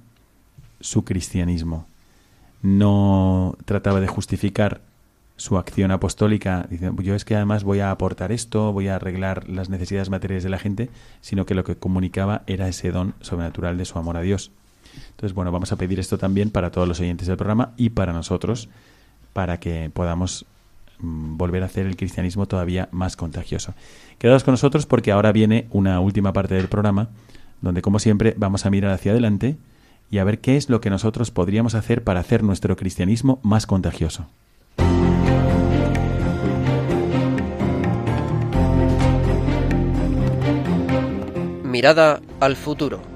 su 0.80 1.04
cristianismo. 1.04 1.86
No 2.61 3.57
trataba 3.66 4.00
de 4.00 4.09
justificar 4.09 4.80
su 5.36 5.59
acción 5.59 5.92
apostólica 5.92 6.66
diciendo 6.68 7.00
yo 7.02 7.14
es 7.14 7.24
que 7.24 7.36
además 7.36 7.62
voy 7.62 7.78
a 7.78 7.92
aportar 7.92 8.32
esto, 8.32 8.72
voy 8.72 8.88
a 8.88 8.96
arreglar 8.96 9.48
las 9.48 9.68
necesidades 9.68 10.11
materiales 10.11 10.42
de 10.42 10.50
la 10.50 10.59
gente, 10.59 10.90
sino 11.20 11.46
que 11.46 11.54
lo 11.54 11.62
que 11.62 11.76
comunicaba 11.76 12.42
era 12.48 12.66
ese 12.66 12.90
don 12.90 13.14
sobrenatural 13.20 13.78
de 13.78 13.84
su 13.84 13.96
amor 13.96 14.16
a 14.16 14.22
Dios. 14.22 14.50
Entonces, 15.11 15.34
bueno, 15.34 15.53
vamos 15.53 15.72
a 15.72 15.76
pedir 15.76 16.01
esto 16.01 16.18
también 16.18 16.51
para 16.51 16.70
todos 16.70 16.86
los 16.86 17.01
oyentes 17.01 17.26
del 17.28 17.36
programa 17.36 17.72
y 17.76 17.90
para 17.90 18.12
nosotros, 18.12 18.68
para 19.32 19.59
que 19.59 19.90
podamos 19.92 20.47
mm, 21.01 21.36
volver 21.36 21.62
a 21.62 21.66
hacer 21.66 21.86
el 21.86 21.97
cristianismo 21.97 22.47
todavía 22.47 22.88
más 22.92 23.16
contagioso. 23.16 23.74
Quedaos 24.18 24.44
con 24.44 24.53
nosotros 24.53 24.86
porque 24.86 25.12
ahora 25.12 25.32
viene 25.32 25.66
una 25.70 26.01
última 26.01 26.32
parte 26.32 26.55
del 26.55 26.68
programa 26.68 27.09
donde, 27.61 27.82
como 27.82 27.99
siempre, 27.99 28.34
vamos 28.36 28.66
a 28.66 28.70
mirar 28.70 28.92
hacia 28.92 29.12
adelante 29.12 29.57
y 30.11 30.18
a 30.18 30.24
ver 30.24 30.38
qué 30.40 30.57
es 30.57 30.70
lo 30.70 30.80
que 30.80 30.90
nosotros 30.90 31.30
podríamos 31.30 31.74
hacer 31.74 32.05
para 32.05 32.20
hacer 32.20 32.42
nuestro 32.42 32.76
cristianismo 32.76 33.40
más 33.42 33.66
contagioso. 33.66 34.26
Mirada 41.64 42.20
al 42.40 42.57
futuro. 42.57 43.15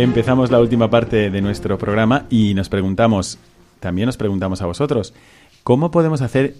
Empezamos 0.00 0.50
la 0.50 0.60
última 0.60 0.88
parte 0.88 1.28
de 1.30 1.42
nuestro 1.42 1.76
programa 1.76 2.24
y 2.30 2.54
nos 2.54 2.70
preguntamos, 2.70 3.38
también 3.80 4.06
nos 4.06 4.16
preguntamos 4.16 4.62
a 4.62 4.66
vosotros, 4.66 5.12
¿cómo 5.62 5.90
podemos 5.90 6.22
hacer 6.22 6.54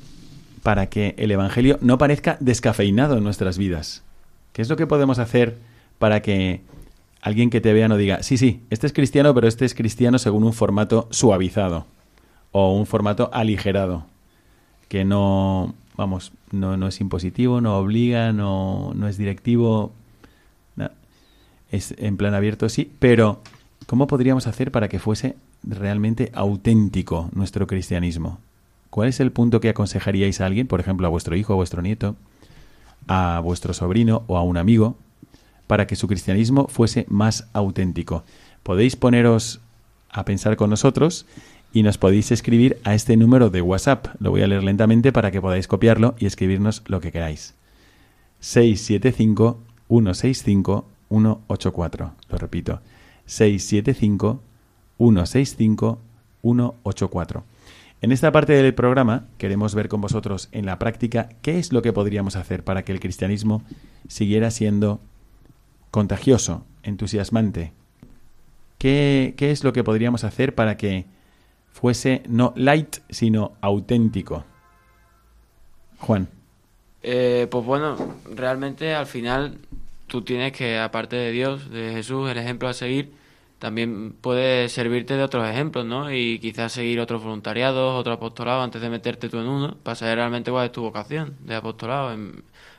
para 0.63 0.91
que 0.91 1.15
el 1.17 1.31
Evangelio 1.31 1.79
no 1.81 1.97
parezca 1.97 2.37
descafeinado 2.41 3.17
en 3.17 3.25
nuestras 3.25 3.57
vidas? 3.57 4.03
¿Qué 4.53 4.61
es 4.61 4.69
lo 4.69 4.77
que 4.77 4.87
podemos 4.87 5.19
hacer 5.19 5.57
para 5.99 6.21
que 6.21 6.61
alguien 7.23 7.49
que 7.49 7.63
te 7.63 7.73
vea 7.73 7.89
no 7.89 7.97
diga, 7.97 8.23
sí, 8.23 8.37
sí, 8.37 8.61
este 8.69 8.87
es 8.87 8.93
cristiano, 8.93 9.35
pero 9.35 9.49
este 9.49 9.65
es 9.65 9.73
cristiano 9.73 10.19
según 10.19 10.45
un 10.45 10.53
formato 10.53 11.09
suavizado 11.11 11.87
o 12.53 12.75
un 12.75 12.85
formato 12.85 13.31
aligerado, 13.33 14.05
que 14.89 15.07
no, 15.07 15.75
vamos, 15.97 16.33
no, 16.53 16.77
no 16.77 16.89
es 16.89 17.01
impositivo, 17.01 17.63
no 17.63 17.79
obliga, 17.79 18.35
no, 18.35 18.93
no 18.95 19.09
es 19.09 19.17
directivo, 19.17 19.95
en 21.71 22.17
plan 22.17 22.35
abierto, 22.35 22.69
sí, 22.69 22.91
pero 22.99 23.43
¿cómo 23.87 24.07
podríamos 24.07 24.47
hacer 24.47 24.73
para 24.73 24.89
que 24.89 24.99
fuese 24.99 25.37
realmente 25.63 26.31
auténtico 26.35 27.31
nuestro 27.33 27.67
cristianismo? 27.67 28.39
¿Cuál 28.91 29.09
es 29.09 29.21
el 29.21 29.31
punto 29.31 29.61
que 29.61 29.69
aconsejaríais 29.69 30.41
a 30.41 30.47
alguien, 30.47 30.67
por 30.67 30.81
ejemplo, 30.81 31.07
a 31.07 31.11
vuestro 31.11 31.37
hijo, 31.37 31.53
a 31.53 31.57
vuestro 31.57 31.81
nieto, 31.81 32.17
a 33.07 33.41
vuestro 33.41 33.73
sobrino 33.73 34.25
o 34.27 34.37
a 34.37 34.43
un 34.43 34.57
amigo, 34.57 34.97
para 35.67 35.87
que 35.87 35.97
su 35.97 36.09
cristianismo 36.09 36.67
fuese 36.67 37.07
más 37.09 37.49
auténtico? 37.53 38.25
Podéis 38.65 38.97
poneros 38.97 39.61
a 40.11 40.25
pensar 40.25 40.57
con 40.57 40.71
nosotros 40.71 41.27
y 41.73 41.85
nos 41.85 41.99
podéis 41.99 42.33
escribir 42.33 42.79
a 42.83 42.95
este 42.95 43.17
número 43.17 43.49
de 43.49 43.63
WhatsApp. 43.63 44.09
Lo 44.19 44.31
voy 44.31 44.43
a 44.43 44.49
leer 44.49 44.65
lentamente 44.65 45.13
para 45.13 45.31
que 45.31 45.41
podáis 45.41 45.69
copiarlo 45.69 46.17
y 46.19 46.27
escribirnos 46.27 46.83
lo 46.87 47.01
que 47.01 47.13
queráis. 47.13 47.55
675 48.41 49.61
165 49.89 50.87
184. 51.11 52.15
Lo 52.31 52.39
repito. 52.39 52.81
675 53.27 54.41
165 54.99 55.99
184. 56.43 57.45
En 58.03 58.13
esta 58.13 58.33
parte 58.33 58.55
del 58.55 58.75
programa 58.75 59.27
queremos 59.37 59.75
ver 59.75 59.89
con 59.89 60.01
vosotros 60.01 60.49
en 60.53 60.65
la 60.65 60.79
práctica 60.79 61.29
qué 61.43 61.59
es 61.59 61.73
lo 61.73 61.83
que 61.83 61.93
podríamos 61.93 62.37
hacer 62.37 62.65
para 62.65 62.83
que 62.83 62.93
el 62.93 63.01
cristianismo 63.01 63.63
siguiera 64.09 64.51
siendo 64.51 65.01
contagioso, 65.91 66.65
entusiasmante. 66.83 67.73
¿Qué, 68.79 69.35
qué 69.37 69.51
es 69.51 69.65
lo 69.65 69.75
que 69.75 69.85
podríamos 69.85 70.25
hacer 70.25 70.55
para 70.55 70.79
que 70.79 71.05
fuese 71.71 72.23
no 72.27 72.55
light, 72.57 72.99
sino 73.11 73.53
auténtico? 73.61 74.45
Juan. 75.99 76.29
Eh, 77.03 77.47
pues 77.51 77.65
bueno, 77.65 77.97
realmente 78.35 78.95
al 78.95 79.07
final 79.07 79.59
tú 80.11 80.23
tienes 80.23 80.53
que, 80.53 80.79
aparte 80.79 81.17
de 81.17 81.31
Dios, 81.31 81.71
de 81.71 81.93
Jesús, 81.93 82.29
el 82.29 82.37
ejemplo 82.37 82.69
a 82.69 82.75
seguir, 82.75 83.13
también 83.61 84.13
puedes 84.21 84.73
servirte 84.73 85.17
de 85.17 85.23
otros 85.23 85.49
ejemplos, 85.49 85.87
¿no? 85.87 86.13
Y 86.13 86.41
quizás 86.41 86.73
seguir 86.73 86.99
otros 87.01 87.23
voluntariados, 87.23 87.99
otro 87.99 88.15
apostolado 88.15 88.63
antes 88.63 88.83
de 88.83 88.91
meterte 88.91 89.29
tú 89.29 89.39
en 89.39 89.47
uno, 89.47 89.77
para 89.83 89.95
saber 89.95 90.17
realmente 90.17 90.51
cuál 90.51 90.67
es 90.67 90.73
tu 90.73 90.83
vocación 90.83 91.37
de 91.41 91.55
apostolado. 91.55 92.09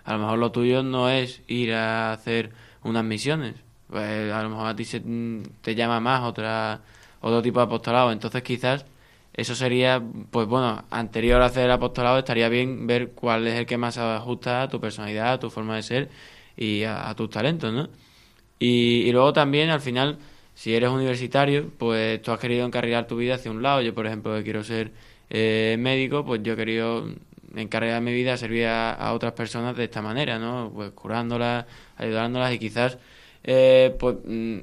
A 0.04 0.14
lo 0.14 0.20
mejor 0.20 0.40
lo 0.40 0.52
tuyo 0.52 0.84
no 0.84 1.10
es 1.10 1.42
ir 1.48 1.74
a 1.74 2.12
hacer 2.12 2.52
unas 2.84 3.06
misiones, 3.06 3.56
pues 3.88 4.32
a 4.34 4.44
lo 4.44 4.50
mejor 4.50 4.68
a 4.68 4.76
ti 4.76 4.84
se, 4.84 5.02
te 5.62 5.76
llama 5.76 6.00
más 6.02 6.24
otra, 6.24 6.82
otro 7.22 7.42
tipo 7.42 7.60
de 7.60 7.66
apostolado, 7.66 8.12
entonces 8.12 8.44
quizás 8.44 8.86
eso 9.34 9.56
sería, 9.56 10.02
pues 10.32 10.48
bueno, 10.48 10.84
anterior 10.90 11.42
a 11.42 11.46
hacer 11.46 11.66
el 11.66 11.72
apostolado 11.72 12.20
estaría 12.20 12.50
bien 12.50 12.88
ver 12.88 13.12
cuál 13.12 13.48
es 13.48 13.56
el 13.56 13.66
que 13.66 13.78
más 13.78 13.98
ajusta 13.98 14.64
a 14.64 14.68
tu 14.68 14.82
personalidad, 14.82 15.34
a 15.34 15.40
tu 15.40 15.50
forma 15.50 15.78
de 15.78 15.84
ser 15.84 16.10
y 16.62 16.84
a, 16.84 17.14
tus 17.16 17.30
talentos, 17.32 17.74
¿no? 17.74 17.90
Y, 18.60 19.12
luego 19.12 19.34
también, 19.34 19.72
al 19.72 19.82
final, 19.82 20.20
si 20.54 20.76
eres 20.76 20.92
universitario, 20.92 21.72
pues 21.78 22.22
tú 22.22 22.32
has 22.32 22.40
querido 22.40 22.66
encarrilar 22.68 23.08
tu 23.08 23.18
vida 23.18 23.36
hacia 23.36 23.50
un 23.50 23.64
lado. 23.64 23.82
Yo, 23.82 23.96
por 23.96 24.06
ejemplo, 24.06 24.40
quiero 24.44 24.64
ser 24.64 24.92
eh, 25.32 25.76
médico, 25.80 26.24
pues 26.24 26.44
yo 26.44 26.54
he 26.54 26.56
querido 26.56 27.08
encarrilar 27.56 28.02
mi 28.04 28.14
vida 28.14 28.34
a 28.34 28.38
servir 28.38 28.68
a, 28.68 28.94
a 28.94 29.14
otras 29.14 29.34
personas 29.34 29.76
de 29.76 29.86
esta 29.86 30.04
manera, 30.04 30.38
¿no? 30.38 30.72
Pues 30.74 30.92
curándolas, 30.92 31.66
ayudándolas 31.98 32.54
y 32.54 32.60
quizás, 32.60 33.00
eh, 33.44 33.96
pues 34.00 34.18
mm, 34.24 34.60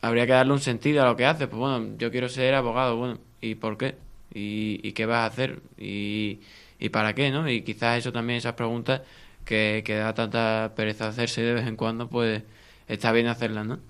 habría 0.00 0.26
que 0.26 0.32
darle 0.32 0.54
un 0.54 0.60
sentido 0.60 1.02
a 1.02 1.06
lo 1.06 1.16
que 1.16 1.26
haces. 1.26 1.48
Pues 1.48 1.58
bueno, 1.60 1.96
yo 1.98 2.10
quiero 2.10 2.30
ser 2.30 2.54
abogado, 2.54 2.96
bueno, 2.96 3.18
¿y 3.42 3.56
por 3.56 3.76
qué? 3.76 3.96
¿Y, 4.32 4.80
y 4.82 4.92
qué 4.92 5.04
vas 5.06 5.18
a 5.18 5.26
hacer? 5.26 5.60
¿Y, 5.78 6.40
¿Y 6.78 6.88
para 6.88 7.14
qué, 7.14 7.30
no? 7.30 7.48
Y 7.50 7.62
quizás 7.62 7.98
eso 7.98 8.10
también, 8.12 8.38
esas 8.38 8.54
preguntas 8.54 9.02
que, 9.50 9.82
que 9.84 9.96
da 9.96 10.14
tanta 10.14 10.70
pereza 10.76 11.08
hacerse 11.08 11.42
de 11.42 11.54
vez 11.54 11.66
en 11.66 11.74
cuando, 11.74 12.08
pues 12.08 12.44
está 12.86 13.10
bien 13.10 13.26
hacerlas, 13.26 13.66
¿no? 13.66 13.80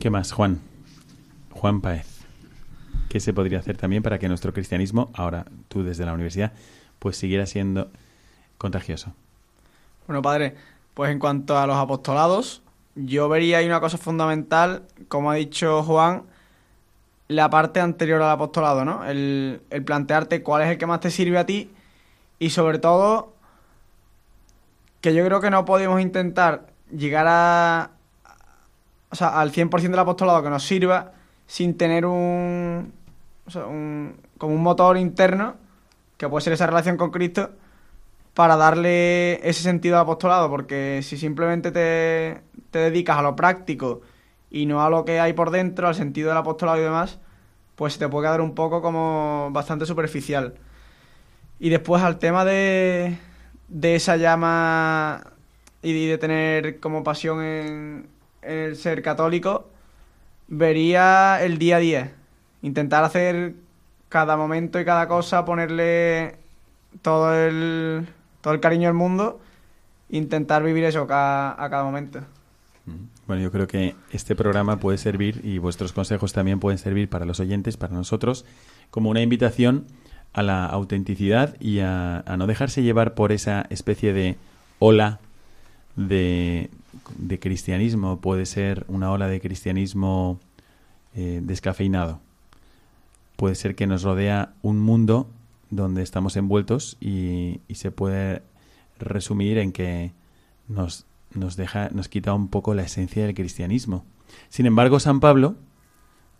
¿Qué 0.00 0.10
más, 0.10 0.32
Juan? 0.32 0.60
Juan 1.52 1.80
Paez. 1.80 2.24
¿Qué 3.08 3.20
se 3.20 3.32
podría 3.32 3.60
hacer 3.60 3.76
también 3.76 4.02
para 4.02 4.18
que 4.18 4.28
nuestro 4.28 4.52
cristianismo, 4.52 5.12
ahora 5.14 5.46
tú 5.68 5.84
desde 5.84 6.04
la 6.04 6.14
universidad, 6.14 6.52
pues 6.98 7.16
siguiera 7.16 7.46
siendo 7.46 7.92
contagioso? 8.58 9.14
Bueno, 10.08 10.20
padre, 10.20 10.56
pues 10.94 11.12
en 11.12 11.20
cuanto 11.20 11.56
a 11.56 11.68
los 11.68 11.76
apostolados, 11.76 12.60
yo 12.96 13.28
vería 13.28 13.58
ahí 13.58 13.66
una 13.66 13.78
cosa 13.78 13.98
fundamental, 13.98 14.82
como 15.06 15.30
ha 15.30 15.36
dicho 15.36 15.84
Juan, 15.84 16.24
la 17.28 17.50
parte 17.50 17.78
anterior 17.78 18.20
al 18.20 18.32
apostolado, 18.32 18.84
¿no? 18.84 19.04
El, 19.04 19.62
el 19.70 19.84
plantearte 19.84 20.42
cuál 20.42 20.62
es 20.62 20.70
el 20.70 20.78
que 20.78 20.86
más 20.86 20.98
te 20.98 21.12
sirve 21.12 21.38
a 21.38 21.46
ti 21.46 21.70
y 22.40 22.50
sobre 22.50 22.80
todo 22.80 23.33
que 25.04 25.12
yo 25.12 25.22
creo 25.26 25.38
que 25.38 25.50
no 25.50 25.66
podemos 25.66 26.00
intentar 26.00 26.68
llegar 26.90 27.26
a, 27.28 27.90
o 29.10 29.14
sea, 29.14 29.38
al 29.38 29.52
100% 29.52 29.90
del 29.90 29.98
apostolado 29.98 30.42
que 30.42 30.48
nos 30.48 30.64
sirva 30.64 31.12
sin 31.46 31.76
tener 31.76 32.06
un, 32.06 32.90
o 33.44 33.50
sea, 33.50 33.66
un 33.66 34.16
como 34.38 34.54
un 34.54 34.62
motor 34.62 34.96
interno 34.96 35.56
que 36.16 36.26
puede 36.26 36.42
ser 36.42 36.54
esa 36.54 36.66
relación 36.66 36.96
con 36.96 37.10
Cristo 37.10 37.50
para 38.32 38.56
darle 38.56 39.46
ese 39.46 39.62
sentido 39.62 39.96
al 39.96 40.04
apostolado, 40.04 40.48
porque 40.48 41.00
si 41.02 41.18
simplemente 41.18 41.70
te, 41.70 42.40
te 42.70 42.78
dedicas 42.78 43.18
a 43.18 43.22
lo 43.22 43.36
práctico 43.36 44.00
y 44.50 44.64
no 44.64 44.82
a 44.82 44.88
lo 44.88 45.04
que 45.04 45.20
hay 45.20 45.34
por 45.34 45.50
dentro, 45.50 45.86
al 45.86 45.94
sentido 45.94 46.30
del 46.30 46.38
apostolado 46.38 46.80
y 46.80 46.82
demás, 46.82 47.18
pues 47.74 47.98
te 47.98 48.08
puede 48.08 48.26
quedar 48.26 48.40
un 48.40 48.54
poco 48.54 48.80
como 48.80 49.50
bastante 49.52 49.84
superficial. 49.84 50.54
Y 51.60 51.68
después 51.68 52.02
al 52.02 52.18
tema 52.18 52.46
de, 52.46 53.18
de 53.68 53.96
esa 53.96 54.16
llama 54.16 55.32
y 55.82 56.06
de 56.06 56.18
tener 56.18 56.80
como 56.80 57.04
pasión 57.04 57.42
en, 57.42 58.06
el 58.42 58.76
ser 58.76 59.02
católico, 59.02 59.68
vería 60.48 61.42
el 61.42 61.58
día 61.58 61.76
a 61.76 61.80
día. 61.80 62.12
Intentar 62.62 63.04
hacer 63.04 63.54
cada 64.08 64.36
momento 64.36 64.78
y 64.80 64.84
cada 64.84 65.08
cosa, 65.08 65.44
ponerle 65.44 66.36
todo 67.02 67.34
el, 67.34 68.06
todo 68.40 68.54
el 68.54 68.60
cariño 68.60 68.88
del 68.88 68.94
mundo, 68.94 69.40
intentar 70.10 70.62
vivir 70.62 70.84
eso 70.84 71.06
ca- 71.06 71.52
a 71.62 71.70
cada 71.70 71.84
momento. 71.84 72.20
Bueno, 73.26 73.42
yo 73.42 73.50
creo 73.50 73.66
que 73.66 73.94
este 74.10 74.36
programa 74.36 74.78
puede 74.78 74.98
servir 74.98 75.40
y 75.42 75.56
vuestros 75.58 75.92
consejos 75.92 76.34
también 76.34 76.60
pueden 76.60 76.78
servir 76.78 77.08
para 77.08 77.24
los 77.24 77.40
oyentes, 77.40 77.78
para 77.78 77.94
nosotros, 77.94 78.44
como 78.90 79.08
una 79.10 79.22
invitación 79.22 79.86
a 80.34 80.42
la 80.42 80.66
autenticidad 80.66 81.56
y 81.60 81.78
a, 81.78 82.24
no 82.36 82.46
dejarse 82.46 82.82
llevar 82.82 83.14
por 83.14 83.32
esa 83.32 83.66
especie 83.70 84.12
de 84.12 84.36
ola 84.80 85.20
de, 85.96 86.70
de 87.16 87.38
cristianismo. 87.38 88.20
Puede 88.20 88.44
ser 88.44 88.84
una 88.88 89.10
ola 89.12 89.28
de 89.28 89.40
cristianismo 89.40 90.40
eh, 91.14 91.40
descafeinado. 91.42 92.20
Puede 93.36 93.54
ser 93.54 93.76
que 93.76 93.86
nos 93.86 94.02
rodea 94.02 94.52
un 94.62 94.80
mundo 94.80 95.28
donde 95.70 96.02
estamos 96.02 96.36
envueltos 96.36 96.96
y, 97.00 97.60
y 97.68 97.76
se 97.76 97.92
puede 97.92 98.42
resumir 98.98 99.58
en 99.58 99.72
que 99.72 100.12
nos, 100.68 101.06
nos 101.32 101.56
deja, 101.56 101.90
nos 101.90 102.08
quita 102.08 102.34
un 102.34 102.48
poco 102.48 102.74
la 102.74 102.82
esencia 102.82 103.24
del 103.24 103.34
cristianismo. 103.34 104.04
Sin 104.48 104.66
embargo, 104.66 104.98
San 104.98 105.20
Pablo 105.20 105.54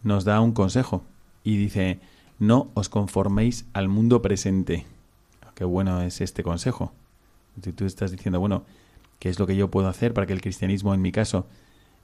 nos 0.03 0.25
da 0.25 0.41
un 0.41 0.53
consejo 0.53 1.05
y 1.45 1.57
dice, 1.57 2.01
no 2.39 2.71
os 2.75 2.89
conforméis 2.89 3.67
al 3.73 3.89
mundo 3.89 4.23
presente. 4.23 4.87
Qué 5.55 5.65
bueno 5.65 6.01
es 6.03 6.21
este 6.21 6.43
consejo. 6.43 6.93
Si 7.63 7.73
tú 7.73 7.85
estás 7.85 8.11
diciendo, 8.11 8.41
bueno, 8.41 8.65
¿qué 9.19 9.29
es 9.29 9.39
lo 9.39 9.47
que 9.47 9.57
yo 9.57 9.71
puedo 9.71 9.89
hacer 9.89 10.13
para 10.13 10.27
que 10.27 10.33
el 10.33 10.41
cristianismo 10.41 10.95
en 10.95 11.03
mi 11.03 11.13
caso, 11.13 11.47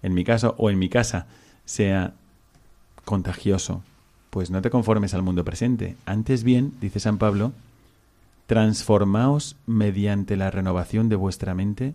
en 0.03 0.15
mi 0.15 0.25
caso 0.25 0.55
o 0.59 0.71
en 0.71 0.79
mi 0.79 0.89
casa 0.89 1.27
sea 1.65 2.15
contagioso? 3.05 3.83
Pues 4.31 4.51
no 4.51 4.63
te 4.63 4.71
conformes 4.71 5.15
al 5.15 5.23
mundo 5.23 5.45
presente. 5.45 5.97
Antes 6.07 6.45
bien, 6.45 6.73
dice 6.81 7.01
San 7.01 7.19
Pablo, 7.19 7.53
transformaos 8.47 9.57
mediante 9.67 10.37
la 10.37 10.51
renovación 10.51 11.09
de 11.09 11.17
vuestra 11.17 11.55
mente 11.55 11.95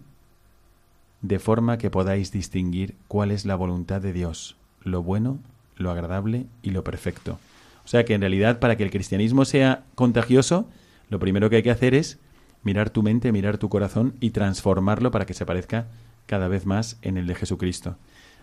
de 1.22 1.40
forma 1.40 1.78
que 1.78 1.90
podáis 1.90 2.32
distinguir 2.32 2.96
cuál 3.08 3.32
es 3.32 3.46
la 3.46 3.56
voluntad 3.56 4.02
de 4.02 4.14
Dios, 4.14 4.58
lo 4.84 5.02
bueno, 5.02 5.40
lo 5.76 5.90
agradable 5.90 6.46
y 6.62 6.70
lo 6.72 6.84
perfecto. 6.84 7.40
O 7.86 7.88
sea 7.88 8.04
que 8.04 8.16
en 8.16 8.22
realidad 8.22 8.60
para 8.60 8.76
que 8.76 8.84
el 8.84 8.92
cristianismo 8.92 9.46
sea 9.46 9.84
contagioso, 9.96 10.68
lo 11.10 11.20
primero 11.20 11.50
que 11.50 11.58
hay 11.58 11.64
que 11.64 11.72
hacer 11.72 11.94
es 11.94 12.20
mirar 12.64 12.90
tu 12.90 13.04
mente, 13.04 13.32
mirar 13.32 13.58
tu 13.58 13.70
corazón 13.70 14.16
y 14.20 14.32
transformarlo 14.32 15.12
para 15.12 15.26
que 15.26 15.36
se 15.36 15.46
parezca 15.46 15.88
cada 16.26 16.48
vez 16.48 16.66
más 16.66 16.98
en 17.04 17.18
el 17.18 17.28
de 17.28 17.36
Jesucristo. 17.36 17.98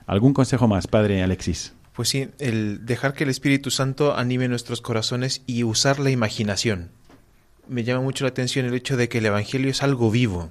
¿Algún 0.07 0.33
consejo 0.33 0.69
más, 0.69 0.87
padre 0.87 1.23
Alexis? 1.23 1.75
Pues 1.93 2.09
sí, 2.09 2.29
el 2.39 2.87
dejar 2.87 3.15
que 3.15 3.25
el 3.25 3.31
Espíritu 3.31 3.71
Santo 3.71 4.17
anime 4.17 4.49
nuestros 4.49 4.81
corazones 4.81 5.43
y 5.47 5.65
usar 5.65 5.99
la 5.99 6.11
imaginación. 6.11 6.91
Me 7.69 7.85
llama 7.85 8.01
mucho 8.01 8.25
la 8.25 8.31
atención 8.31 8.65
el 8.65 8.75
hecho 8.75 8.97
de 8.97 9.09
que 9.09 9.19
el 9.19 9.27
Evangelio 9.27 9.71
es 9.71 9.83
algo 9.83 10.11
vivo. 10.11 10.51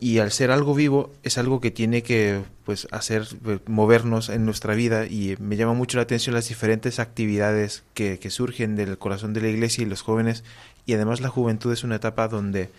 Y 0.00 0.18
al 0.18 0.30
ser 0.30 0.52
algo 0.52 0.74
vivo 0.74 1.12
es 1.24 1.38
algo 1.38 1.60
que 1.60 1.72
tiene 1.72 2.02
que 2.02 2.40
pues 2.64 2.86
hacer 2.92 3.26
eh, 3.46 3.58
movernos 3.66 4.28
en 4.28 4.44
nuestra 4.44 4.74
vida 4.74 5.06
y 5.06 5.36
me 5.40 5.56
llama 5.56 5.74
mucho 5.74 5.96
la 5.96 6.04
atención 6.04 6.34
las 6.34 6.48
diferentes 6.48 7.00
actividades 7.00 7.82
que, 7.92 8.20
que 8.20 8.30
surgen 8.30 8.76
del 8.76 8.96
corazón 8.96 9.32
de 9.32 9.40
la 9.40 9.48
iglesia 9.48 9.82
y 9.82 9.86
los 9.86 10.02
jóvenes 10.02 10.44
y 10.86 10.94
además 10.94 11.20
la 11.20 11.28
juventud 11.28 11.72
es 11.72 11.82
una 11.82 11.96
etapa 11.96 12.28
donde 12.28 12.70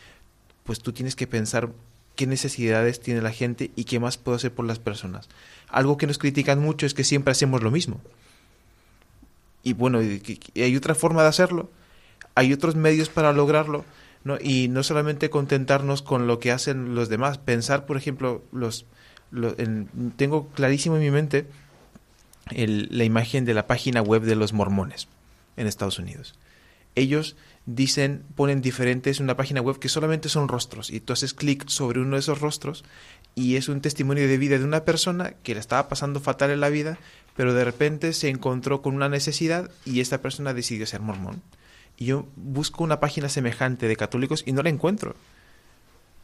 pues 0.63 0.79
tú 0.79 0.93
tienes 0.93 1.17
que 1.17 1.27
pensar 1.27 1.69
qué 2.15 2.27
necesidades 2.27 3.01
tiene 3.01 3.21
la 3.21 3.31
gente 3.31 3.71
y 3.75 3.83
qué 3.85 3.99
más 3.99 4.17
puedo 4.17 4.35
hacer 4.35 4.53
por 4.53 4.65
las 4.65 4.79
personas. 4.79 5.27
Algo 5.67 5.97
que 5.97 6.07
nos 6.07 6.17
critican 6.17 6.59
mucho 6.59 6.85
es 6.85 6.93
que 6.93 7.03
siempre 7.03 7.31
hacemos 7.31 7.63
lo 7.63 7.71
mismo. 7.71 7.99
Y 9.63 9.73
bueno, 9.73 9.99
hay 9.99 10.75
otra 10.75 10.95
forma 10.95 11.23
de 11.23 11.29
hacerlo, 11.29 11.69
hay 12.35 12.53
otros 12.53 12.75
medios 12.75 13.09
para 13.09 13.31
lograrlo, 13.31 13.85
¿no? 14.23 14.37
Y 14.41 14.67
no 14.69 14.83
solamente 14.83 15.29
contentarnos 15.29 16.01
con 16.01 16.27
lo 16.27 16.39
que 16.39 16.51
hacen 16.51 16.95
los 16.95 17.09
demás, 17.09 17.37
pensar, 17.37 17.85
por 17.85 17.97
ejemplo, 17.97 18.43
los, 18.51 18.85
lo- 19.31 19.57
en- 19.59 19.89
tengo 20.15 20.47
clarísimo 20.49 20.95
en 20.95 21.01
mi 21.01 21.11
mente 21.11 21.45
la 22.55 23.03
imagen 23.03 23.45
de 23.45 23.53
la 23.53 23.67
página 23.67 24.01
web 24.01 24.23
de 24.23 24.35
los 24.35 24.53
mormones 24.53 25.07
en 25.57 25.67
Estados 25.67 25.99
Unidos. 25.99 26.35
Ellos 26.95 27.35
dicen, 27.65 28.23
ponen 28.35 28.61
diferentes 28.61 29.19
una 29.19 29.35
página 29.37 29.61
web 29.61 29.79
que 29.79 29.89
solamente 29.89 30.29
son 30.29 30.47
rostros 30.47 30.91
y 30.91 30.99
tú 30.99 31.13
haces 31.13 31.33
clic 31.33 31.67
sobre 31.67 32.01
uno 32.01 32.15
de 32.15 32.19
esos 32.19 32.39
rostros 32.41 32.83
y 33.33 33.55
es 33.55 33.67
un 33.69 33.81
testimonio 33.81 34.27
de 34.27 34.37
vida 34.37 34.59
de 34.59 34.63
una 34.65 34.83
persona 34.85 35.33
que 35.41 35.53
le 35.55 35.59
estaba 35.59 35.87
pasando 35.89 36.19
fatal 36.19 36.51
en 36.51 36.59
la 36.59 36.69
vida, 36.69 36.99
pero 37.35 37.53
de 37.53 37.63
repente 37.65 38.13
se 38.13 38.29
encontró 38.29 38.81
con 38.83 38.93
una 38.93 39.09
necesidad 39.09 39.71
y 39.85 40.01
esta 40.01 40.21
persona 40.21 40.53
decidió 40.53 40.85
ser 40.85 41.01
mormón. 41.01 41.41
Yo 42.03 42.27
busco 42.35 42.83
una 42.83 42.99
página 42.99 43.29
semejante 43.29 43.87
de 43.87 43.95
católicos 43.95 44.43
y 44.45 44.53
no 44.53 44.63
la 44.63 44.69
encuentro. 44.69 45.15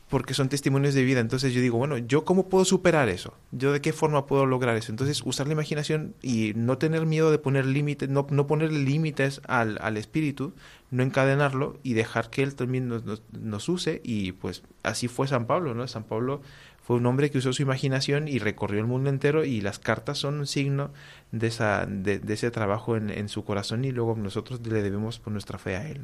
Porque 0.09 0.33
son 0.33 0.49
testimonios 0.49 0.95
de 0.95 1.03
vida. 1.03 1.19
Entonces 1.19 1.53
yo 1.53 1.61
digo, 1.61 1.77
bueno, 1.77 1.99
¿yo 1.99 2.25
cómo 2.25 2.49
puedo 2.49 2.65
superar 2.65 3.09
eso? 3.09 3.35
¿Yo 3.51 3.71
de 3.71 3.79
qué 3.79 3.93
forma 3.93 4.25
puedo 4.25 4.47
lograr 4.47 4.75
eso? 4.75 4.91
Entonces 4.91 5.21
usar 5.23 5.45
la 5.45 5.53
imaginación 5.53 6.15
y 6.23 6.53
no 6.55 6.79
tener 6.79 7.05
miedo 7.05 7.29
de 7.29 7.37
poner 7.37 7.67
límites, 7.67 8.09
no, 8.09 8.25
no 8.31 8.47
ponerle 8.47 8.79
límites 8.79 9.39
al, 9.47 9.77
al 9.81 9.97
espíritu, 9.97 10.53
no 10.89 11.03
encadenarlo 11.03 11.77
y 11.83 11.93
dejar 11.93 12.31
que 12.31 12.41
él 12.41 12.55
también 12.55 12.87
nos, 12.87 13.05
nos, 13.05 13.21
nos 13.31 13.69
use. 13.69 14.01
Y 14.03 14.31
pues 14.31 14.63
así 14.81 15.07
fue 15.07 15.27
San 15.27 15.45
Pablo, 15.45 15.75
¿no? 15.75 15.87
San 15.87 16.05
Pablo 16.05 16.41
fue 16.89 16.95
un 16.95 17.05
hombre 17.05 17.29
que 17.29 17.37
usó 17.37 17.53
su 17.53 17.61
imaginación 17.61 18.27
y 18.27 18.39
recorrió 18.39 18.79
el 18.79 18.87
mundo 18.87 19.11
entero 19.11 19.45
y 19.45 19.61
las 19.61 19.77
cartas 19.77 20.17
son 20.17 20.39
un 20.39 20.47
signo 20.47 20.89
de, 21.31 21.45
esa, 21.45 21.85
de, 21.85 22.19
ese 22.27 22.49
trabajo 22.49 22.97
en, 22.97 23.11
en, 23.11 23.29
su 23.29 23.45
corazón 23.45 23.85
y 23.85 23.91
luego 23.91 24.15
nosotros 24.15 24.59
le 24.65 24.81
debemos 24.81 25.19
por 25.19 25.31
nuestra 25.31 25.59
fe 25.59 25.75
a 25.75 25.87
él. 25.87 26.01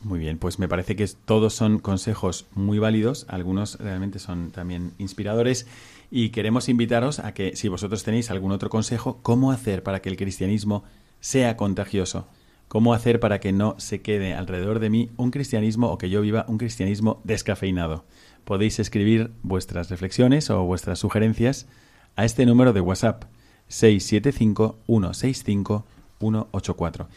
Muy 0.00 0.18
bien, 0.18 0.38
pues 0.38 0.58
me 0.58 0.66
parece 0.66 0.96
que 0.96 1.06
todos 1.06 1.54
son 1.54 1.78
consejos 1.78 2.46
muy 2.56 2.80
válidos, 2.80 3.24
algunos 3.28 3.78
realmente 3.78 4.18
son 4.18 4.50
también 4.50 4.94
inspiradores 4.98 5.68
y 6.10 6.30
queremos 6.30 6.68
invitaros 6.68 7.20
a 7.20 7.34
que 7.34 7.54
si 7.54 7.68
vosotros 7.68 8.02
tenéis 8.02 8.32
algún 8.32 8.50
otro 8.50 8.68
consejo, 8.68 9.20
cómo 9.22 9.52
hacer 9.52 9.84
para 9.84 10.02
que 10.02 10.08
el 10.08 10.16
cristianismo 10.16 10.82
sea 11.20 11.56
contagioso, 11.56 12.26
cómo 12.66 12.92
hacer 12.94 13.20
para 13.20 13.38
que 13.38 13.52
no 13.52 13.76
se 13.78 14.02
quede 14.02 14.34
alrededor 14.34 14.80
de 14.80 14.90
mí 14.90 15.10
un 15.16 15.30
cristianismo 15.30 15.92
o 15.92 15.98
que 15.98 16.10
yo 16.10 16.20
viva 16.20 16.46
un 16.48 16.58
cristianismo 16.58 17.20
descafeinado. 17.22 18.04
Podéis 18.44 18.78
escribir 18.78 19.30
vuestras 19.42 19.90
reflexiones 19.90 20.50
o 20.50 20.64
vuestras 20.64 20.98
sugerencias 20.98 21.66
a 22.16 22.24
este 22.24 22.44
número 22.46 22.72
de 22.72 22.80
WhatsApp 22.80 23.24
675 23.68 24.78
165 24.86 25.86
184. 26.18 27.08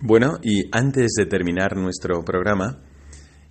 Bueno, 0.00 0.38
y 0.42 0.68
antes 0.72 1.12
de 1.16 1.26
terminar 1.26 1.76
nuestro 1.76 2.22
programa, 2.24 2.78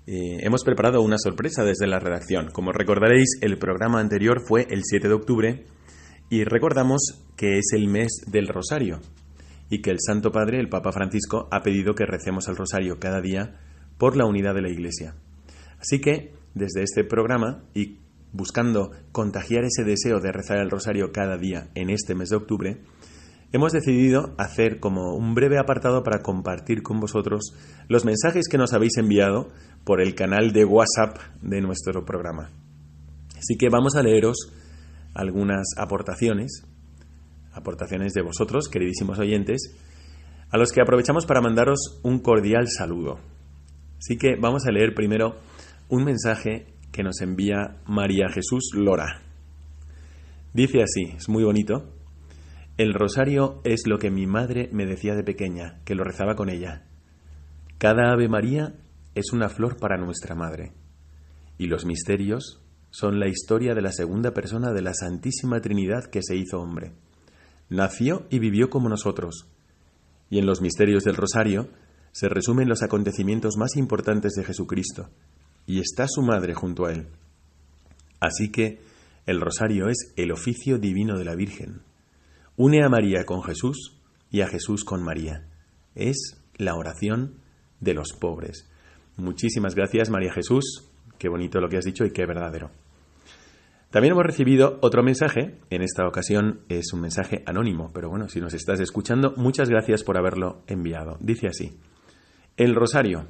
eh, 0.08 0.38
hemos 0.42 0.64
preparado 0.64 1.02
una 1.02 1.18
sorpresa 1.18 1.64
desde 1.64 1.88
la 1.88 2.00
redacción. 2.00 2.52
Como 2.52 2.72
recordaréis, 2.72 3.40
el 3.42 3.58
programa 3.58 4.00
anterior 4.00 4.42
fue 4.48 4.68
el 4.70 4.82
7 4.84 5.08
de 5.08 5.14
octubre 5.14 5.66
y 6.30 6.44
recordamos 6.44 7.26
que 7.36 7.58
es 7.58 7.74
el 7.74 7.88
mes 7.88 8.22
del 8.28 8.48
Rosario 8.48 9.00
y 9.70 9.82
que 9.82 9.90
el 9.90 9.98
Santo 10.00 10.32
Padre, 10.32 10.60
el 10.60 10.70
Papa 10.70 10.92
Francisco, 10.92 11.48
ha 11.52 11.64
pedido 11.64 11.96
que 11.96 12.06
recemos 12.06 12.48
el 12.48 12.56
Rosario 12.56 13.00
cada 13.00 13.20
día 13.22 13.60
por 13.98 14.16
la 14.16 14.26
unidad 14.26 14.54
de 14.54 14.62
la 14.62 14.70
Iglesia. 14.70 15.16
Así 15.86 16.00
que, 16.00 16.34
desde 16.56 16.82
este 16.82 17.04
programa 17.04 17.64
y 17.76 18.00
buscando 18.32 18.90
contagiar 19.12 19.66
ese 19.66 19.84
deseo 19.84 20.20
de 20.20 20.32
rezar 20.32 20.58
el 20.58 20.72
Rosario 20.72 21.12
cada 21.12 21.38
día 21.38 21.70
en 21.76 21.92
este 21.92 22.16
mes 22.16 22.30
de 22.30 22.38
octubre, 22.38 22.82
hemos 23.52 23.72
decidido 23.72 24.34
hacer 24.40 24.80
como 24.80 25.14
un 25.16 25.36
breve 25.36 25.60
apartado 25.60 26.02
para 26.02 26.24
compartir 26.24 26.82
con 26.82 27.00
vosotros 27.00 27.54
los 27.88 28.04
mensajes 28.04 28.48
que 28.50 28.58
nos 28.58 28.74
habéis 28.74 28.98
enviado 28.98 29.52
por 29.84 30.02
el 30.02 30.16
canal 30.16 30.54
de 30.54 30.66
WhatsApp 30.66 31.20
de 31.44 31.62
nuestro 31.62 32.04
programa. 32.04 32.50
Así 33.38 33.56
que 33.56 33.70
vamos 33.70 33.96
a 33.96 34.02
leeros 34.02 34.52
algunas 35.14 35.68
aportaciones, 35.78 36.66
aportaciones 37.54 38.14
de 38.14 38.24
vosotros, 38.24 38.70
queridísimos 38.70 39.20
oyentes, 39.20 39.76
a 40.50 40.58
los 40.58 40.72
que 40.72 40.82
aprovechamos 40.82 41.28
para 41.28 41.42
mandaros 41.42 42.00
un 42.02 42.22
cordial 42.22 42.70
saludo. 42.76 43.20
Así 44.00 44.18
que 44.18 44.36
vamos 44.36 44.66
a 44.66 44.72
leer 44.72 44.96
primero 44.96 45.36
un 45.88 46.04
mensaje 46.04 46.74
que 46.92 47.04
nos 47.04 47.22
envía 47.22 47.82
María 47.86 48.28
Jesús 48.30 48.72
Lora. 48.74 49.22
Dice 50.54 50.82
así, 50.82 51.16
es 51.18 51.30
muy 51.30 51.44
bonito. 51.44 51.92
El 52.78 52.94
rosario 52.94 53.62
es 53.64 53.86
lo 53.86 54.00
que 54.00 54.10
mi 54.10 54.26
madre 54.26 54.70
me 54.72 54.86
decía 54.86 55.16
de 55.16 55.24
pequeña, 55.24 55.82
que 55.86 55.96
lo 55.96 56.04
rezaba 56.04 56.36
con 56.36 56.50
ella. 56.50 56.88
Cada 57.78 58.12
Ave 58.12 58.28
María 58.28 58.74
es 59.14 59.32
una 59.32 59.50
flor 59.50 59.78
para 59.78 59.98
nuestra 59.98 60.36
madre. 60.36 60.74
Y 61.58 61.68
los 61.68 61.86
misterios 61.86 62.62
son 62.90 63.20
la 63.20 63.28
historia 63.28 63.76
de 63.76 63.82
la 63.82 63.92
segunda 63.92 64.32
persona 64.32 64.72
de 64.72 64.82
la 64.82 64.94
Santísima 64.94 65.62
Trinidad 65.62 66.06
que 66.06 66.22
se 66.24 66.36
hizo 66.36 66.60
hombre. 66.60 66.94
Nació 67.70 68.26
y 68.30 68.40
vivió 68.40 68.70
como 68.70 68.90
nosotros. 68.90 69.48
Y 70.30 70.40
en 70.40 70.46
los 70.46 70.62
misterios 70.62 71.04
del 71.04 71.16
rosario 71.16 71.70
se 72.12 72.30
resumen 72.30 72.70
los 72.70 72.82
acontecimientos 72.82 73.58
más 73.58 73.76
importantes 73.76 74.34
de 74.34 74.46
Jesucristo, 74.46 75.10
y 75.66 75.80
está 75.80 76.08
su 76.08 76.22
madre 76.22 76.54
junto 76.54 76.86
a 76.86 76.92
él. 76.92 77.08
Así 78.20 78.52
que 78.52 78.80
el 79.26 79.42
rosario 79.42 79.90
es 79.90 80.14
el 80.16 80.32
oficio 80.32 80.78
divino 80.78 81.18
de 81.18 81.26
la 81.26 81.36
Virgen. 81.36 81.82
Une 82.58 82.84
a 82.84 82.90
María 82.90 83.26
con 83.26 83.44
Jesús 83.44 84.00
y 84.30 84.42
a 84.42 84.48
Jesús 84.48 84.84
con 84.84 85.04
María. 85.04 85.48
Es 85.96 86.42
la 86.58 86.76
oración 86.76 87.36
de 87.80 87.94
los 87.94 88.14
pobres. 88.14 88.70
Muchísimas 89.18 89.76
gracias, 89.76 90.10
María 90.10 90.34
Jesús. 90.34 90.90
Qué 91.18 91.30
bonito 91.30 91.60
lo 91.60 91.70
que 91.70 91.78
has 91.78 91.86
dicho 91.86 92.06
y 92.06 92.12
qué 92.12 92.26
verdadero. 92.26 92.70
También 93.90 94.12
hemos 94.12 94.26
recibido 94.26 94.78
otro 94.82 95.04
mensaje, 95.04 95.58
en 95.70 95.82
esta 95.82 96.06
ocasión 96.06 96.62
es 96.68 96.92
un 96.92 97.00
mensaje 97.00 97.44
anónimo, 97.46 97.92
pero 97.94 98.10
bueno, 98.10 98.28
si 98.28 98.42
nos 98.42 98.54
estás 98.54 98.82
escuchando, 98.82 99.34
muchas 99.38 99.70
gracias 99.70 100.04
por 100.04 100.18
haberlo 100.18 100.64
enviado. 100.68 101.18
Dice 101.22 101.48
así, 101.48 101.80
el 102.58 102.76
rosario, 102.76 103.26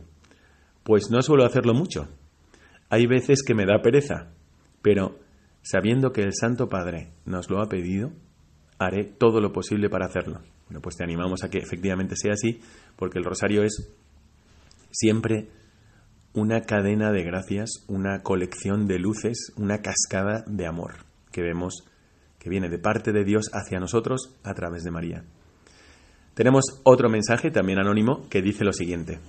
pues 0.84 1.12
no 1.12 1.22
suelo 1.22 1.46
hacerlo 1.46 1.76
mucho. 1.76 2.08
Hay 2.96 3.08
veces 3.08 3.44
que 3.46 3.54
me 3.54 3.66
da 3.66 3.82
pereza, 3.82 4.32
pero 4.82 5.20
sabiendo 5.62 6.14
que 6.14 6.22
el 6.22 6.34
Santo 6.34 6.70
Padre 6.70 7.12
nos 7.26 7.50
lo 7.50 7.62
ha 7.62 7.68
pedido, 7.68 8.14
haré 8.80 9.04
todo 9.04 9.42
lo 9.42 9.52
posible 9.52 9.90
para 9.90 10.06
hacerlo. 10.06 10.40
Bueno, 10.68 10.80
pues 10.80 10.96
te 10.96 11.04
animamos 11.04 11.44
a 11.44 11.50
que 11.50 11.58
efectivamente 11.58 12.16
sea 12.16 12.32
así, 12.32 12.62
porque 12.96 13.20
el 13.20 13.26
rosario 13.26 13.64
es 13.64 13.94
siempre 14.92 15.50
una 16.32 16.62
cadena 16.62 17.12
de 17.12 17.26
gracias, 17.26 17.84
una 17.90 18.24
colección 18.24 18.88
de 18.88 18.98
luces, 18.98 19.52
una 19.58 19.82
cascada 19.82 20.46
de 20.48 20.66
amor 20.66 20.94
que 21.34 21.42
vemos 21.42 21.84
que 22.40 22.50
viene 22.50 22.70
de 22.70 22.80
parte 22.80 23.12
de 23.12 23.26
Dios 23.26 23.50
hacia 23.52 23.82
nosotros 23.82 24.38
a 24.46 24.54
través 24.54 24.86
de 24.86 24.92
María. 24.92 25.26
Tenemos 26.34 26.64
otro 26.86 27.10
mensaje 27.10 27.52
también 27.52 27.78
anónimo 27.78 28.30
que 28.30 28.42
dice 28.42 28.64
lo 28.64 28.72
siguiente. 28.72 29.20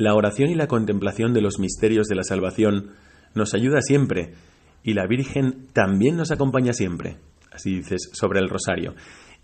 La 0.00 0.14
oración 0.14 0.48
y 0.48 0.54
la 0.54 0.66
contemplación 0.66 1.34
de 1.34 1.42
los 1.42 1.58
misterios 1.58 2.06
de 2.06 2.14
la 2.14 2.22
salvación 2.22 2.92
nos 3.34 3.52
ayuda 3.52 3.82
siempre 3.82 4.32
y 4.82 4.94
la 4.94 5.06
Virgen 5.06 5.66
también 5.74 6.16
nos 6.16 6.30
acompaña 6.30 6.72
siempre. 6.72 7.18
Así 7.52 7.74
dices 7.76 8.08
sobre 8.14 8.40
el 8.40 8.48
rosario. 8.48 8.94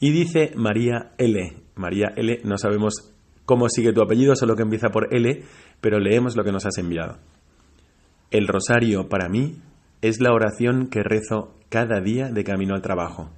Y 0.01 0.13
dice 0.13 0.53
María 0.57 1.13
L. 1.19 1.59
María 1.75 2.15
L. 2.17 2.41
No 2.45 2.57
sabemos 2.57 3.13
cómo 3.45 3.69
sigue 3.69 3.93
tu 3.93 4.01
apellido, 4.01 4.35
solo 4.35 4.57
que 4.57 4.63
empieza 4.63 4.89
por 4.89 5.15
L, 5.15 5.43
pero 5.83 6.01
leemos 6.01 6.39
lo 6.39 6.45
que 6.45 6.53
nos 6.53 6.65
has 6.65 6.79
enviado. 6.79 7.19
El 8.31 8.49
rosario 8.49 9.11
para 9.11 9.29
mí 9.29 9.59
es 10.01 10.23
la 10.23 10.33
oración 10.33 10.89
que 10.89 11.03
rezo 11.03 11.55
cada 11.69 12.01
día 12.01 12.31
de 12.31 12.45
camino 12.45 12.75
al 12.75 12.81
trabajo. 12.81 13.29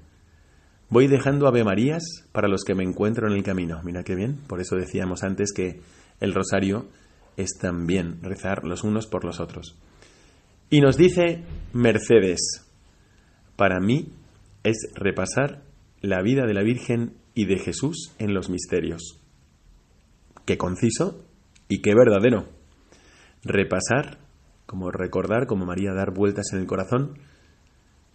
Voy 0.88 1.08
dejando 1.08 1.48
Ave 1.48 1.64
Marías 1.64 2.28
para 2.30 2.46
los 2.46 2.62
que 2.62 2.76
me 2.76 2.84
encuentro 2.84 3.26
en 3.26 3.36
el 3.36 3.42
camino. 3.42 3.80
Mira 3.82 4.04
qué 4.04 4.14
bien, 4.14 4.36
por 4.46 4.60
eso 4.60 4.76
decíamos 4.76 5.24
antes 5.24 5.52
que 5.52 5.80
el 6.20 6.32
rosario 6.32 6.86
es 7.38 7.56
también 7.58 8.22
rezar 8.22 8.64
los 8.64 8.84
unos 8.84 9.06
por 9.06 9.24
los 9.24 9.40
otros. 9.40 9.78
Y 10.68 10.80
nos 10.80 10.98
dice 10.98 11.44
Mercedes, 11.72 12.68
para 13.56 13.80
mí 13.80 14.12
es 14.64 14.76
repasar 14.94 15.62
la 16.02 16.20
vida 16.20 16.46
de 16.46 16.52
la 16.52 16.62
Virgen 16.62 17.14
y 17.34 17.46
de 17.46 17.58
Jesús 17.58 18.12
en 18.18 18.34
los 18.34 18.50
misterios. 18.50 19.20
Qué 20.44 20.58
conciso 20.58 21.24
y 21.68 21.80
qué 21.80 21.94
verdadero. 21.94 22.48
Repasar, 23.44 24.18
como 24.66 24.90
recordar, 24.90 25.46
como 25.46 25.64
María 25.64 25.92
dar 25.94 26.12
vueltas 26.12 26.52
en 26.52 26.58
el 26.58 26.66
corazón, 26.66 27.18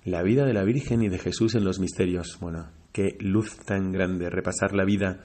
la 0.03 0.21
vida 0.21 0.45
de 0.45 0.53
la 0.53 0.63
Virgen 0.63 1.01
y 1.01 1.07
de 1.07 1.17
Jesús 1.17 1.55
en 1.55 1.63
los 1.63 1.79
misterios. 1.79 2.37
Bueno, 2.41 2.69
qué 2.91 3.15
luz 3.19 3.55
tan 3.65 3.93
grande 3.93 4.29
repasar 4.29 4.75
la 4.75 4.83
vida 4.83 5.23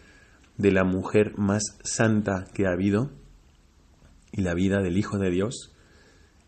de 0.57 0.71
la 0.71 0.85
mujer 0.85 1.37
más 1.37 1.63
santa 1.83 2.45
que 2.55 2.67
ha 2.67 2.73
habido 2.73 3.11
y 4.33 4.43
la 4.43 4.55
vida 4.55 4.81
del 4.83 4.97
Hijo 4.97 5.19
de 5.19 5.31
Dios 5.31 5.75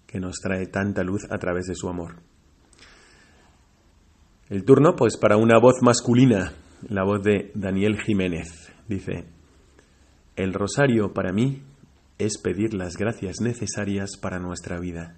que 0.07 0.21
nos 0.21 0.37
trae 0.41 0.67
tanta 0.67 1.05
luz 1.05 1.23
a 1.31 1.39
través 1.39 1.67
de 1.67 1.75
su 1.75 1.89
amor. 1.89 2.17
El 4.49 4.65
turno, 4.65 4.97
pues, 4.97 5.17
para 5.17 5.37
una 5.37 5.59
voz 5.59 5.77
masculina, 5.83 6.53
la 6.89 7.05
voz 7.05 7.23
de 7.23 7.53
Daniel 7.55 8.01
Jiménez. 8.01 8.73
Dice, 8.89 9.27
el 10.35 10.53
rosario 10.53 11.13
para 11.13 11.33
mí 11.33 11.63
es 12.19 12.39
pedir 12.39 12.75
las 12.75 12.97
gracias 12.97 13.41
necesarias 13.41 14.17
para 14.21 14.41
nuestra 14.41 14.81
vida. 14.81 15.17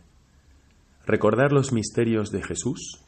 Recordar 1.07 1.53
los 1.53 1.73
misterios 1.73 2.31
de 2.31 2.43
Jesús 2.43 3.01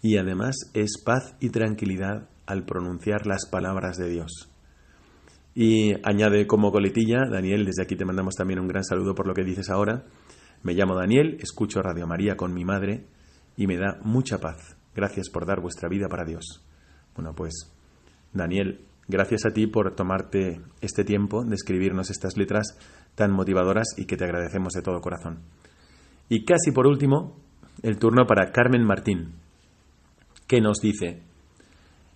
y 0.00 0.18
además 0.18 0.70
es 0.74 1.02
paz 1.04 1.34
y 1.40 1.50
tranquilidad 1.50 2.28
al 2.46 2.64
pronunciar 2.64 3.26
las 3.26 3.46
palabras 3.50 3.96
de 3.96 4.08
Dios. 4.08 4.53
Y 5.54 5.94
añade 6.02 6.46
como 6.46 6.72
coletilla, 6.72 7.26
Daniel, 7.30 7.64
desde 7.64 7.82
aquí 7.82 7.96
te 7.96 8.04
mandamos 8.04 8.34
también 8.34 8.58
un 8.58 8.68
gran 8.68 8.84
saludo 8.84 9.14
por 9.14 9.26
lo 9.26 9.34
que 9.34 9.44
dices 9.44 9.70
ahora. 9.70 10.04
Me 10.62 10.74
llamo 10.74 10.96
Daniel, 10.96 11.38
escucho 11.40 11.80
Radio 11.82 12.06
María 12.06 12.36
con 12.36 12.52
mi 12.52 12.64
madre 12.64 13.06
y 13.56 13.66
me 13.66 13.76
da 13.76 13.98
mucha 14.02 14.38
paz. 14.38 14.76
Gracias 14.94 15.30
por 15.30 15.46
dar 15.46 15.60
vuestra 15.60 15.88
vida 15.88 16.08
para 16.08 16.24
Dios. 16.24 16.64
Bueno, 17.14 17.34
pues, 17.34 17.72
Daniel, 18.32 18.80
Gracias 19.06 19.44
a 19.44 19.52
ti 19.52 19.66
por 19.66 19.94
tomarte 19.94 20.62
este 20.80 21.04
tiempo 21.04 21.44
de 21.44 21.54
escribirnos 21.54 22.10
estas 22.10 22.38
letras 22.38 22.78
tan 23.14 23.32
motivadoras 23.32 23.88
y 23.98 24.06
que 24.06 24.16
te 24.16 24.24
agradecemos 24.24 24.72
de 24.72 24.82
todo 24.82 25.02
corazón. 25.02 25.40
Y 26.30 26.44
casi 26.44 26.72
por 26.72 26.86
último, 26.86 27.36
el 27.82 27.98
turno 27.98 28.26
para 28.26 28.50
Carmen 28.50 28.82
Martín, 28.82 29.34
que 30.46 30.62
nos 30.62 30.78
dice, 30.80 31.20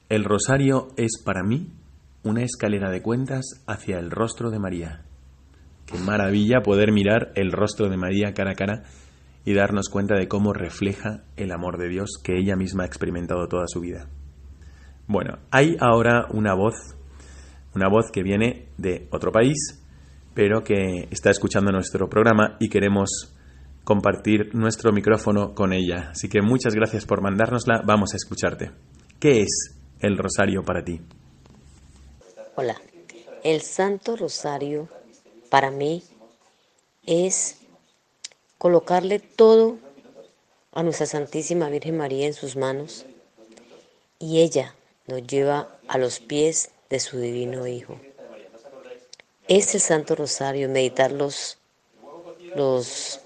el 0.09 0.25
rosario 0.25 0.89
es 0.97 1.23
para 1.23 1.43
mí 1.43 1.69
una 2.23 2.43
escalera 2.43 2.91
de 2.91 3.03
cuentas 3.03 3.63
hacia 3.67 3.99
el 3.99 4.11
rostro 4.11 4.51
de 4.51 4.59
María. 4.59 5.03
Qué 5.87 5.99
maravilla 5.99 6.61
poder 6.63 6.93
mirar 6.93 7.33
el 7.35 7.53
rostro 7.53 7.89
de 7.89 7.97
María 7.97 8.35
cara 8.35 8.53
a 8.53 8.55
cara 8.55 8.83
y 9.45 9.55
darnos 9.55 9.89
cuenta 9.89 10.15
de 10.15 10.29
cómo 10.29 10.53
refleja 10.53 11.23
el 11.37 11.53
amor 11.53 11.79
de 11.79 11.89
Dios 11.89 12.11
que 12.23 12.39
ella 12.39 12.57
misma 12.57 12.83
ha 12.83 12.87
experimentado 12.87 13.49
toda 13.49 13.67
su 13.67 13.81
vida. 13.81 14.07
Bueno, 15.07 15.39
hay 15.51 15.77
ahora 15.81 16.27
una 16.31 16.53
voz, 16.53 16.75
una 17.75 17.89
voz 17.89 18.11
que 18.13 18.23
viene 18.23 18.69
de 18.77 19.09
otro 19.11 19.33
país, 19.33 19.83
pero 20.35 20.63
que 20.63 21.09
está 21.11 21.31
escuchando 21.31 21.73
nuestro 21.73 22.11
programa 22.11 22.57
y 22.61 22.69
queremos 22.69 23.35
compartir 23.85 24.55
nuestro 24.55 24.93
micrófono 24.93 25.55
con 25.55 25.73
ella. 25.73 26.11
Así 26.11 26.29
que 26.29 26.43
muchas 26.43 26.75
gracias 26.75 27.07
por 27.07 27.23
mandárnosla, 27.23 27.81
vamos 27.87 28.13
a 28.13 28.17
escucharte. 28.17 28.71
¿Qué 29.19 29.41
es 29.41 29.81
el 30.01 30.19
rosario 30.19 30.63
para 30.63 30.85
ti? 30.85 31.01
Hola, 32.61 32.83
el 33.45 33.63
Santo 33.63 34.17
Rosario 34.17 34.89
para 35.49 35.71
mí 35.71 36.03
es 37.07 37.59
colocarle 38.59 39.21
todo 39.21 39.79
a 40.73 40.83
nuestra 40.83 41.07
Santísima 41.07 41.69
Virgen 41.69 41.97
María 41.97 42.27
en 42.27 42.35
sus 42.35 42.57
manos 42.57 43.07
y 44.19 44.41
ella 44.41 44.75
nos 45.07 45.25
lleva 45.25 45.69
a 45.87 45.99
los 45.99 46.19
pies 46.19 46.73
de 46.91 46.99
su 46.99 47.21
divino 47.21 47.65
Hijo. 47.69 48.01
Es 49.47 49.77
el 49.77 49.81
Santo 49.81 50.17
Rosario, 50.17 50.69
meditar 50.69 51.13
los, 51.13 51.59
los 52.57 53.21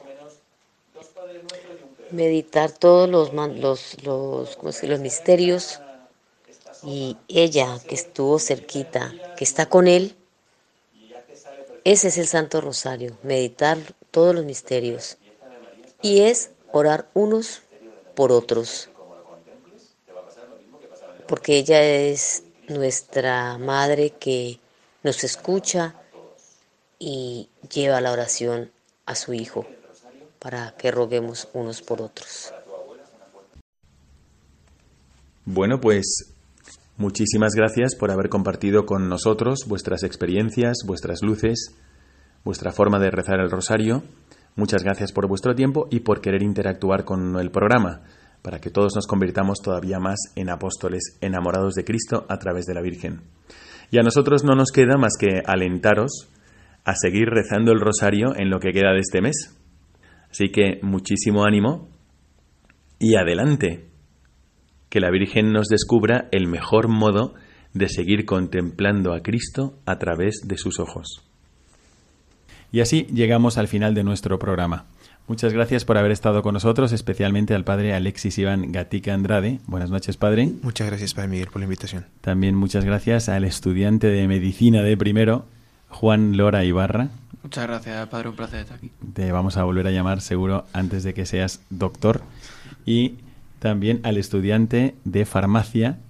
meditar 2.11 2.71
todos 2.71 3.09
los 3.09 5.01
misterios 5.01 5.81
y 6.83 7.17
ella 7.29 7.79
que 7.87 7.95
estuvo 7.95 8.39
cerquita, 8.39 9.13
que 9.37 9.45
está 9.45 9.67
con 9.67 9.89
él, 9.89 10.15
ese 11.85 12.09
es 12.09 12.19
el 12.19 12.27
Santo 12.27 12.61
Rosario, 12.61 13.17
meditar 13.23 13.79
todos 14.11 14.35
los 14.35 14.45
misterios. 14.45 15.19
Y 16.01 16.23
es 16.23 16.51
orar 16.73 17.09
unos 17.15 17.63
por 18.15 18.33
otros 18.33 18.89
porque 21.33 21.57
ella 21.57 21.83
es 21.83 22.43
nuestra 22.69 23.57
madre 23.57 24.11
que 24.11 24.61
nos 25.03 25.25
escucha 25.25 25.95
y 26.99 27.49
lleva 27.73 28.03
la 28.03 28.13
oración 28.13 28.71
a 29.07 29.15
su 29.15 29.33
Hijo 29.33 29.67
para 30.39 30.77
que 30.77 30.91
roguemos 30.91 31.49
unos 31.55 31.81
por 31.81 32.03
otros. 32.03 32.53
Bueno, 35.47 35.81
pues 35.81 36.32
muchísimas 37.03 37.55
gracias 37.57 37.97
por 37.97 38.13
haber 38.13 38.29
compartido 38.29 38.87
con 38.87 39.09
nosotros 39.09 39.65
vuestras 39.67 40.05
experiencias, 40.05 40.79
vuestras 40.87 41.21
luces, 41.21 41.77
vuestra 42.45 42.71
forma 42.71 43.01
de 43.01 43.11
rezar 43.11 43.41
el 43.41 43.51
rosario. 43.51 44.05
Muchas 44.55 44.85
gracias 44.85 45.11
por 45.11 45.27
vuestro 45.27 45.57
tiempo 45.57 45.89
y 45.91 46.01
por 46.01 46.21
querer 46.21 46.45
interactuar 46.45 47.05
con 47.05 47.41
el 47.41 47.51
programa 47.51 48.03
para 48.41 48.61
que 48.61 48.71
todos 48.71 48.93
nos 48.95 49.09
convirtamos 49.09 49.59
todavía 49.61 49.99
más 49.99 50.19
en 50.37 50.49
apóstoles 50.49 51.19
enamorados 51.21 51.75
de 51.75 51.85
Cristo 51.85 52.25
a 52.29 52.39
través 52.39 52.67
de 52.67 52.75
la 52.75 52.83
Virgen. 52.83 53.23
Y 53.91 53.99
a 53.99 54.03
nosotros 54.03 54.45
no 54.45 54.55
nos 54.55 54.71
queda 54.71 54.97
más 54.97 55.15
que 55.19 55.43
alentaros 55.45 56.29
a 56.85 56.95
seguir 56.95 57.27
rezando 57.31 57.73
el 57.73 57.81
rosario 57.81 58.29
en 58.37 58.49
lo 58.49 58.61
que 58.61 58.71
queda 58.71 58.93
de 58.93 59.01
este 59.01 59.21
mes. 59.21 59.59
Así 60.31 60.51
que 60.53 60.79
muchísimo 60.83 61.45
ánimo 61.45 61.89
y 63.01 63.17
adelante. 63.17 63.92
Que 64.93 65.01
la 65.01 65.11
Virgen 65.11 65.55
nos 65.55 65.69
descubra 65.69 66.29
el 66.33 66.49
mejor 66.49 66.87
modo 66.87 67.33
de 67.73 67.89
seguir 67.89 68.27
contemplando 68.27 69.15
a 69.15 69.23
Cristo 69.23 69.73
a 69.87 69.99
través 69.99 70.43
de 70.45 70.59
sus 70.59 70.79
ojos. 70.79 71.23
Y 72.73 72.81
así 72.81 73.07
llegamos 73.11 73.57
al 73.57 73.69
final 73.69 73.95
de 73.95 74.05
nuestro 74.05 74.39
programa. 74.39 74.85
Muchas 75.27 75.55
gracias 75.55 75.87
por 75.87 75.97
haber 75.97 76.13
estado 76.13 76.43
con 76.43 76.53
nosotros, 76.53 76.93
especialmente 76.93 77.55
al 77.55 77.65
padre 77.65 77.95
Alexis 77.95 78.37
Iván 78.37 78.71
Gatica 78.71 79.15
Andrade. 79.15 79.61
Buenas 79.67 79.89
noches, 79.89 80.19
padre. 80.19 80.51
Muchas 80.61 80.89
gracias, 80.89 81.15
padre 81.15 81.29
Miguel, 81.29 81.49
por 81.49 81.61
la 81.61 81.65
invitación. 81.65 82.05
También 82.21 82.55
muchas 82.55 82.85
gracias 82.85 83.31
al 83.31 83.45
estudiante 83.45 84.09
de 84.09 84.29
medicina 84.29 84.83
de 84.83 84.99
primero, 84.99 85.47
Juan 85.89 86.37
Lora 86.37 86.65
Ibarra. 86.65 87.09
Muchas 87.43 87.67
gracias, 87.67 88.09
padre, 88.11 88.29
un 88.29 88.37
placer 88.37 88.61
estar 88.61 88.77
aquí. 88.77 88.91
Te 89.15 89.33
vamos 89.33 89.57
a 89.57 89.65
volver 89.65 89.87
a 89.87 89.91
llamar 89.91 90.21
seguro 90.21 90.67
antes 90.75 91.03
de 91.03 91.15
que 91.15 91.25
seas 91.25 91.63
doctor. 91.71 92.21
Y 92.85 93.15
también 93.63 94.01
al 94.03 94.19
estudiante 94.19 94.97
de 95.05 95.25
farmacia, 95.25 96.01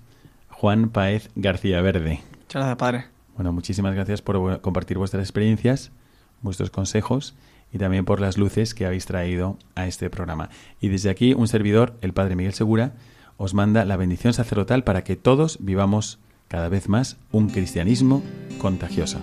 Juan 0.49 0.89
Paez 0.89 1.29
García 1.37 1.83
Verde. 1.83 2.23
Muchas 2.41 2.55
gracias, 2.55 2.77
padre. 2.77 3.05
Bueno, 3.37 3.53
muchísimas 3.53 3.95
gracias 3.95 4.23
por 4.23 4.63
compartir 4.63 4.97
vuestras 4.97 5.23
experiencias, 5.23 5.93
vuestros 6.41 6.71
consejos 6.71 7.35
y 7.71 7.77
también 7.77 8.07
por 8.07 8.21
las 8.21 8.39
luces 8.39 8.73
que 8.73 8.87
habéis 8.87 9.05
traído 9.05 9.59
a 9.75 9.87
este 9.87 10.09
programa. 10.09 10.49
Y 10.81 10.89
desde 10.89 11.11
aquí, 11.11 11.35
un 11.35 11.47
servidor, 11.47 11.99
el 12.01 12.15
Padre 12.15 12.37
Miguel 12.37 12.55
Segura, 12.55 12.95
os 13.37 13.53
manda 13.53 13.85
la 13.85 13.99
bendición 13.99 14.33
sacerdotal 14.33 14.83
para 14.83 15.05
que 15.05 15.17
todos 15.17 15.59
vivamos 15.61 16.21
cada 16.49 16.71
vez 16.71 16.89
más 16.89 17.19
un 17.33 17.51
cristianismo 17.51 18.23
contagioso. 18.59 19.19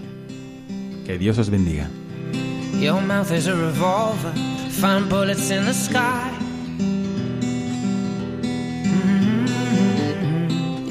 Que 1.04 1.18
Dios 1.18 1.40
os 1.40 1.50
bendiga. 1.50 1.90
Your 2.80 3.02
mouth 3.02 3.32
is 3.32 3.48
a 3.48 3.56
revolver, 3.56 4.32
find 4.70 5.10
bullets 5.10 5.50
in 5.50 5.66
the 5.66 5.74
sky. 5.74 6.39